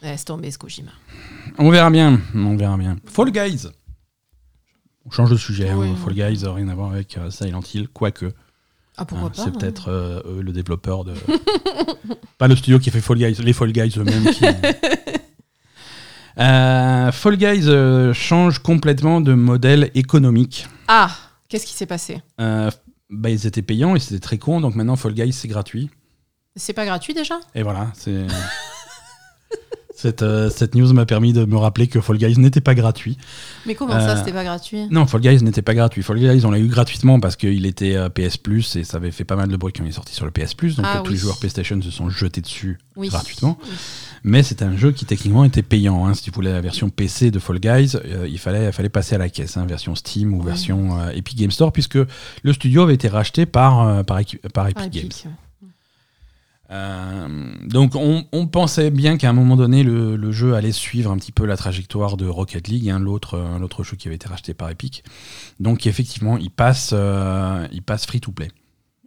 [0.00, 0.92] Laisse tomber ce Kojima.
[1.58, 2.22] On verra bien.
[2.34, 2.96] On verra bien.
[3.04, 3.66] Fall Guys.
[5.04, 5.70] On change de sujet.
[5.74, 5.88] Oui.
[5.90, 5.96] hein.
[6.02, 8.32] Fall Guys n'a rien à voir avec euh, Silent Hill, quoique.
[8.98, 9.52] Ah, pourquoi hein, pas c'est hein.
[9.58, 11.14] peut-être euh, eux, le développeur de.
[12.38, 14.30] pas le studio qui fait Fall Guys, les Fall Guys eux-mêmes.
[14.32, 14.44] qui-
[16.40, 20.68] Euh, Fall Guys euh, change complètement de modèle économique.
[20.86, 21.10] Ah
[21.48, 22.22] Qu'est-ce qui s'est passé?
[22.40, 22.70] Euh,
[23.10, 25.90] bah, ils étaient payants et c'était très con, donc maintenant Fall Guys c'est gratuit.
[26.54, 27.40] C'est pas gratuit déjà?
[27.56, 28.24] Et voilà, c'est.
[30.00, 33.18] cette, euh, cette news m'a permis de me rappeler que Fall Guys n'était pas gratuit.
[33.66, 34.86] Mais comment ça, Euh, c'était pas gratuit?
[34.92, 36.04] Non, Fall Guys n'était pas gratuit.
[36.04, 39.10] Fall Guys, on l'a eu gratuitement parce qu'il était euh, PS Plus et ça avait
[39.10, 40.76] fait pas mal de bruit quand il est sorti sur le PS Plus.
[40.76, 43.08] Donc Ah tous les joueurs PlayStation se sont jetés dessus Oui.
[43.08, 43.58] gratuitement.
[43.60, 43.68] Oui.
[44.22, 46.06] Mais c'était un jeu qui techniquement était payant.
[46.06, 46.14] hein.
[46.14, 49.16] Si tu voulais la version PC de Fall Guys, euh, il, fallait, il fallait passer
[49.16, 50.46] à la caisse, hein, version Steam ou Ouais.
[50.46, 51.98] version Epic Game Store, puisque
[52.42, 55.08] le studio avait été racheté par, par, Epic Games.
[55.24, 55.30] Ouais.
[56.70, 61.10] Euh, donc on, on pensait bien qu'à un moment donné le, le jeu allait suivre
[61.10, 64.16] un petit peu la trajectoire de Rocket League, hein, l'autre euh, l'autre jeu qui avait
[64.16, 65.02] été racheté par Epic.
[65.60, 68.50] Donc effectivement, il passe, euh, il passe free to play.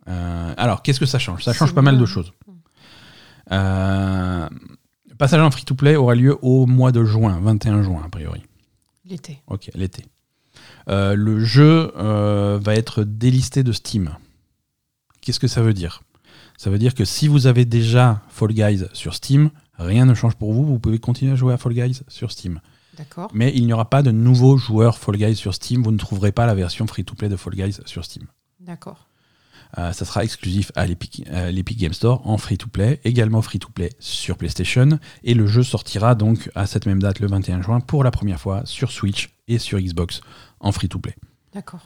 [0.08, 1.44] Alors qu'est-ce que ça change?
[1.44, 2.34] Ça change pas mal de choses.
[3.50, 4.50] Le
[5.18, 8.42] passage en free to play aura lieu au mois de juin, 21 juin a priori.
[9.06, 9.42] L'été.
[9.48, 10.04] Ok, l'été.
[10.88, 14.10] Le jeu va être délisté de Steam.
[15.22, 16.02] Qu'est-ce que ça veut dire?
[16.62, 19.50] Ça veut dire que si vous avez déjà Fall Guys sur Steam,
[19.80, 20.64] rien ne change pour vous.
[20.64, 22.62] Vous pouvez continuer à jouer à Fall Guys sur Steam.
[22.96, 23.32] D'accord.
[23.34, 25.82] Mais il n'y aura pas de nouveaux joueurs Fall Guys sur Steam.
[25.82, 28.28] Vous ne trouverez pas la version free-to-play de Fall Guys sur Steam.
[28.60, 29.08] D'accord.
[29.80, 34.38] Euh, ça sera exclusif à l'Epic à l'Epic Game Store en free-to-play, également free-to-play sur
[34.38, 35.00] PlayStation.
[35.24, 38.40] Et le jeu sortira donc à cette même date, le 21 juin, pour la première
[38.40, 40.22] fois sur Switch et sur Xbox
[40.60, 41.16] en free-to-play.
[41.56, 41.82] D'accord.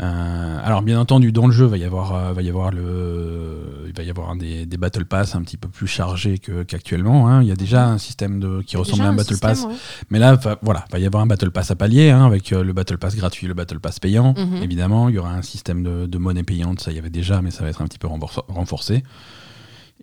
[0.00, 3.84] Euh, alors bien entendu dans le jeu va y avoir euh, va y avoir le
[3.88, 6.62] il va y avoir un des, des battle pass un petit peu plus chargés que-
[6.62, 7.42] qu'actuellement hein.
[7.42, 9.72] il y a déjà un système de qui ressemble à un battle système, pass ouais.
[10.10, 12.62] mais là va, voilà va y avoir un battle pass à palier hein, avec euh,
[12.62, 14.62] le battle pass gratuit et le battle pass payant Mhm.
[14.62, 17.50] évidemment il y aura un système de, de monnaie payante ça y avait déjà mais
[17.50, 19.02] ça va être un petit peu renforcé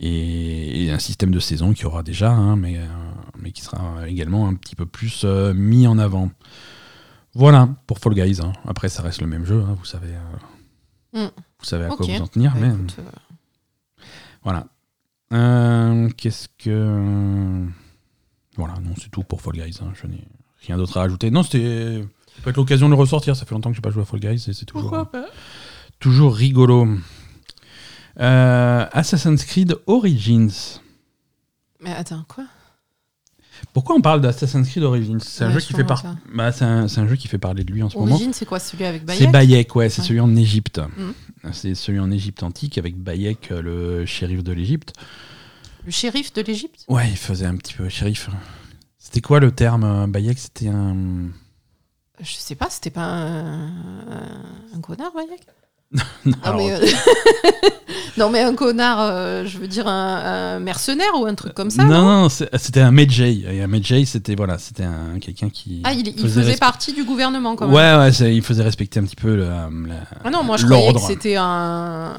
[0.01, 2.79] et, et un système de saison qui aura déjà hein, mais
[3.41, 5.23] mais qui sera également un petit peu plus
[5.55, 6.31] mis en avant
[7.35, 8.53] voilà pour Fall Guys hein.
[8.67, 10.19] après ça reste le même jeu hein, vous savez euh,
[11.13, 11.29] Mm.
[11.59, 14.01] vous savez à quoi vous en tenir Bah, mais écoute, euh,
[14.43, 14.67] voilà
[15.31, 17.65] Euh, qu'est-ce que
[18.57, 19.91] voilà non c'est tout pour Fall Guys hein.
[19.93, 20.27] je n'ai
[20.65, 22.03] rien d'autre à rajouter non c'était
[22.35, 24.05] ça peut être l'occasion de le ressortir ça fait longtemps que j'ai pas joué à
[24.05, 25.25] Fall Guys et c'est toujours Pourquoi pas
[25.99, 26.87] toujours rigolo
[28.17, 30.79] Assassin's Creed Origins
[31.79, 32.45] Mais attends, quoi?
[33.73, 35.19] Pourquoi on parle d'Assassin's Creed Origins?
[35.19, 36.03] C'est un Ouais, jeu je qui fait par...
[36.33, 38.45] bah, c'est un, un jeu qui fait parler de lui en ce moment Origine, c'est
[38.45, 40.07] quoi celui avec c'est Bayek Bayek ouais c'est Ouais.
[40.07, 41.53] celui en Égypte Mhm.
[41.53, 44.93] c'est celui en Égypte antique avec Bayek euh, le shérif de l'Égypte
[45.85, 46.85] Le shérif de l'Égypte?
[46.89, 48.29] Ouais, il faisait un petit peu shérif.
[48.97, 50.37] C'était quoi le terme euh, Bayek?
[50.39, 50.95] C'était un.
[52.19, 53.67] Je sais pas, c'était pas un,
[54.73, 55.41] un connard, Bayek?
[56.25, 56.79] non, mais, euh,
[58.17, 61.69] non, mais un connard, euh, je veux dire un, un mercenaire ou un truc comme
[61.69, 61.83] ça.
[61.83, 63.43] non, non c'était un Medjay.
[63.49, 65.81] Et un Medjay, c'était voilà, c'était un quelqu'un qui.
[65.83, 67.75] Ah, il, il faisait partie du gouvernement quand même.
[67.75, 69.69] Ouais, ouais, il faisait respecter un petit peu le, la-
[70.23, 72.13] Ah non, moi je croyais que c'était un.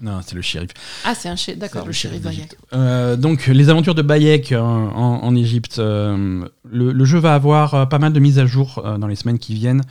[0.00, 0.70] Non, c'est le shérif.
[1.04, 1.60] Ah, c'est un shérif.
[1.60, 2.56] D'accord, le shérif Bayek.
[2.72, 5.78] Euh, donc, les aventures de Bayek euh, en, Égypte.
[5.78, 9.06] euh, le, le jeu va avoir euh, pas mal de mises à jour euh, dans
[9.06, 9.82] les semaines qui viennent.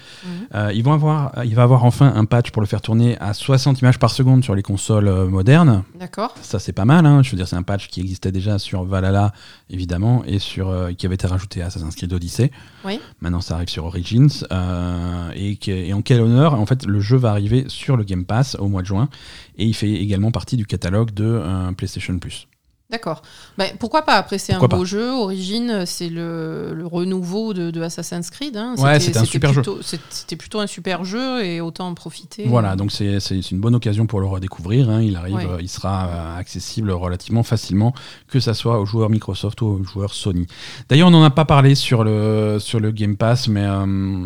[0.56, 3.34] Euh, ils vont avoir, il va avoir enfin un patch pour le faire tourner à
[3.34, 5.84] 60 images par seconde sur les consoles euh, modernes.
[6.00, 6.34] D'accord.
[6.42, 7.06] Ça, c'est pas mal.
[7.06, 7.22] hein.
[7.22, 9.34] Je veux dire, c'est un patch qui existait déjà sur Valhalla,
[9.70, 12.50] évidemment, et sur, euh, qui avait été rajouté à Assassin's Creed Odyssey.
[12.86, 13.02] Oui.
[13.20, 14.30] Maintenant, ça arrive sur Origins.
[14.54, 18.24] euh, et, et en quel honneur En fait, le jeu va arriver sur le Game
[18.24, 19.10] Pass au mois de juin.
[19.58, 21.42] Et il fait également partie du catalogue de
[21.76, 22.48] PlayStation Plus.
[22.90, 23.22] D'accord.
[23.58, 25.12] Ben, pourquoi pas Après, c'est un beau jeu.
[25.12, 28.56] Origine, c'est le, le renouveau de, de Assassin's Creed.
[28.56, 28.76] hein.
[28.78, 29.62] Ouais, c'était un super jeu.
[29.62, 32.46] plutôt- c'est- C'était plutôt un super jeu et autant en profiter.
[32.48, 33.18] Voilà, donc c'est
[33.52, 34.90] une bonne occasion pour le redécouvrir.
[34.90, 35.02] hein.
[35.02, 35.46] Il arrive, Ouais.
[35.60, 37.94] il sera euh, accessible relativement facilement,
[38.30, 40.48] que ça soit aux joueurs Microsoft ou aux joueurs Sony.
[40.88, 44.26] D'ailleurs, on n'en a pas parlé sur le sur le Game Pass, mais euh,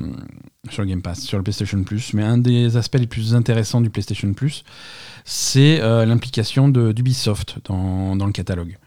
[0.69, 2.13] sur le Game Pass, sur le PlayStation Plus.
[2.13, 4.63] Mais un des aspects les plus intéressants du PlayStation Plus,
[5.33, 8.77] c'est euh, l'implication de- d'Ubisoft dans, dans le catalogue.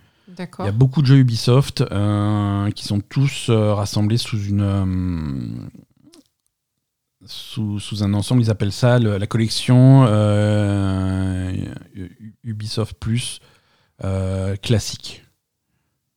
[0.65, 4.61] Il y a beaucoup de jeux Ubisoft euh, qui sont tous euh, rassemblés sous une
[4.61, 5.69] euh,
[7.25, 8.43] sous, sous un ensemble.
[8.43, 10.05] Ils appellent ça le- la collection
[12.43, 13.41] Ubisoft Plus
[14.63, 15.25] classique.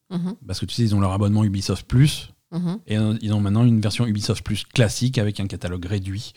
[0.09, 2.79] Mhm, Parce que tu sais, ils ont leur abonnement Ubisoft Plus mhm.
[2.87, 6.33] et ils ont maintenant une version Ubisoft Plus classique avec un catalogue réduit.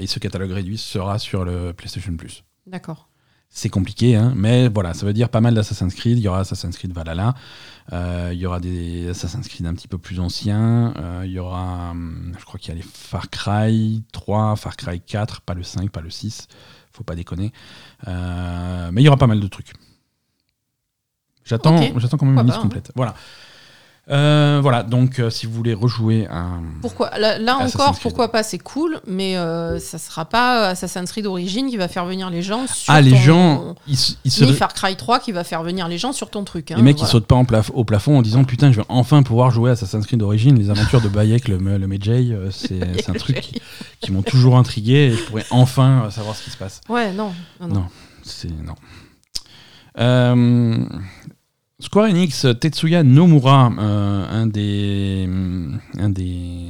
[0.00, 2.42] Et ce catalogue réduit sera sur le PlayStation Plus.
[2.66, 3.08] D'accord.
[3.56, 6.18] C'est compliqué, hein, mais voilà, ça veut dire pas mal d'Assassin's Creed.
[6.18, 7.34] Il y aura Assassin's Creed Valhalla,
[7.92, 11.38] euh, il y aura des Assassin's Creed un petit peu plus anciens, euh, il y
[11.38, 15.54] aura, hum, je crois qu'il y a les Far Cry 3, Far Cry 4, pas
[15.54, 16.48] le 5, pas le 6,
[16.92, 17.52] faut pas déconner.
[18.08, 19.72] Euh, mais il y aura pas mal de trucs.
[21.44, 22.62] J'attends j'attends quand même une liste hein.
[22.62, 22.90] complète.
[22.96, 23.14] Voilà.
[24.10, 26.48] Euh, voilà, donc euh, si vous voulez rejouer à.
[26.82, 31.70] Pourquoi Là, encore, pourquoi pas C'est cool, mais euh, ça sera pas Assassin's Creed Origin
[31.70, 33.96] qui va faire venir les gens sur Ah, les ton- gens, ils,
[34.26, 34.44] ils se.
[34.44, 36.70] Ni Far Cry 3 qui va faire venir les gens sur ton truc.
[36.70, 37.08] hein, Les mecs, voilà.
[37.08, 39.70] ils sautent pas en plaf- au plafond en disant putain, je vais enfin pouvoir jouer
[39.70, 40.54] à Assassin's Creed Origins.
[40.58, 43.62] Les aventures de Bayek, le, le Medjay, euh, c'est un truc qui,
[44.02, 46.82] qui m'ont toujours intrigué et je pourrais enfin savoir ce qui se passe.
[46.90, 47.32] Ouais, non.
[47.58, 47.74] non, non.
[47.74, 47.86] Non.
[48.22, 48.74] C'est non.
[49.98, 50.84] Euh,
[51.80, 55.28] Square Enix, Tetsuya Nomura, euh, un des
[55.98, 56.68] un des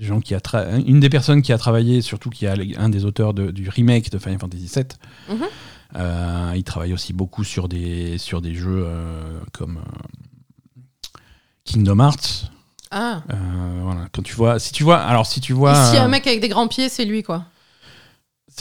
[0.00, 0.40] gens qui a
[0.86, 4.10] une des personnes qui a travaillé, surtout qui est un des auteurs de- du remake
[4.10, 4.84] de Final Fantasy VII.
[5.28, 5.44] Mhm.
[5.96, 11.18] Euh, il travaille aussi beaucoup sur des sur des jeux euh, comme euh,
[11.64, 12.50] Kingdom Hearts.
[12.90, 13.22] Ah.
[13.82, 14.06] Voilà.
[14.12, 16.40] Quand tu vois, si tu vois, alors si tu vois, Ici, euh, un mec avec
[16.40, 17.44] des grands pieds, c'est lui, quoi.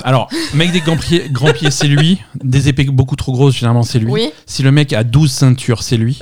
[0.04, 2.22] Alors mec des grands pieds, grands pieds, c'est lui.
[2.44, 4.12] Des épées beaucoup trop grosses, généralement, c'est lui.
[4.12, 4.32] Oui.
[4.46, 6.20] Si le mec a 12 ceintures, c'est lui.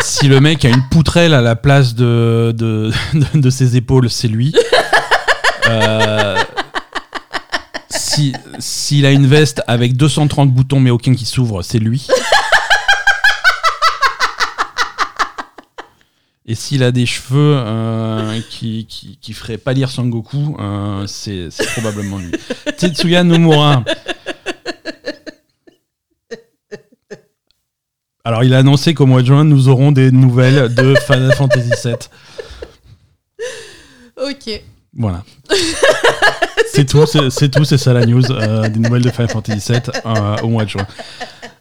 [0.00, 4.10] si le mec a une poutrelle à la place de, de, de, de ses épaules,
[4.10, 4.54] c'est lui.
[5.68, 6.36] Euh,
[7.90, 12.06] si S'il a une veste avec 230 boutons mais aucun qui s'ouvre, c'est lui.
[16.50, 21.50] Et s'il a des cheveux euh, qui, qui, qui feraient pâlir Son Goku, euh, c'est
[21.50, 22.32] c'est probablement lui.
[22.78, 23.84] Tetsuya Nomura.
[28.24, 31.70] Alors, il a annoncé qu'au mois de juin, nous aurons des nouvelles de Final Fantasy
[31.84, 31.94] VII.
[34.16, 34.50] Ok.
[34.98, 35.22] Voilà.
[36.72, 38.30] c'est tout, c'est c'est tout, c'est ça la news.
[38.30, 40.86] euh, des nouvelles de Final Fantasy VII euh, au mois de juin.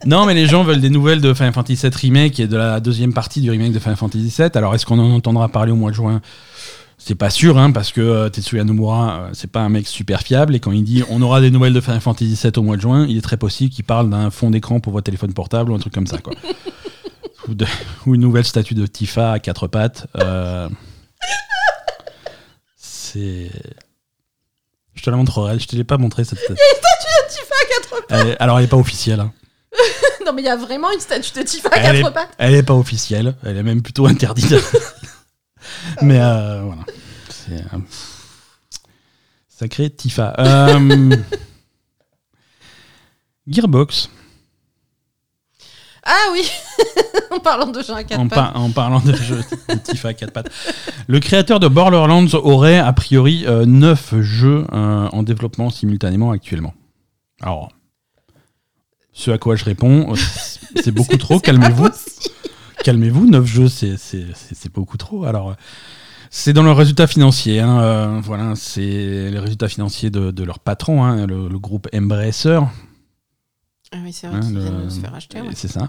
[0.06, 2.80] Non, mais les gens veulent des nouvelles de Final Fantasy VII Remake et de la
[2.80, 4.50] deuxième partie du remake de Final Fantasy VII.
[4.56, 6.22] Alors, est-ce qu'on en entendra parler au mois de juin?
[7.00, 10.22] C'est pas sûr, hein, parce que euh, Tetsuya Nomura, euh, c'est pas un mec super
[10.22, 10.56] fiable.
[10.56, 12.82] Et quand il dit on aura des nouvelles de Final Fantasy VII au mois de
[12.82, 15.76] juin, il est très possible qu'il parle d'un fond d'écran pour votre téléphone portable ou
[15.76, 16.34] un truc comme ça, quoi.
[17.48, 17.66] ou, de-
[18.06, 20.08] ou une nouvelle statue de Tifa à quatre pattes.
[20.18, 20.68] euh,
[23.14, 23.52] c'est.
[24.96, 25.60] Je te la montrerai.
[25.60, 26.60] Je te l'ai pas montré cette statue.
[27.30, 28.06] Tifa à quatre pattes.
[28.22, 29.20] Elle est- alors, elle est pas officielle.
[29.20, 29.34] hein.
[30.26, 32.36] Non, mais il y a vraiment une statue de Tifa à Elle quatre est, pattes.
[32.38, 33.36] elle est pas officielle.
[33.44, 34.54] Elle est même plutôt interdite.
[36.02, 36.82] Mais euh, voilà.
[37.30, 37.62] C'est.
[37.74, 37.78] euh,
[39.48, 40.34] Sacré Tifa.
[40.38, 41.16] Euh,
[43.48, 44.10] Gearbox,
[46.08, 46.50] Ah oui
[47.32, 48.52] En parlant de gens à quatre en, pattes.
[48.56, 50.50] en parlant de jeux de Tifa à quatre pattes.
[51.08, 56.74] Le créateur de Borderlands aurait a priori 9 jeux euh, en développement simultanément actuellement.
[57.42, 57.70] Alors,
[59.12, 60.16] ce à quoi je réponds, euh,
[60.82, 61.90] c'est beaucoup trop, calmez-vous.
[62.84, 63.98] Calmez-vous, 9 jeux, c'est-
[64.74, 65.26] beaucoup trop.
[65.26, 65.54] Alors, euh,
[66.30, 67.60] C'est dans leurs résultats financiers.
[67.60, 68.82] hein, euh, voilà, c'est
[69.30, 72.60] les résultats financiers de, de leur patron, hein, le, le groupe Embracer.
[73.94, 75.40] Ah oui, c'est vrai Hein, qu'ils viennent de se faire acheter.
[75.42, 75.48] ouais.
[75.54, 75.88] C'est ça.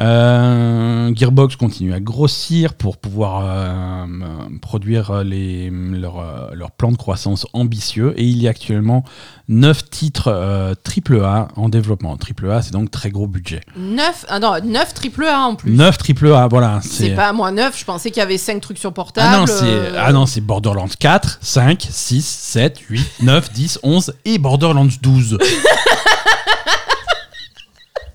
[0.00, 6.92] Euh, Gearbox continue à grossir pour pouvoir euh, euh, produire les, leur, euh, leur plan
[6.92, 8.12] de croissance ambitieux.
[8.18, 9.02] Et il y a actuellement
[9.48, 12.16] 9 titres euh, AAA en développement.
[12.18, 13.60] AAA, c'est donc très gros budget.
[13.76, 15.72] 9, ah non, 9 triple A en plus.
[15.72, 16.80] 9 AAA, voilà.
[16.82, 19.28] C'est pas moi 9, je pensais qu'il y avait 5 trucs sur portable.
[19.30, 24.38] Ah non, c'est euh, ah Borderlands 4, 5, 6, 7, 8, 9, 10, 11 et
[24.38, 25.38] Borderlands 12.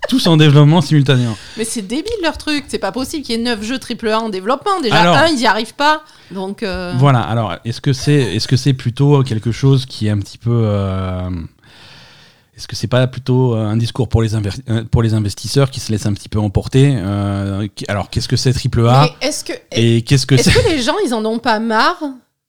[0.08, 1.36] Tous en développement simultanément.
[1.56, 4.20] Mais c'est débile leur truc, c'est pas possible qu'il y ait 9 jeux triple A
[4.20, 4.80] en développement.
[4.80, 6.02] Déjà, Alors- un, ils y arrivent pas.
[6.30, 10.18] Donc, euh, Voilà, alors est-ce que c'est que c'est plutôt quelque chose qui est un
[10.18, 11.28] petit peu euh,
[12.56, 15.78] est-ce que c'est pas plutôt un discours pour les, inver- euh, pour les investisseurs qui
[15.80, 19.52] se laissent un petit peu emporter euh, Alors qu'est-ce que c'est AAA mais est-ce que,
[19.72, 22.02] et qu'est-ce que est-ce que les gens, ils en ont pas marre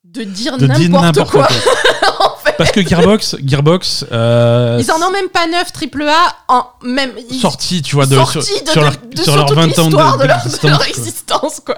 [0.03, 1.47] de dire n'importe quoi,
[2.59, 7.11] Parce que Gearbox, Gearbox euh, Ils en ont même pas 9 triple A en même.
[7.31, 9.45] ils- sorti, tu vois, de, sortis sur, de, sur de- leur, de- sur sur leurs
[9.47, 10.87] toute 20 ans l'histoire de- de, leur, de d'existence, leur quoi.
[10.89, 11.77] existence, quoi.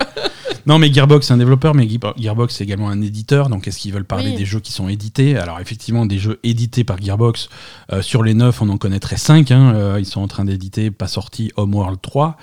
[0.66, 3.48] Non, mais Gearbox, c'est un développeur, mais Gear- Gearbox, c'est également un éditeur.
[3.50, 4.36] Donc, est-ce qu'ils veulent parler Oui.
[4.38, 5.38] des jeux qui sont édités?
[5.38, 7.48] Alors, effectivement, des jeux édités par Gearbox,
[7.94, 9.50] euh, sur les 9, on en connaîtrait 5.
[9.52, 12.38] ils sont en train d'éditer, pas sorti, Homeworld 3,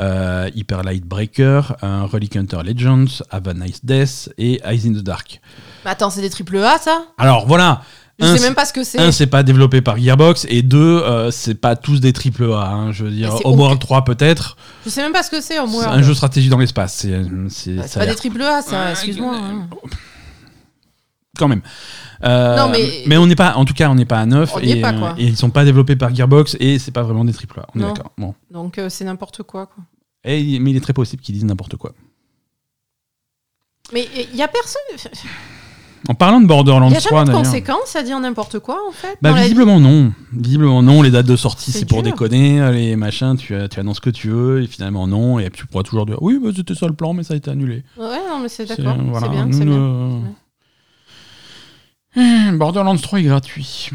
[0.00, 4.92] euh, Hyper Light Breaker, un Relic Hunter Legends, Have a Nice Death et Eyes in
[4.92, 5.40] the Dark.
[5.84, 7.04] Mais attends, c'est des triple A, ça?
[7.18, 7.82] Alors, voilà.
[8.18, 9.00] Je Un, sais même pas ce que c'est.
[9.00, 12.68] un, c'est pas développé par Gearbox, et deux, euh, c'est pas tous des triple A.
[12.68, 12.92] hein.
[12.92, 14.56] je veux dire, Mais c'est Homeworld 3 peut-être.
[14.84, 15.88] Je sais même pas ce que c'est, au C'est moins.
[15.88, 16.94] un jeu stratégie dans l'espace.
[16.94, 19.34] C'est, c'est, Bah, C'est pas l'air des triple A, ça, excuse-moi.
[19.34, 19.68] hein.
[21.38, 21.62] quand même.
[22.22, 22.70] Euh, Non,
[23.06, 24.80] mais- on n'est pas, en tout cas, on n'est pas à 9 On n'y et,
[24.80, 27.58] est euh, et ils sont pas développés par Gearbox et c'est pas vraiment des triple
[27.60, 27.66] A.
[27.74, 27.92] On est Non.
[27.94, 28.12] d'accord.
[28.18, 28.34] Bon.
[28.50, 29.82] Donc, euh, c'est n'importe quoi, quoi.
[30.22, 31.92] Et, mais il est très possible qu'ils disent n'importe quoi.
[33.92, 35.10] Mais il y a personne.
[36.08, 38.78] En parlant de Borderlands Il y a 3 jamais de conséquences à dire n'importe quoi,
[38.88, 39.16] en fait.
[39.22, 40.12] Bah visiblement non.
[40.32, 41.00] Visiblement non.
[41.02, 42.72] Les dates de sortie C'est pour déconner.
[42.72, 45.38] Les machins, tu, tu annonces ce que tu veux et finalement non.
[45.38, 47.50] Et tu pourras toujours dire oui, bah, c'était ça le plan, mais ça a été
[47.50, 47.84] annulé.
[47.96, 48.96] Ouais, non, mais c'est C'est- d'accord.
[49.00, 49.26] voilà.
[49.28, 50.20] C'est bien, c'est bien.
[52.18, 53.90] euh, Borderlands 3 est gratuit.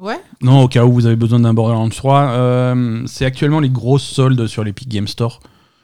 [0.00, 0.20] Ouais.
[0.42, 4.02] Non, au cas où vous avez besoin d'un Borderlands 3, euh, c'est actuellement les grosses
[4.04, 5.40] soldes sur l'Epic Game Store.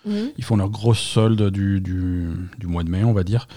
[0.07, 0.31] Mhm.
[0.37, 3.49] Ils font leurs grosses soldes du, du, du mois de mai, on va dire.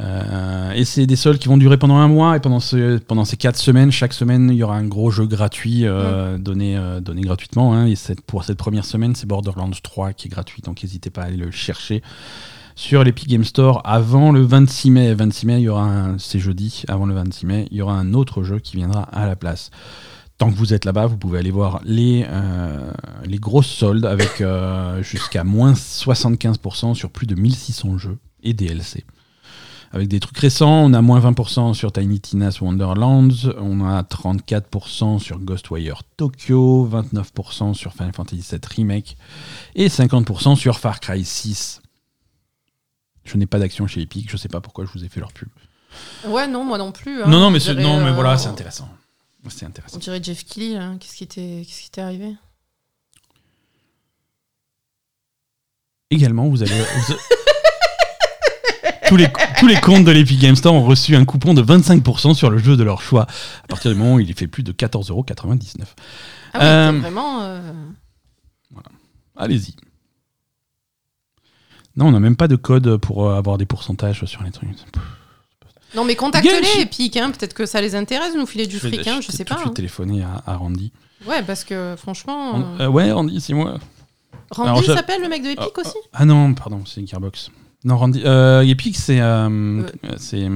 [0.00, 2.36] Euh, et c'est des soldes qui vont durer pendant un mois.
[2.36, 5.26] Et pendant, ce, pendant ces quatre semaines, chaque semaine, il y aura un gros jeu
[5.26, 7.74] gratuit euh, donné, euh, donné gratuitement.
[7.74, 7.86] hein.
[7.86, 10.62] Et cette- pour cette première semaine, c'est Borderlands 3 qui est gratuit.
[10.62, 12.02] Donc n'hésitez pas à aller le chercher
[12.74, 15.14] sur l'Epic Game Store avant le 26 mai.
[15.14, 17.94] 26 mai, il y aura un, c'est jeudi, avant le 26 mai, il y aura
[17.94, 19.70] un autre jeu qui viendra à la place.
[20.38, 22.26] Tant que vous êtes là-bas, vous pouvez aller voir les,
[23.26, 24.42] les grosses soldes avec
[25.02, 29.04] jusqu'à moins 75% sur plus de 1600 jeux et DLC.
[29.94, 33.28] Avec des trucs récents, on a moins 20% sur Tiny Tina's Wonderlands,
[33.58, 39.16] on a 34% sur Ghostwire Tokyo, 29% sur Final Fantasy VII Remake
[39.74, 41.82] et 50% sur Far Cry 6.
[43.24, 45.32] Je n'ai pas d'action chez Epic, je sais pas pourquoi je vous ai fait leur
[45.32, 45.48] pub.
[46.26, 47.22] Ouais, non, moi non plus.
[47.22, 47.26] hein.
[47.28, 48.88] non, non, mais, dirait, non, mais euh, voilà, c'est intéressant.
[49.50, 49.96] C'est intéressant.
[49.96, 50.94] On dirait Jeff Kelly, là.
[50.98, 52.34] Qu'est-ce qui t'est arrivé?
[56.10, 56.72] Également, vous allez.
[57.08, 57.14] vous-
[59.12, 62.34] tous, les, tous les comptes de l'Epic Game Store ont reçu un coupon de 25%
[62.34, 63.26] sur le jeu de leur choix.
[63.64, 65.82] À partir du moment où il est fait plus de 14,99€.
[66.54, 67.42] Ah oui, Euh, vraiment.
[67.42, 67.72] euh,
[69.36, 69.74] Allez-y.
[71.96, 74.68] Non, on n'a même pas de code pour euh, avoir des pourcentages sur les trucs.
[75.94, 76.78] Non, mais contacte-les, Gage.
[76.78, 77.16] Epic.
[77.18, 77.30] Hein.
[77.32, 79.36] Peut-être que ça les intéresse de nous filer du Je vais- fric, hein, je vais
[79.36, 79.56] sais tout pas.
[79.56, 79.74] de suite hein.
[79.74, 80.90] téléphoner à, à Randy.
[81.26, 82.52] Ouais, parce que franchement.
[82.52, 83.78] Ran- euh, ouais, Randy, c'est moi.
[84.52, 85.96] Randy alors, je- s'appelle le mec de Epic Ah, aussi?
[86.14, 87.50] Ah non, pardon, c'est Gearbox.
[87.84, 88.22] Non, Randy.
[88.24, 89.20] Euh, Epic, c'est.
[89.20, 89.48] euh,
[89.82, 90.14] Euh.
[90.16, 90.46] c'est.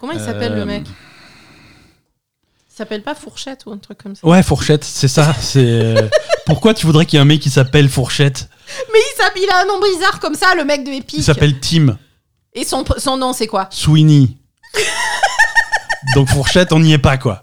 [0.00, 0.84] Comment il s'appelle le mec?
[0.86, 4.26] Il s'appelle pas Fourchette ou un truc comme ça?
[4.26, 5.32] Ouais, Fourchette, c'est ça.
[5.40, 5.94] C'est.
[6.46, 8.48] Pourquoi tu voudrais qu'il y ait un mec qui s'appelle Fourchette?
[8.92, 8.98] Mais
[9.36, 11.18] il a un nom bizarre comme ça, le mec de Epic.
[11.18, 11.98] Il s'appelle Tim
[12.52, 13.68] Et son, son nom, c'est quoi?
[13.70, 14.28] Sweeney.
[16.14, 17.42] Donc Fourchette, on n'y est pas, quoi.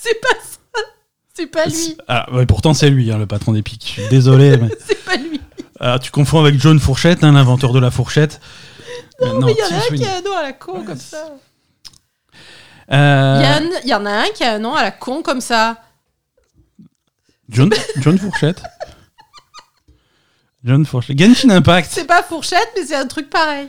[0.00, 0.80] C'est pas ça.
[1.34, 1.96] C'est pas lui.
[2.08, 3.82] Ah, ouais, pourtant, c'est lui, hein, le patron d'Epic.
[3.96, 4.56] Je suis désolé.
[4.56, 5.21] mais- C'est pas lui.
[5.84, 8.40] Ah, tu confonds avec John Fourchette, hein, l'inventeur de la fourchette.
[9.20, 10.84] Non, mais il y en a un qui a un nom à la con Ouais,
[10.84, 11.32] comme ça.
[12.92, 15.40] Euh, y, il y en a un qui a un nom à la con comme
[15.40, 15.82] ça.
[17.48, 18.62] John, John Fourchette.
[20.64, 21.18] John Fourchette.
[21.18, 21.90] Genshin Impact.
[21.92, 23.68] C'est pas Fourchette, mais c'est un truc pareil.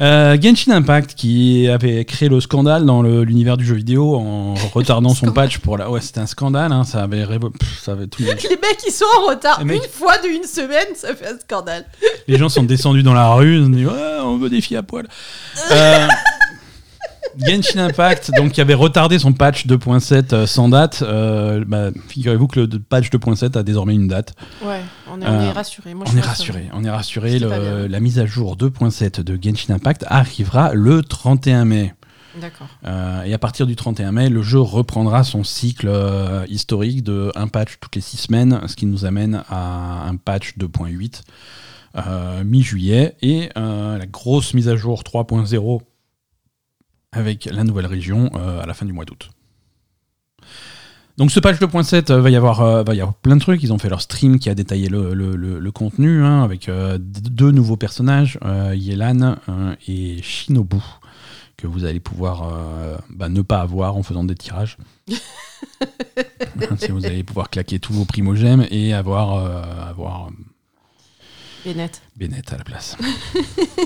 [0.00, 5.10] Euh, Genshin Impact qui avait créé le scandale dans l'univers du jeu vidéo en retardant
[5.10, 5.90] son patch pour la.
[5.90, 8.22] Ouais, c'était un scandale, hein, ça avait révo- pff, ça avait tout.
[8.22, 11.38] Les mecs, ils sont en retard Les mecs- une fois d'une semaine, ça fait un
[11.38, 11.84] scandale.
[12.26, 14.78] Les gens sont descendus dans la rue, ils ont dit ouais, on veut des filles
[14.78, 15.06] à poil.
[15.70, 16.08] Euh,
[17.38, 21.02] Genshin Impact, donc qui avait retardé son patch 2.7 euh, sans date.
[21.02, 24.34] euh, bah, Figurez-vous que le patch 2.7 a désormais une date.
[24.62, 24.80] Ouais,
[25.10, 27.38] on est, Euh, je On est rassuré, on est rassuré.
[27.38, 31.94] La mise à jour 2.7 de Genshin Impact arrivera le 31 mai.
[32.40, 32.68] D'accord.
[32.86, 37.30] Euh, et à partir du 31 mai, le jeu reprendra son cycle euh, historique de
[37.34, 41.22] un patch toutes les 6 semaines, ce qui nous amène à un patch 2.8
[41.94, 45.82] euh, mi-juillet et la grosse mise à jour 3.0
[47.12, 49.30] avec la nouvelle région euh, à la fin du mois d'août.
[51.18, 53.62] Donc ce patch 2.7 euh, va y avoir euh, va y avoir plein de trucs.
[53.62, 56.68] Ils ont fait leur stream qui a détaillé le, le- le- le contenu hein, avec
[56.70, 60.78] euh, deux nouveaux personnages, euh, Yelan euh, et Shinobu,
[61.58, 62.50] que vous allez pouvoir
[63.10, 64.78] bah, ne pas avoir en faisant des tirages.
[66.78, 70.30] Si vous allez pouvoir claquer tous vos primogèmes et avoir, avoir
[71.64, 72.02] Bennett.
[72.16, 72.96] Bennett à la place.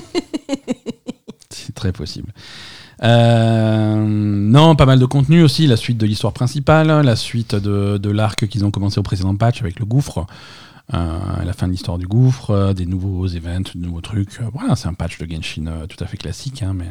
[1.49, 2.33] C'est très possible.
[3.03, 7.97] Euh, non, pas mal de contenu aussi, la suite de l'histoire principale, la suite de,
[7.97, 10.25] de l'arc qu'ils ont commencé au précédent patch avec le gouffre,
[10.93, 14.39] euh, la fin de l'histoire du gouffre, euh, des nouveaux events, de nouveaux trucs.
[14.41, 16.87] Euh, voilà, c'est un patch de Genshin tout à fait classique, hein, mais,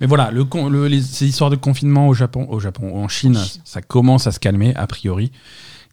[0.00, 3.08] mais voilà, le, con- le- les, ces histoires de confinement au Japon, au Japon, En
[3.08, 3.38] Chine.
[3.64, 5.32] ça commence à se calmer a priori.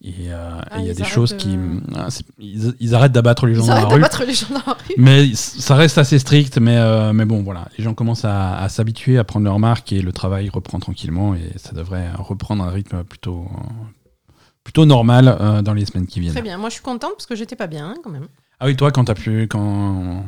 [0.04, 1.58] Et euh, et Ah, il y a des choses qui.
[1.96, 4.02] ah, c'est- ils, ils arrêtent d'abattre les gens dans la rue.
[4.02, 4.96] battre les gens dans la rue.
[4.98, 7.68] Mais ça reste assez strict, mais, euh, mais bon, voilà.
[7.78, 11.36] Les gens commencent à, à s'habituer, à prendre leur marque et le travail reprend tranquillement
[11.36, 14.32] et ça devrait reprendre un rythme plutôt, euh,
[14.64, 16.34] plutôt normal euh, dans les semaines qui viennent.
[16.34, 16.58] Très bien.
[16.58, 18.28] Moi, je suis contente parce que j'étais pas bien, hein, quand même.
[18.60, 19.44] Ah oui, toi, quand t'as pu.
[19.48, 20.24] Quand,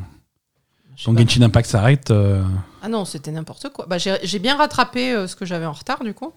[1.04, 1.18] quand.
[1.18, 2.12] Genshin Impact s'arrête.
[2.12, 2.44] euh,
[2.84, 3.88] Ah non, c'était n'importe quoi.
[3.90, 6.32] Bah, j'ai bien rattrapé euh, ce que j'avais en retard, du coup.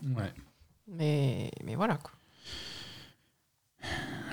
[0.91, 2.13] Mais, mais voilà, quoi.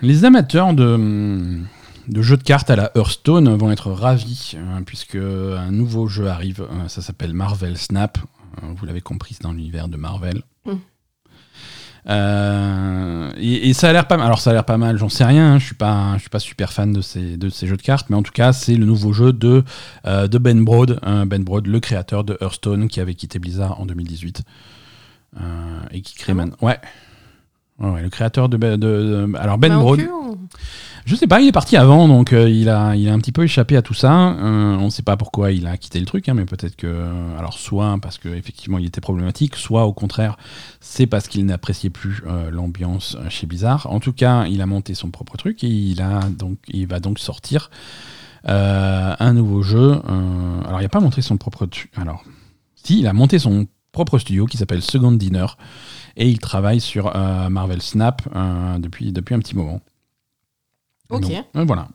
[0.01, 1.61] Les amateurs de,
[2.07, 6.27] de jeux de cartes à la Hearthstone vont être ravis, euh, puisque un nouveau jeu
[6.27, 6.61] arrive.
[6.61, 8.17] euh, ça s'appelle Marvel Snap.
[8.61, 10.41] Euh, vous l'avez compris, c'est dans l'univers de Marvel.
[10.65, 10.71] Mm.
[12.09, 14.25] Euh, et, et ça a l'air pas mal.
[14.25, 15.53] Alors ça a l'air pas mal, j'en sais rien.
[15.53, 17.81] hein, je suis pas, je suis pas super fan de ces, de ces jeux de
[17.81, 19.63] cartes, mais en tout cas c'est le nouveau jeu de,
[20.05, 23.80] euh, de Ben Broad, hein, Ben Broad, le créateur de Hearthstone, qui avait quitté Blizzard
[23.80, 24.43] en 2018
[25.39, 25.39] euh,
[25.91, 26.51] et qui crée Ah bon?
[26.61, 26.77] Ouais.
[27.84, 30.38] Ouais, le créateur de, de- de- alors Ben cul ou-
[31.05, 33.34] Je sais pas, il est parti avant, donc euh, il, a, il a un petit
[33.34, 34.30] peu échappé à tout ça.
[34.30, 37.10] Euh, on ne sait pas pourquoi il a quitté le truc, hein, mais peut-être que.
[37.38, 40.38] Alors, soit parce qu'effectivement il était problématique, soit au contraire,
[40.80, 43.88] c'est parce qu'il n'appréciait plus euh, l'ambiance euh, chez Blizzard.
[43.91, 47.01] En tout cas, il a monté son propre truc et il, a donc, il va
[47.01, 47.69] donc sortir
[48.47, 49.99] euh, un nouveau jeu.
[50.10, 51.65] euh, alors, il n'a pas montré son propre.
[51.65, 52.23] tu- Alors,
[52.76, 55.45] si, il a monté son propre studio qui s'appelle Second Dinner
[56.15, 59.81] et il travaille sur euh, Marvel Snap euh, depuis, depuis un petit moment.
[61.10, 61.22] Ok.
[61.22, 61.88] Donc, euh, voilà.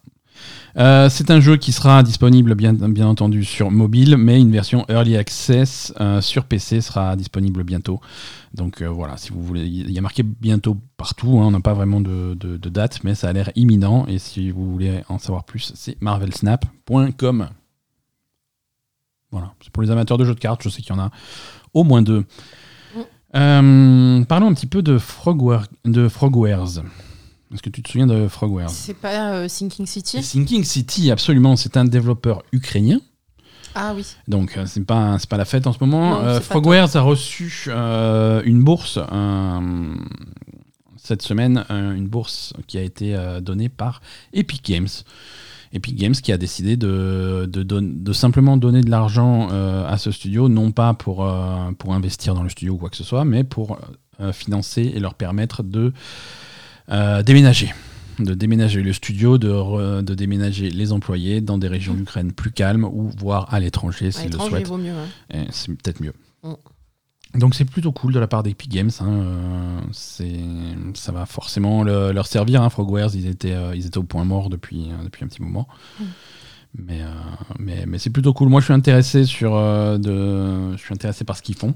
[0.76, 4.84] Euh, c'est un jeu qui sera disponible bien, bien entendu sur mobile, mais une version
[4.88, 8.00] Early Access euh, sur PC sera disponible bientôt.
[8.54, 11.58] Donc euh, voilà, si vous voulez, il y a marqué bientôt partout, hein, on n'a
[11.60, 14.06] pas vraiment de, de- de date, mais ça a l'air imminent.
[14.06, 17.48] Et si vous voulez en savoir plus, c'est marvelsnap.com.
[19.32, 21.10] Voilà, c'est pour les amateurs de jeux de cartes, je sais qu'il y en a
[21.74, 22.24] au moins deux.
[23.34, 26.82] Euh, parlons un petit peu de, Frogware, de Frogwares.
[27.52, 28.70] Est-ce que tu te souviens de Frogwares?
[28.70, 30.20] C'est pas euh, Sinking City?
[30.20, 33.00] Thinking City, absolument, c'est un développeur ukrainien.
[33.74, 34.06] Ah oui.
[34.26, 36.20] Donc, euh, c'est pas, pas la fête en ce moment.
[36.20, 38.98] Non, Euh, Frogwares a reçu une bourse
[40.96, 44.02] cette semaine, une bourse qui a été donnée par
[44.32, 44.88] Epic Games.
[45.72, 49.98] Epic Games qui a décidé de, de, don- de simplement donner de l'argent euh, à
[49.98, 53.04] ce studio, non pas pour, euh, pour investir dans le studio ou quoi que ce
[53.04, 53.78] soit, mais pour
[54.20, 55.92] euh, financer et leur permettre de
[57.22, 57.72] déménager.
[58.18, 62.50] De déménager le studio, de, re- de déménager les employés dans des régions d'Ukraine plus
[62.50, 64.66] calmes ou voire à l'étranger s'ils le souhaitent.
[65.34, 65.44] hein.
[65.50, 66.14] C'est peut-être mieux.
[66.42, 66.54] Mm.
[67.34, 68.90] Donc c'est plutôt cool de la part d'Epic Games.
[69.00, 70.40] hein, euh, c'est,
[70.94, 72.62] ça va forcément le- leur servir.
[72.62, 75.42] Hein, Frogwares, ils étaient, euh, ils étaient au point mort depuis, euh, depuis un petit
[75.42, 75.68] moment.
[76.00, 76.04] Mm.
[76.78, 77.00] Mais,
[77.58, 78.48] mais, mais c'est plutôt cool.
[78.50, 81.74] Moi, je suis intéressé sur de, je suis intéressé par ce qu'ils font.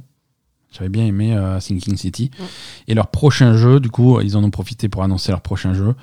[0.71, 2.31] J'avais bien aimé Sinking City.
[2.89, 5.95] Et leur prochain jeu, du coup, ils en ont profité pour annoncer leur prochain jeu.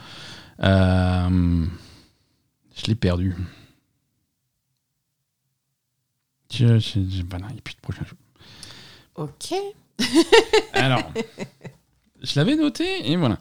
[0.59, 1.67] Je
[2.87, 3.35] l'ai perdu.
[6.51, 8.15] Je, je, je- voilà, il n'y a plus de prochain jeu.
[9.19, 9.53] Ok.
[10.73, 11.11] Alors,
[12.23, 13.37] je l'avais noté et voilà.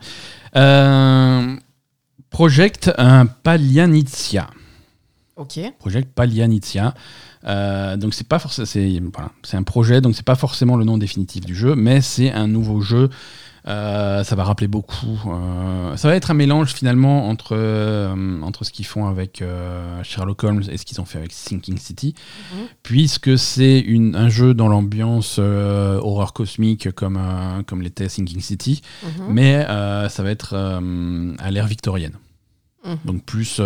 [0.56, 1.56] Euh,
[2.30, 4.48] Project un Palianizia.
[5.36, 5.60] Ok.
[5.78, 6.94] Project Palianizia.
[7.44, 10.84] Euh, donc c'est pas forcément, c'est voilà, c'est un projet, donc c'est pas forcément le
[10.84, 13.08] nom définitif du jeu, mais c'est un nouveau jeu.
[13.66, 15.20] Euh, ça va rappeler beaucoup.
[15.26, 19.42] euh, ça va être un mélange finalement entre euh, entre ce qu'ils font avec
[20.02, 22.14] Sherlock Holmes et ce qu'ils ont fait avec Sinking City,
[22.54, 22.66] Mhm.
[22.82, 27.18] puisque c'est un jeu dans l'ambiance horreur cosmique comme
[27.66, 29.26] comme l'était Sinking City, Mhm.
[29.32, 29.64] mais
[30.08, 32.14] ça va être à l'ère victorienne,
[32.84, 32.96] Mhm.
[33.04, 33.60] donc plus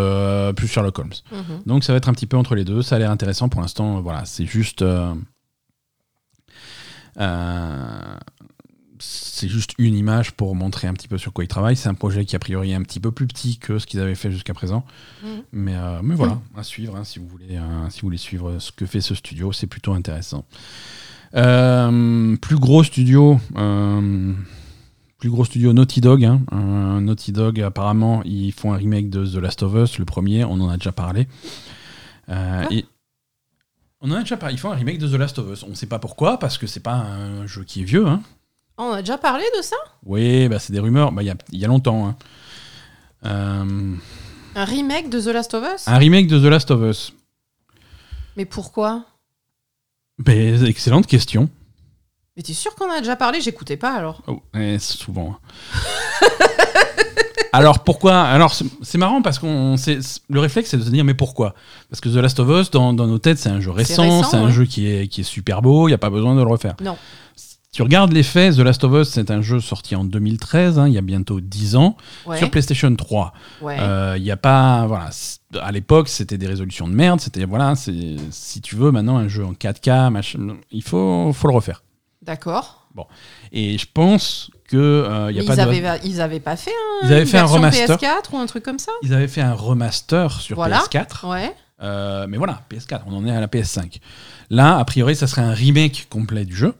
[0.57, 1.13] plus Sherlock Holmes.
[1.67, 2.83] Donc ça va être un petit peu entre les deux.
[2.83, 4.01] Ça a l'air intéressant pour l'instant.
[4.01, 4.83] Voilà, c'est juste.
[7.21, 8.17] euh,
[9.05, 11.77] c'est juste une image pour montrer un petit peu sur quoi ils travaillent.
[11.77, 13.99] C'est un projet qui a priori est un petit peu plus petit que ce qu'ils
[13.99, 14.85] avaient fait jusqu'à présent.
[15.53, 18.61] Mais, euh, mais voilà, à suivre hein, si, vous voulez, euh, si vous voulez suivre
[18.61, 20.45] ce que fait ce studio, c'est plutôt intéressant.
[21.35, 24.33] Euh, plus gros studio, euh,
[25.19, 26.25] plus gros studio Naughty Dog.
[26.25, 26.41] hein.
[27.01, 30.61] Naughty Dog, apparemment, ils font un remake de The Last of Us, le premier, on
[30.61, 31.27] en a déjà parlé.
[32.71, 32.87] Et
[34.01, 34.55] on en a déjà parlé.
[34.55, 35.65] Ils font un remake de The Last of Us.
[35.65, 38.07] On ne sait pas pourquoi, parce que c'est pas un jeu qui est vieux.
[38.07, 38.23] Hein.
[38.79, 39.77] Oh, on a déjà parlé de ça?
[40.05, 41.13] Oui, bah, c'est des rumeurs.
[41.13, 42.09] Bah, Il y, a, y a longtemps.
[42.09, 42.17] hein.
[43.25, 43.95] Euh,
[44.55, 45.87] Un remake de The Last of Us?
[45.89, 47.13] un remake de The Last of Us.
[48.37, 49.05] Mais pourquoi?
[50.19, 51.49] Ben, excellente question.
[52.37, 53.41] Mais t'es sûr qu'on a déjà parlé?
[53.43, 54.23] J'écoutais pas alors.
[54.27, 55.39] Oh, eh, souvent.
[55.39, 56.29] hein.
[57.55, 58.19] Alors pourquoi?
[58.23, 61.55] Alors c'est marrant parce qu'on le réflexe c'est de se dire mais pourquoi?
[61.91, 64.39] Parce que The Last of Us dans, dans nos têtes c'est un jeu récent, c'est
[64.39, 64.53] un ouais.
[64.53, 66.77] jeu qui est qui est super beau, il y a pas besoin de le refaire.
[66.81, 66.97] Non.
[67.75, 70.79] Si tu regardes les faits, The Last of Us c'est un jeu sorti en 2013,
[70.79, 71.97] hein, il y a bientôt 10 ans
[72.27, 72.37] Ouais.
[72.37, 73.33] sur PlayStation 3.
[73.63, 73.79] ouais.
[73.81, 75.09] Euh, Il y a pas voilà,
[75.59, 79.47] à l'époque c'était des résolutions de merde, c'était voilà, si tu veux maintenant un jeu
[79.47, 81.83] en 4K, machin, il faut faut le refaire.
[82.21, 82.89] D'accord.
[83.53, 86.73] Et je pense que euh, y a pas ils, de avaient, ils avaient pas fait
[87.03, 87.97] un, Ils avaient fait un remaster.
[87.97, 88.93] PS4 ou un truc comme ça?
[89.03, 90.81] Ils avaient fait un remaster sur Voilà.
[90.93, 91.27] PS4.
[91.27, 91.55] Ouais.
[91.83, 93.97] Euh, mais voilà, PS4, on en est à la PS5.
[94.51, 96.75] Là, a priori, ça serait un remake complet du jeu.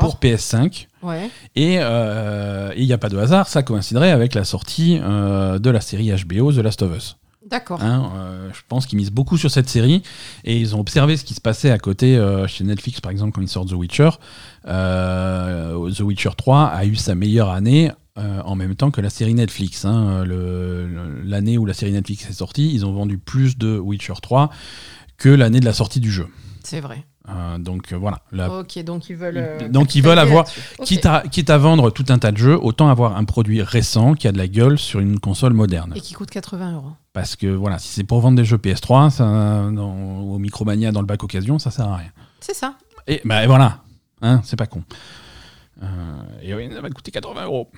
[0.00, 0.86] Pour PS5.
[1.02, 1.30] Ouais.
[1.56, 5.70] Et euh, il n'y a pas de hasard, ça coïnciderait avec la sortie euh, de
[5.70, 7.16] la série HBO The Last of Us.
[7.50, 7.82] D'accord.
[7.82, 10.02] Hein, euh, je pense qu'ils misent beaucoup sur cette série
[10.44, 13.32] et ils ont observé ce qui se passait à côté euh, chez Netflix, par exemple,
[13.32, 14.10] quand ils sortent The Witcher.
[14.66, 19.10] Euh, The Witcher 3 a eu sa meilleure année euh, en même temps que la
[19.10, 19.84] série Netflix.
[19.84, 20.24] hein.
[21.24, 24.50] L'année où la série Netflix est sortie, ils ont vendu plus de Witcher 3
[25.16, 26.28] que l'année de la sortie du jeu.
[26.62, 27.04] C'est vrai.
[27.28, 28.18] Euh, donc euh, voilà.
[28.32, 29.38] La- Ok, donc ils veulent.
[29.38, 30.44] euh, Donc, ils veulent avoir-
[30.84, 34.12] quitte, à, quitte à vendre tout un tas de jeux, autant avoir un produit récent
[34.14, 35.92] qui a de la gueule sur une console moderne.
[35.96, 36.92] Et qui coûte 80 euros.
[37.14, 39.24] Parce que voilà, si c'est pour vendre des jeux PS3, ça,
[39.72, 42.10] dans- au Micromania dans le bac occasion, ça sert à rien.
[42.40, 42.74] C'est ça.
[43.06, 43.78] Et bah et voilà,
[44.20, 44.82] hein, c'est pas con.
[46.42, 47.70] Et oui, ça va coûter 80 euros.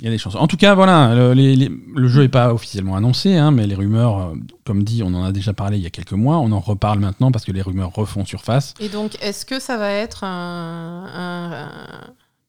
[0.00, 0.36] Il y a des chances.
[0.36, 4.34] En tout cas, voilà, le, jeu n'est pas officiellement annoncé, hein, mais les rumeurs, euh,
[4.64, 7.00] comme dit, on en a déjà parlé il y a quelques mois, on en reparle
[7.00, 8.74] maintenant parce que les rumeurs refont surface.
[8.78, 11.64] Et donc, est-ce que ça va être un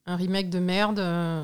[0.06, 1.42] remake de merde euh,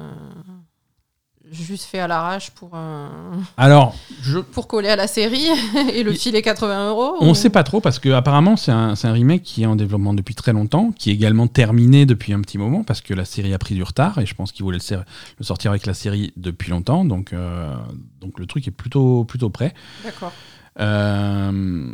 [1.52, 3.09] juste fait à l'arrache pour, euh,
[3.56, 5.47] Alors, je, pour coller à la série
[5.93, 8.56] et le Il- filer 80 euros On ou- ne sait pas trop parce que apparemment
[8.56, 12.05] c'est un, un remake qui est en développement depuis très longtemps, qui est également terminé
[12.06, 14.52] depuis un petit moment parce que la série a pris du retard et je pense
[14.52, 17.74] qu'ils voulaient le sortir avec la série depuis longtemps, donc, euh,
[18.20, 19.73] donc le truc est plutôt, plutôt prêt.
[20.05, 20.32] D'accord.
[20.81, 21.90] Euh,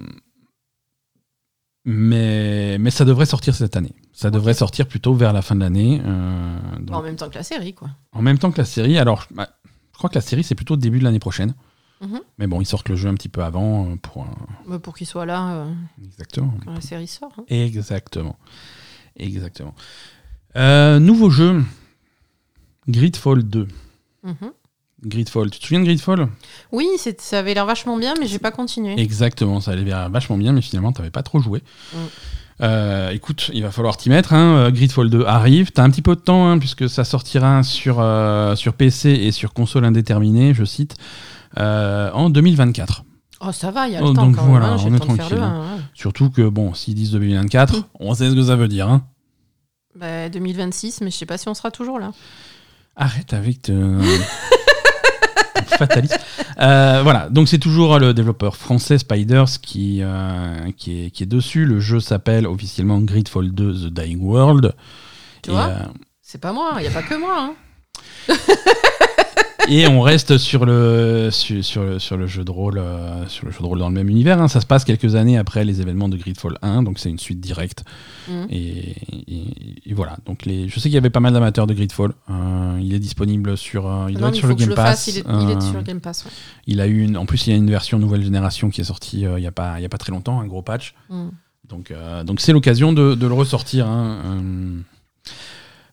[1.84, 3.94] mais, mais ça devrait sortir cette année.
[4.22, 6.00] Ça devrait sortir plutôt vers la fin de l'année.
[6.04, 7.88] euh, donc, En même temps que la série, quoi.
[8.12, 8.98] en même temps que la série.
[8.98, 9.48] Alors, bah,
[9.92, 11.54] je crois que la série c'est plutôt début de l'année prochaine.
[12.00, 12.20] Mhm.
[12.38, 14.26] Mais bon, ils sortent le jeu un petit peu avant euh, pour.
[14.66, 15.72] Mais Pour qu'il soit là euh,
[16.04, 16.54] exactement.
[16.64, 17.32] quand la série sort.
[17.38, 17.44] hein.
[17.48, 18.36] Exactement.
[19.16, 19.74] Exactement.
[20.56, 21.62] Euh, nouveau jeu.
[22.88, 23.68] Gridfall 2.
[24.24, 24.34] Mhm.
[25.04, 25.50] Gridfall.
[25.50, 26.28] Tu te souviens de Gridfall?
[26.70, 26.86] Oui,
[27.18, 28.98] ça avait l'air vachement bien, mais j'ai pas continué.
[29.00, 31.62] Exactement, ça allait bien- vachement bien, mais finalement, t'avais pas trop joué.
[31.92, 31.96] Mm.
[32.62, 34.32] Euh, écoute, il va falloir t'y mettre.
[34.34, 34.56] Hein.
[34.56, 35.72] Euh, Gridfall 2 arrive.
[35.72, 39.32] T'as un petit peu de temps, hein, puisque ça sortira sur, euh, sur PC et
[39.32, 40.94] sur console indéterminée, je cite,
[41.58, 43.02] euh, en 2024.
[43.44, 44.78] Oh, ça va, il y a Oh, le temps donc quand voilà, même.
[44.78, 45.42] hein, on est tranquille, 1.
[45.42, 45.64] hein.
[45.94, 47.84] Surtout que, bon, s'ils disent 2024, Mm.
[47.98, 49.00] on sait ce que ça veut dire.
[49.98, 52.12] Bah, 2026, mais je sais pas si on sera toujours là.
[52.94, 53.72] Arrête avec te...
[55.78, 56.18] fataliste.
[56.60, 61.26] Euh, voilà, donc c'est toujours le développeur français Spiders qui, euh, qui, est, qui est
[61.26, 61.64] dessus.
[61.64, 64.74] Le jeu s'appelle officiellement Gridfall 2 The Dying World.
[65.42, 65.78] Tu et, vois euh,
[66.20, 67.36] C'est pas moi, il y a pas que moi.
[67.38, 67.54] hein.
[69.74, 73.46] et on reste sur le, sur, sur le, sur le jeu de rôle, euh, sur
[73.46, 74.40] le jeu de rôle dans le même univers.
[74.40, 74.48] hein.
[74.48, 77.40] Ça se passe quelques années après les événements de Gridfall 1, donc c'est une suite
[77.40, 77.84] directe.
[78.28, 78.46] Mhm.
[78.50, 78.94] Et,
[79.28, 80.16] et- et voilà.
[80.26, 82.12] Donc les, je sais qu'il y avait pas mal d'amateurs de Gridfall.
[82.30, 85.06] Euh, il est disponible sur, euh, il Non, doit mais être sur le Game fasse,
[85.06, 85.06] Pass.
[85.08, 86.24] Il est, il est sur Game Pass.
[86.24, 86.30] ouais.
[86.66, 88.84] il a eu une, en plus, il y a une version nouvelle génération qui est
[88.84, 90.94] sortie il y a pas, il y a pas très longtemps, un gros patch.
[91.10, 91.30] Mhm.
[91.68, 91.92] Donc,
[92.26, 93.86] donc c'est l'occasion de, de le ressortir.
[93.86, 94.18] hein.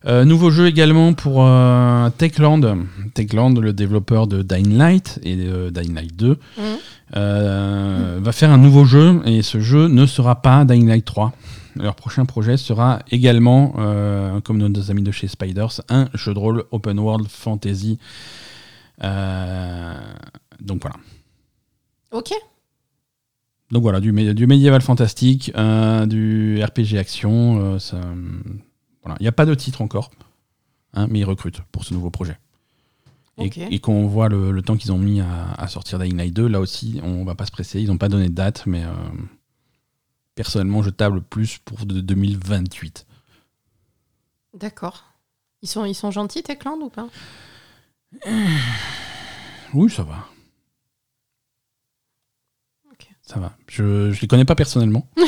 [0.06, 2.60] Euh, euh, nouveau jeu également pour euh, Techland.
[3.14, 6.64] Techland, le développeur de Dying Light et de Dying Light 2, Mhm.
[7.16, 11.32] euh, va faire un nouveau jeu et ce jeu ne sera pas Dying Light 3.
[11.76, 16.38] Leur prochain projet sera également, euh, comme nos amis de chez Spiders, un jeu de
[16.38, 17.98] rôle open world fantasy.
[19.04, 19.94] Euh,
[20.60, 20.96] donc voilà.
[22.12, 22.32] Ok.
[23.70, 27.60] Donc voilà, du, mé- du médiéval fantastique, euh, du RPG action.
[27.74, 27.98] euh, ça,
[29.02, 29.16] voilà.
[29.20, 30.10] Il n'y a pas de titre encore,
[30.94, 32.38] hein, mais ils recrutent pour ce nouveau projet.
[33.38, 36.34] Et, quand on voit le, le temps qu'ils ont mis à, à sortir Dying Light
[36.34, 37.80] 2, là aussi, on va pas se presser.
[37.80, 38.92] Ils n'ont pas donné de date, mais euh,
[40.34, 43.06] personnellement, je table plus pour de 2028.
[44.52, 45.04] D'accord.
[45.62, 47.08] Ils sont, ils sont gentils, Techland, ou pas?
[49.72, 50.26] Oui, ça va.
[53.30, 53.52] Ça va.
[53.68, 55.08] Je ne les connais pas personnellement.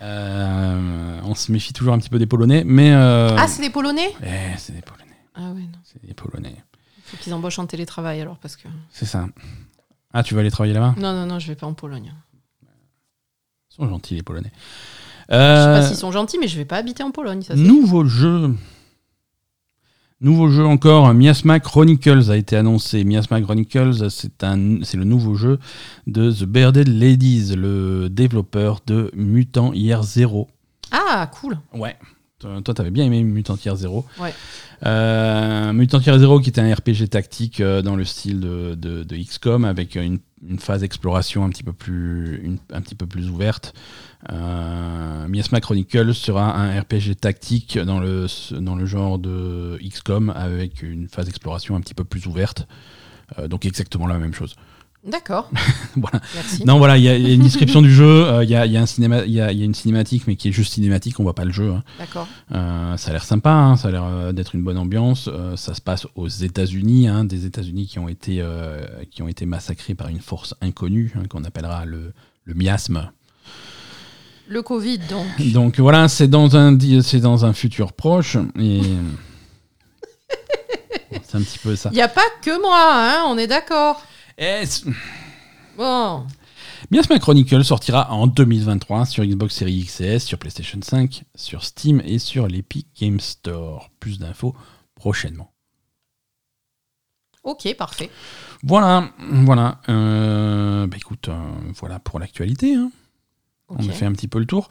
[0.00, 0.97] Euh,
[1.28, 2.92] on se méfie toujours un petit peu des Polonais, mais...
[2.92, 4.10] euh, Ah, c'est des Polonais?
[4.22, 5.04] Eh, c'est des Polonais.
[5.34, 5.78] Ah ouais, non.
[5.84, 6.56] C'est des Polonais.
[6.98, 8.68] Il faut qu'ils embauchent en télétravail alors, parce que.
[8.90, 9.26] C'est ça.
[10.12, 10.94] Ah, tu vas aller travailler là-bas?
[10.98, 12.12] Non, non, non, je vais pas en Pologne.
[12.62, 14.52] Ils sont gentils, les Polonais.
[15.30, 17.54] Je sais Euh, pas s'ils sont gentils, mais je vais pas habiter en Pologne, ça
[17.54, 17.60] c'est.
[17.60, 18.54] nouveau jeu.
[20.20, 23.04] Nouveau jeu encore, Miasma Chronicles a été annoncé.
[23.04, 25.60] Miasma Chronicles, c'est un, c'est le nouveau jeu
[26.08, 30.48] de The Bearded Ladies, le développeur de Mutant Year Zero.
[30.92, 31.58] Ah, cool.
[31.72, 31.96] Ouais.
[32.38, 34.06] Toi, t'avais bien aimé Mutant Year Zero.
[34.20, 34.32] Ouais.
[34.86, 39.02] Euh, Mutant Year Zero, qui était un RPG tactique euh, dans le style de, de-
[39.02, 43.06] de XCOM, avec une, une phase exploration un petit peu plus, une- un petit peu
[43.06, 43.74] plus ouverte.
[44.30, 48.26] Euh, Miasma Chronicles sera un RPG tactique dans le,
[48.60, 52.68] dans le genre de XCOM, avec une phase exploration un petit peu plus ouverte.
[53.38, 54.54] Euh, donc exactement la même chose.
[55.08, 55.50] D'accord.
[55.96, 56.20] Voilà.
[56.34, 56.64] Merci.
[56.64, 58.54] Non, voilà, il y, a il y a une description du jeu, euh, il y,
[58.54, 58.84] a, y a
[59.26, 61.72] y y une cinématique, mais qui est juste cinématique, on voit pas le jeu.
[61.72, 61.82] hein.
[61.98, 62.28] D'accord.
[62.52, 65.28] Euh, ça a l'air sympa, hein, ça a l'air euh, d'être une bonne ambiance.
[65.32, 68.44] Euh, ça se passe aux États-Unis, hein, des États-Unis qui ont été
[69.10, 72.12] qui ont été massacrés par une force inconnue qu'on appellera le,
[72.44, 73.10] le miasme.
[74.46, 75.52] Le Covid, donc.
[75.52, 78.80] Donc voilà, c'est dans un dans un futur proche et
[81.22, 81.90] c'est un petit peu ça.
[81.92, 84.02] Il n'y a pas que moi, hein, on est d'accord.
[84.38, 84.64] Et
[85.76, 86.26] Bon.
[86.90, 91.64] Miasma Chronicle sortira en 2023 sur Xbox Series X et S, sur PlayStation 5, sur
[91.64, 93.90] Steam et sur l'Epic Game Store.
[94.00, 94.54] Plus d'infos
[94.94, 95.52] prochainement.
[97.44, 98.10] Ok, parfait.
[98.62, 99.80] Voilà, voilà.
[99.88, 101.38] Euh, bah écoute, euh,
[101.76, 102.74] voilà pour l'actualité.
[102.74, 102.90] hein.
[103.68, 104.68] On a fait un petit peu le tour.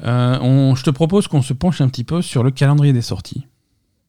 [0.00, 3.46] Euh, je te propose qu'on se penche un petit peu sur le calendrier des sorties.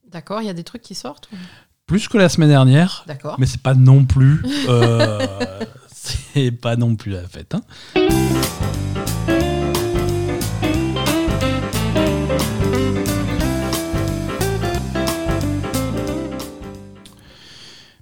[0.10, 1.38] D'accord, il y a des trucs qui sortent ou-
[1.86, 3.36] Plus que la semaine dernière, D'accord.
[3.40, 4.42] mais c'est pas non plus.
[4.70, 5.20] euh,
[5.94, 7.56] c'est pas non plus la fête.
[7.56, 7.62] hein.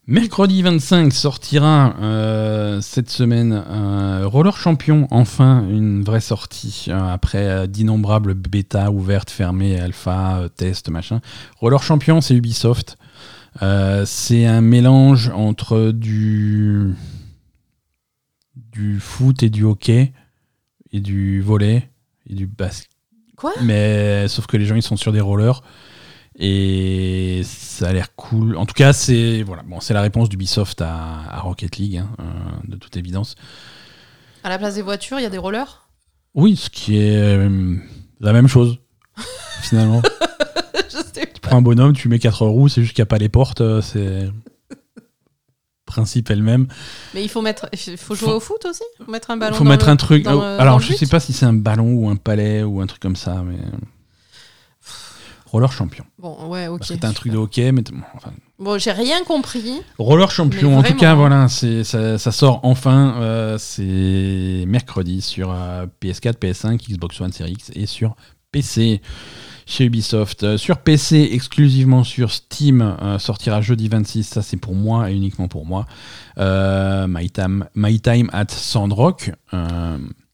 [0.08, 7.68] Mercredi 25 sortira euh, cette semaine euh, Roller Champion, enfin une vraie sortie euh, après
[7.68, 11.22] d'innombrables bêtas ouvertes, fermées, alpha, tests, machin.
[11.60, 12.98] Roller Champion, c'est Ubisoft.
[13.62, 16.94] Euh, c'est un mélange entre du
[18.56, 20.14] du foot et du hockey
[20.92, 21.90] et du volley
[22.30, 22.90] et du basket.
[23.36, 23.52] Quoi?
[23.62, 25.62] Mais sauf que les gens ils sont sur des rollers
[26.38, 28.56] et ça a l'air cool.
[28.56, 32.10] En tout cas, c'est voilà, bon, c'est la réponse d'Ubisoft à, à Rocket League, hein,
[32.20, 32.24] euh,
[32.68, 33.36] de toute évidence.
[34.44, 35.88] À la place des voitures, il y a des rollers?
[36.34, 37.76] Oui, ce qui est euh,
[38.22, 38.80] la même chose
[39.62, 40.02] finalement.
[41.42, 43.30] Tu prends un bonhomme, tu mets quatre roues, c'est juste qu'il n'y a pas les
[43.30, 44.30] portes, euh, c'est
[45.86, 46.68] principe elle-même.
[47.14, 48.84] Mais il faut mettre, il faut jouer Faut- au foot aussi?
[49.06, 50.24] Faut mettre un Il ballon faut dans mettre le- un truc.
[50.24, 52.88] dans le- alors, je sais pas si c'est un ballon ou un palais ou un
[52.88, 53.58] truc comme ça, mais
[55.48, 56.06] roller champion.
[56.18, 56.82] Bon, ouais, ok.
[57.00, 59.82] T'as un truc de hockey, mais bon, enfin, Bon, j'ai rien compris.
[59.98, 63.16] Roller Champion, en tout cas, voilà, c'est, ça, ça sort enfin.
[63.20, 68.16] euh, c'est mercredi sur euh, PS4, PS5, Xbox One, Series X et sur
[68.52, 69.02] PC.
[69.66, 70.44] Chez Ubisoft.
[70.44, 74.24] Euh, sur PC, exclusivement sur Steam, euh, sortira jeudi 26.
[74.24, 75.86] Ça, c'est pour moi et uniquement pour moi.
[76.38, 79.32] Euh, My, time, My Time at Sandrock.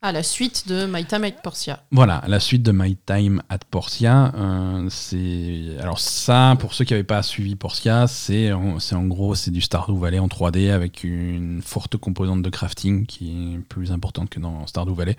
[0.04, 1.84] Ah, la suite de My Time avec Portia.
[1.92, 4.32] voilà, la suite de My Time at Portia.
[4.38, 9.06] euh, c'est alors ça, pour ceux qui n'avaient pas suivi Portia, c'est en, c'est en
[9.06, 13.58] gros c'est du Stardew Valley en 3D avec une forte composante de crafting qui est
[13.68, 15.18] plus importante que dans Stardew Valley.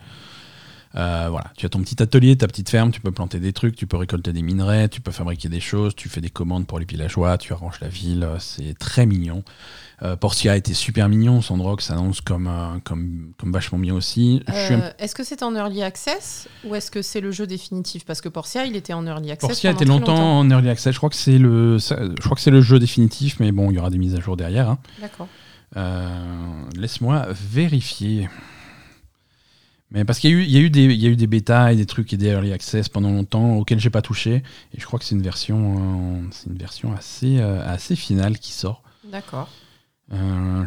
[0.95, 3.77] Euh, voilà, tu as ton petit atelier, ta petite ferme, tu peux planter des trucs,
[3.77, 6.79] tu peux récolter des minerais, tu peux fabriquer des choses, tu fais des commandes pour
[6.79, 9.43] les villageois, tu arranges la ville, euh, c'est très mignon.
[10.03, 14.43] Euh, Portia était super mignon, Sandrock s'annonce comme, euh, comme, comme vachement bien aussi.
[14.49, 18.05] Euh, est-ce que c'est en early access ou est-ce que c'est le jeu définitif?
[18.07, 19.49] Parce que Portia, il était en early access.
[19.49, 20.93] Portia était très longtemps, en early access.
[20.95, 23.75] Je crois que c'est le, je crois que c'est le jeu définitif, mais bon, il
[23.75, 24.71] y aura des mises à jour derrière.
[24.71, 24.79] hein.
[25.01, 25.29] D'accord.
[26.77, 28.29] Laisse-moi vérifier.
[29.91, 31.17] Mais parce qu'il y a eu, il y a eu des, il y a eu
[31.17, 34.43] des bêtas et des trucs et des early access pendant longtemps auxquels j'ai pas touché.
[34.75, 38.39] Et je crois que c'est une version, euh, c'est une version assez, euh, assez finale
[38.39, 38.83] qui sort.
[39.05, 39.49] D'accord.
[40.13, 40.65] Euh,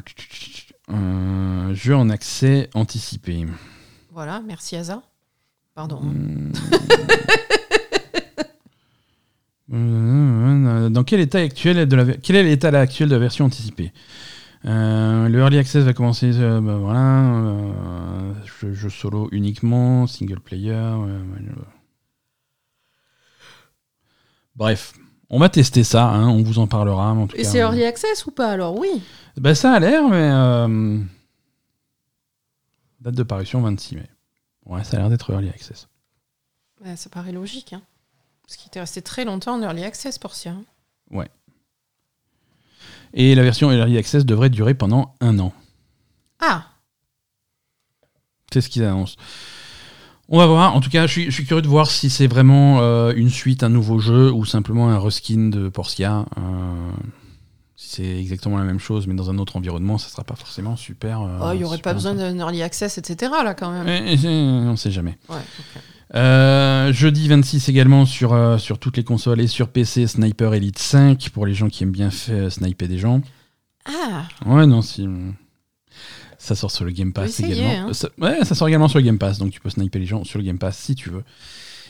[0.91, 3.45] euh, jeu en accès anticipé.
[4.11, 5.03] Voilà, merci Asa.
[5.75, 6.01] Pardon.
[6.01, 6.51] Hmm.
[10.89, 13.93] Dans quel état actuel de la quel est l'état actuel de la version anticipée?
[14.65, 16.31] Euh, Le early access va commencer.
[16.35, 20.71] euh, bah, voilà, euh, jeu, jeu solo uniquement, single player.
[20.73, 21.61] ouais, ouais, je-
[24.55, 24.93] Bref,
[25.29, 26.05] on va tester ça.
[26.09, 27.13] hein, on vous en parlera.
[27.15, 29.01] mais en tout Et c'est early access ou pas alors Oui.
[29.37, 30.99] bah, ça a l'air, mais euh,
[32.99, 34.09] date de parution 26 mai.
[34.65, 35.87] Ouais, ça a l'air d'être early access.
[36.83, 37.73] Ouais, ça paraît logique.
[37.73, 37.81] Hein.
[38.43, 40.51] Parce qu'il était resté très longtemps en early access, Portia.
[40.51, 41.25] hein.
[43.13, 45.53] Et la version Early Access devrait durer pendant un an.
[46.39, 46.65] Ah
[48.53, 49.15] C'est ce qu'ils annoncent.
[50.29, 50.73] On va voir.
[50.75, 53.29] En tout cas, je suis, je suis curieux de voir si c'est vraiment euh, une
[53.29, 56.25] suite, un nouveau jeu ou simplement un reskin de Portia.
[56.37, 56.91] Euh,
[57.75, 60.77] si c'est exactement la même chose, mais dans un autre environnement, ça sera pas forcément
[60.77, 61.21] super.
[61.21, 63.31] euh, Oh, Il n'y aurait pas besoin d'un early access, etc.
[63.43, 63.87] là quand même.
[63.87, 65.17] Eh, eh, on sait jamais.
[65.27, 65.35] Ouais.
[66.13, 70.77] Euh, jeudi 26 également sur, euh, sur toutes les consoles et sur PC, Sniper Elite
[70.79, 73.21] 5 pour les gens qui aiment bien faire sniper des gens.
[73.85, 75.07] Ah Ouais, non, si.
[76.37, 77.89] Ça sort sur le Game Pass essayer, également.
[77.89, 77.93] hein.
[77.93, 80.23] Ça, ouais, ça sort également sur le Game Pass, donc tu peux sniper les gens
[80.23, 81.23] sur le Game Pass si tu veux.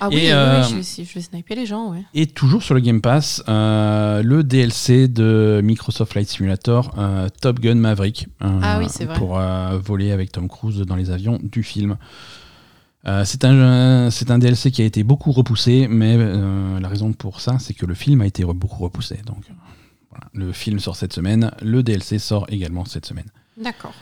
[0.03, 2.03] Ah oui, Et, oui, euh, oui, je, vais, essayer- je vais sniper les gens, ouais.
[2.14, 7.60] Et toujours sur le Game Pass, euh, le DLC de Microsoft Flight Simulator, euh, Top
[7.60, 8.27] Gun Maverick.
[8.43, 9.15] euh, Ah oui, c'est vrai.
[9.15, 11.98] Pour euh, voler avec Tom Cruise dans les avions du film.
[13.07, 17.39] Euh, c'est un, un DLC qui a été beaucoup repoussé, mais euh, la raison pour
[17.41, 19.19] ça, c'est que le film a été re- beaucoup repoussé.
[19.25, 19.53] Donc euh,
[20.11, 23.25] voilà, le film sort cette semaine, le DLC sort également cette semaine.
[23.61, 23.93] D'accord.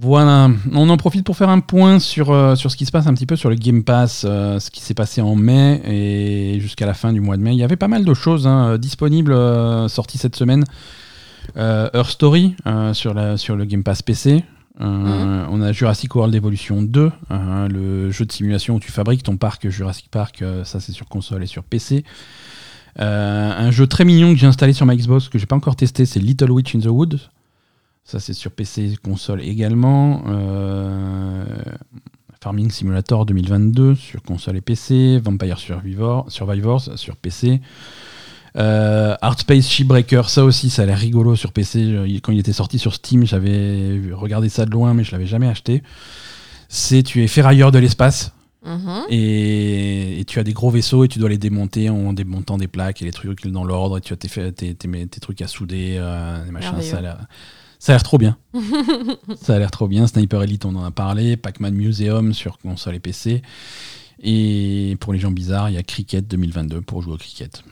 [0.00, 3.06] Voilà, on en profite pour faire un point sur, euh, sur ce qui se passe
[3.06, 6.60] un petit peu sur le Game Pass, euh, ce qui s'est passé en mai et
[6.60, 7.52] jusqu'à la fin du mois de mai.
[7.52, 10.64] Il y avait pas mal de choses hein, disponibles, euh, sorties cette semaine.
[11.56, 14.44] Euh, Her Story euh, sur, la, sur le Game Pass PC.
[14.80, 19.22] Euh, On a Jurassic World Evolution 2, euh, le jeu de simulation où tu fabriques
[19.22, 22.04] ton parc Jurassic Park, euh, ça c'est sur console et sur PC.
[23.00, 25.76] Euh, un jeu très mignon que j'ai installé sur ma Xbox que j'ai pas encore
[25.76, 27.20] testé, c'est Little Witch in the Wood.
[28.04, 30.22] Ça c'est sur PC, console également.
[32.40, 35.18] Farming Simulator 2022 sur console et PC.
[35.18, 37.60] Vampire Survivor, Survivors sur PC.
[38.56, 42.20] Euh, Art Space Shipbreaker, ça aussi, ça a l'air rigolo sur PC.
[42.22, 45.48] Quand il était sorti sur Steam, j'avais regardé ça de loin, mais je l'avais jamais
[45.48, 45.82] acheté.
[46.68, 48.32] C'est tu es ferrailleur de l'espace
[48.66, 49.02] Mhm.
[49.08, 52.66] et, et tu as des gros vaisseaux et tu dois les démonter en démontant des
[52.66, 55.40] plaques et les trucs dans l'ordre et tu as tes, fa- tes, tes- tes trucs
[55.42, 56.72] à souder, euh, des machins.
[57.78, 58.36] Ça a l'air trop bien.
[59.40, 60.06] ça a l'air trop bien.
[60.08, 61.36] Sniper Elite, on en a parlé.
[61.36, 63.42] Pac-Man Museum sur console et PC.
[64.20, 67.62] Et pour les gens bizarres, il y a Cricket 2022 pour jouer au cricket.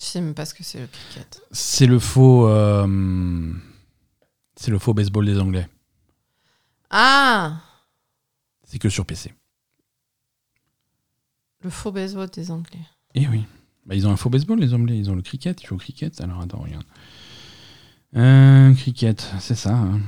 [0.00, 1.42] Je sais même pas ce que c'est le cricket.
[1.52, 2.48] C'est le faux.
[2.48, 3.52] euh,
[4.56, 5.68] c'est le faux baseball des Anglais.
[6.90, 7.60] Ah
[8.64, 9.32] C'est que sur PC.
[11.62, 12.80] Le faux baseball des Anglais.
[13.14, 13.44] Eh oui.
[13.86, 14.98] Bah, ils ont un faux baseball, les Anglais.
[14.98, 15.62] Ils ont le cricket.
[15.62, 16.18] Ils jouent au cricket.
[16.20, 16.84] Alors attends, regarde.
[18.16, 19.74] Euh, cricket, c'est ça.
[19.74, 20.00] hein.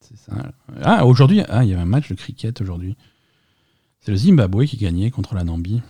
[0.00, 0.52] C'est ça.
[0.82, 2.96] Ah, aujourd'hui, ah, il y avait un match de cricket aujourd'hui.
[4.00, 5.82] C'est le Zimbabwe qui gagnait contre la Namibie.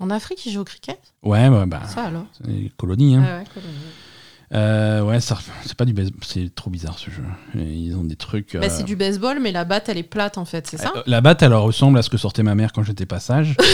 [0.00, 0.98] En Afrique, ils jouent au cricket?
[1.22, 2.24] Ouais, ouais, bah, Ça alors?
[2.36, 3.14] c'est les colonies.
[3.16, 3.22] Hein.
[3.22, 3.74] Ouais, ouais, colonie.
[4.52, 6.18] Euh, ouais, ça, c'est pas du baseball.
[6.26, 7.22] C'est trop bizarre ce jeu.
[7.54, 8.56] Ils ont des trucs.
[8.56, 10.92] Bah, euh, c'est du baseball, mais la batte, elle est plate en fait, c'est ça?
[10.96, 13.56] Euh, La batte, elle ressemble à ce que sortait ma mère quand j'étais pas sage.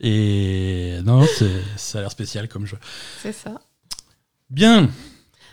[0.00, 2.78] Et non, c'est- ça a l'air spécial comme jeu.
[3.22, 3.52] C'est ça.
[4.50, 4.88] Bien.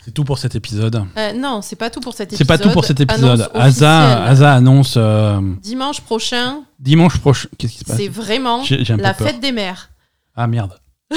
[0.03, 1.06] C'est tout pour cet épisode.
[1.15, 2.38] Euh, non, c'est pas tout pour cet épisode.
[2.40, 3.49] C'est pas tout pour cet épisode.
[3.53, 7.48] Asa, annonce euh, Dimanche prochain, dimanche prochain.
[7.57, 7.98] Qu'est-ce qui se passe?
[7.98, 9.28] C'est vraiment J'ai j'ai un peu la peur.
[9.28, 9.91] fête des mères.
[10.36, 10.80] Ah merde.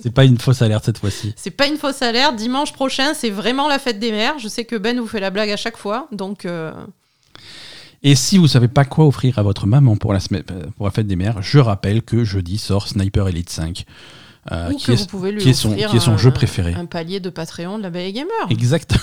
[0.00, 1.34] c'est pas une fausse alerte cette fois-ci.
[1.36, 2.36] C'est pas une fausse alerte.
[2.36, 4.38] Dimanche prochain, c'est vraiment la fête des mères.
[4.38, 6.72] Je sais que Ben vous fait la blague à chaque fois, donc euh,
[8.04, 10.44] Et si vous savez pas quoi offrir à votre maman pour la, semaine,
[10.76, 13.84] pour la fête des mères, je rappelle que jeudi sort Sniper Elite 5.
[14.50, 16.12] Euh, ou qui que est- vous pouvez lui qui est son- offrir qui est son
[16.12, 16.74] un- jeu préféré.
[16.74, 18.32] Un palier de Patreon de la Belle Gamer.
[18.50, 18.94] Exact.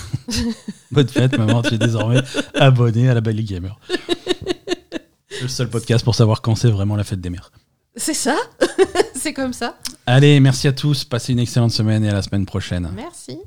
[0.90, 1.62] Bonne fête, maman.
[1.62, 2.20] Tu es désormais
[2.54, 3.78] abonné à la Belle Gamer.
[5.42, 7.50] Le seul podcast pour savoir quand c'est vraiment la fête des mères.
[7.94, 8.36] C'est ça
[9.14, 9.76] C'est comme ça.
[10.06, 11.04] Allez, merci à tous.
[11.04, 12.90] Passez une excellente semaine et à la semaine prochaine.
[12.94, 13.38] Merci.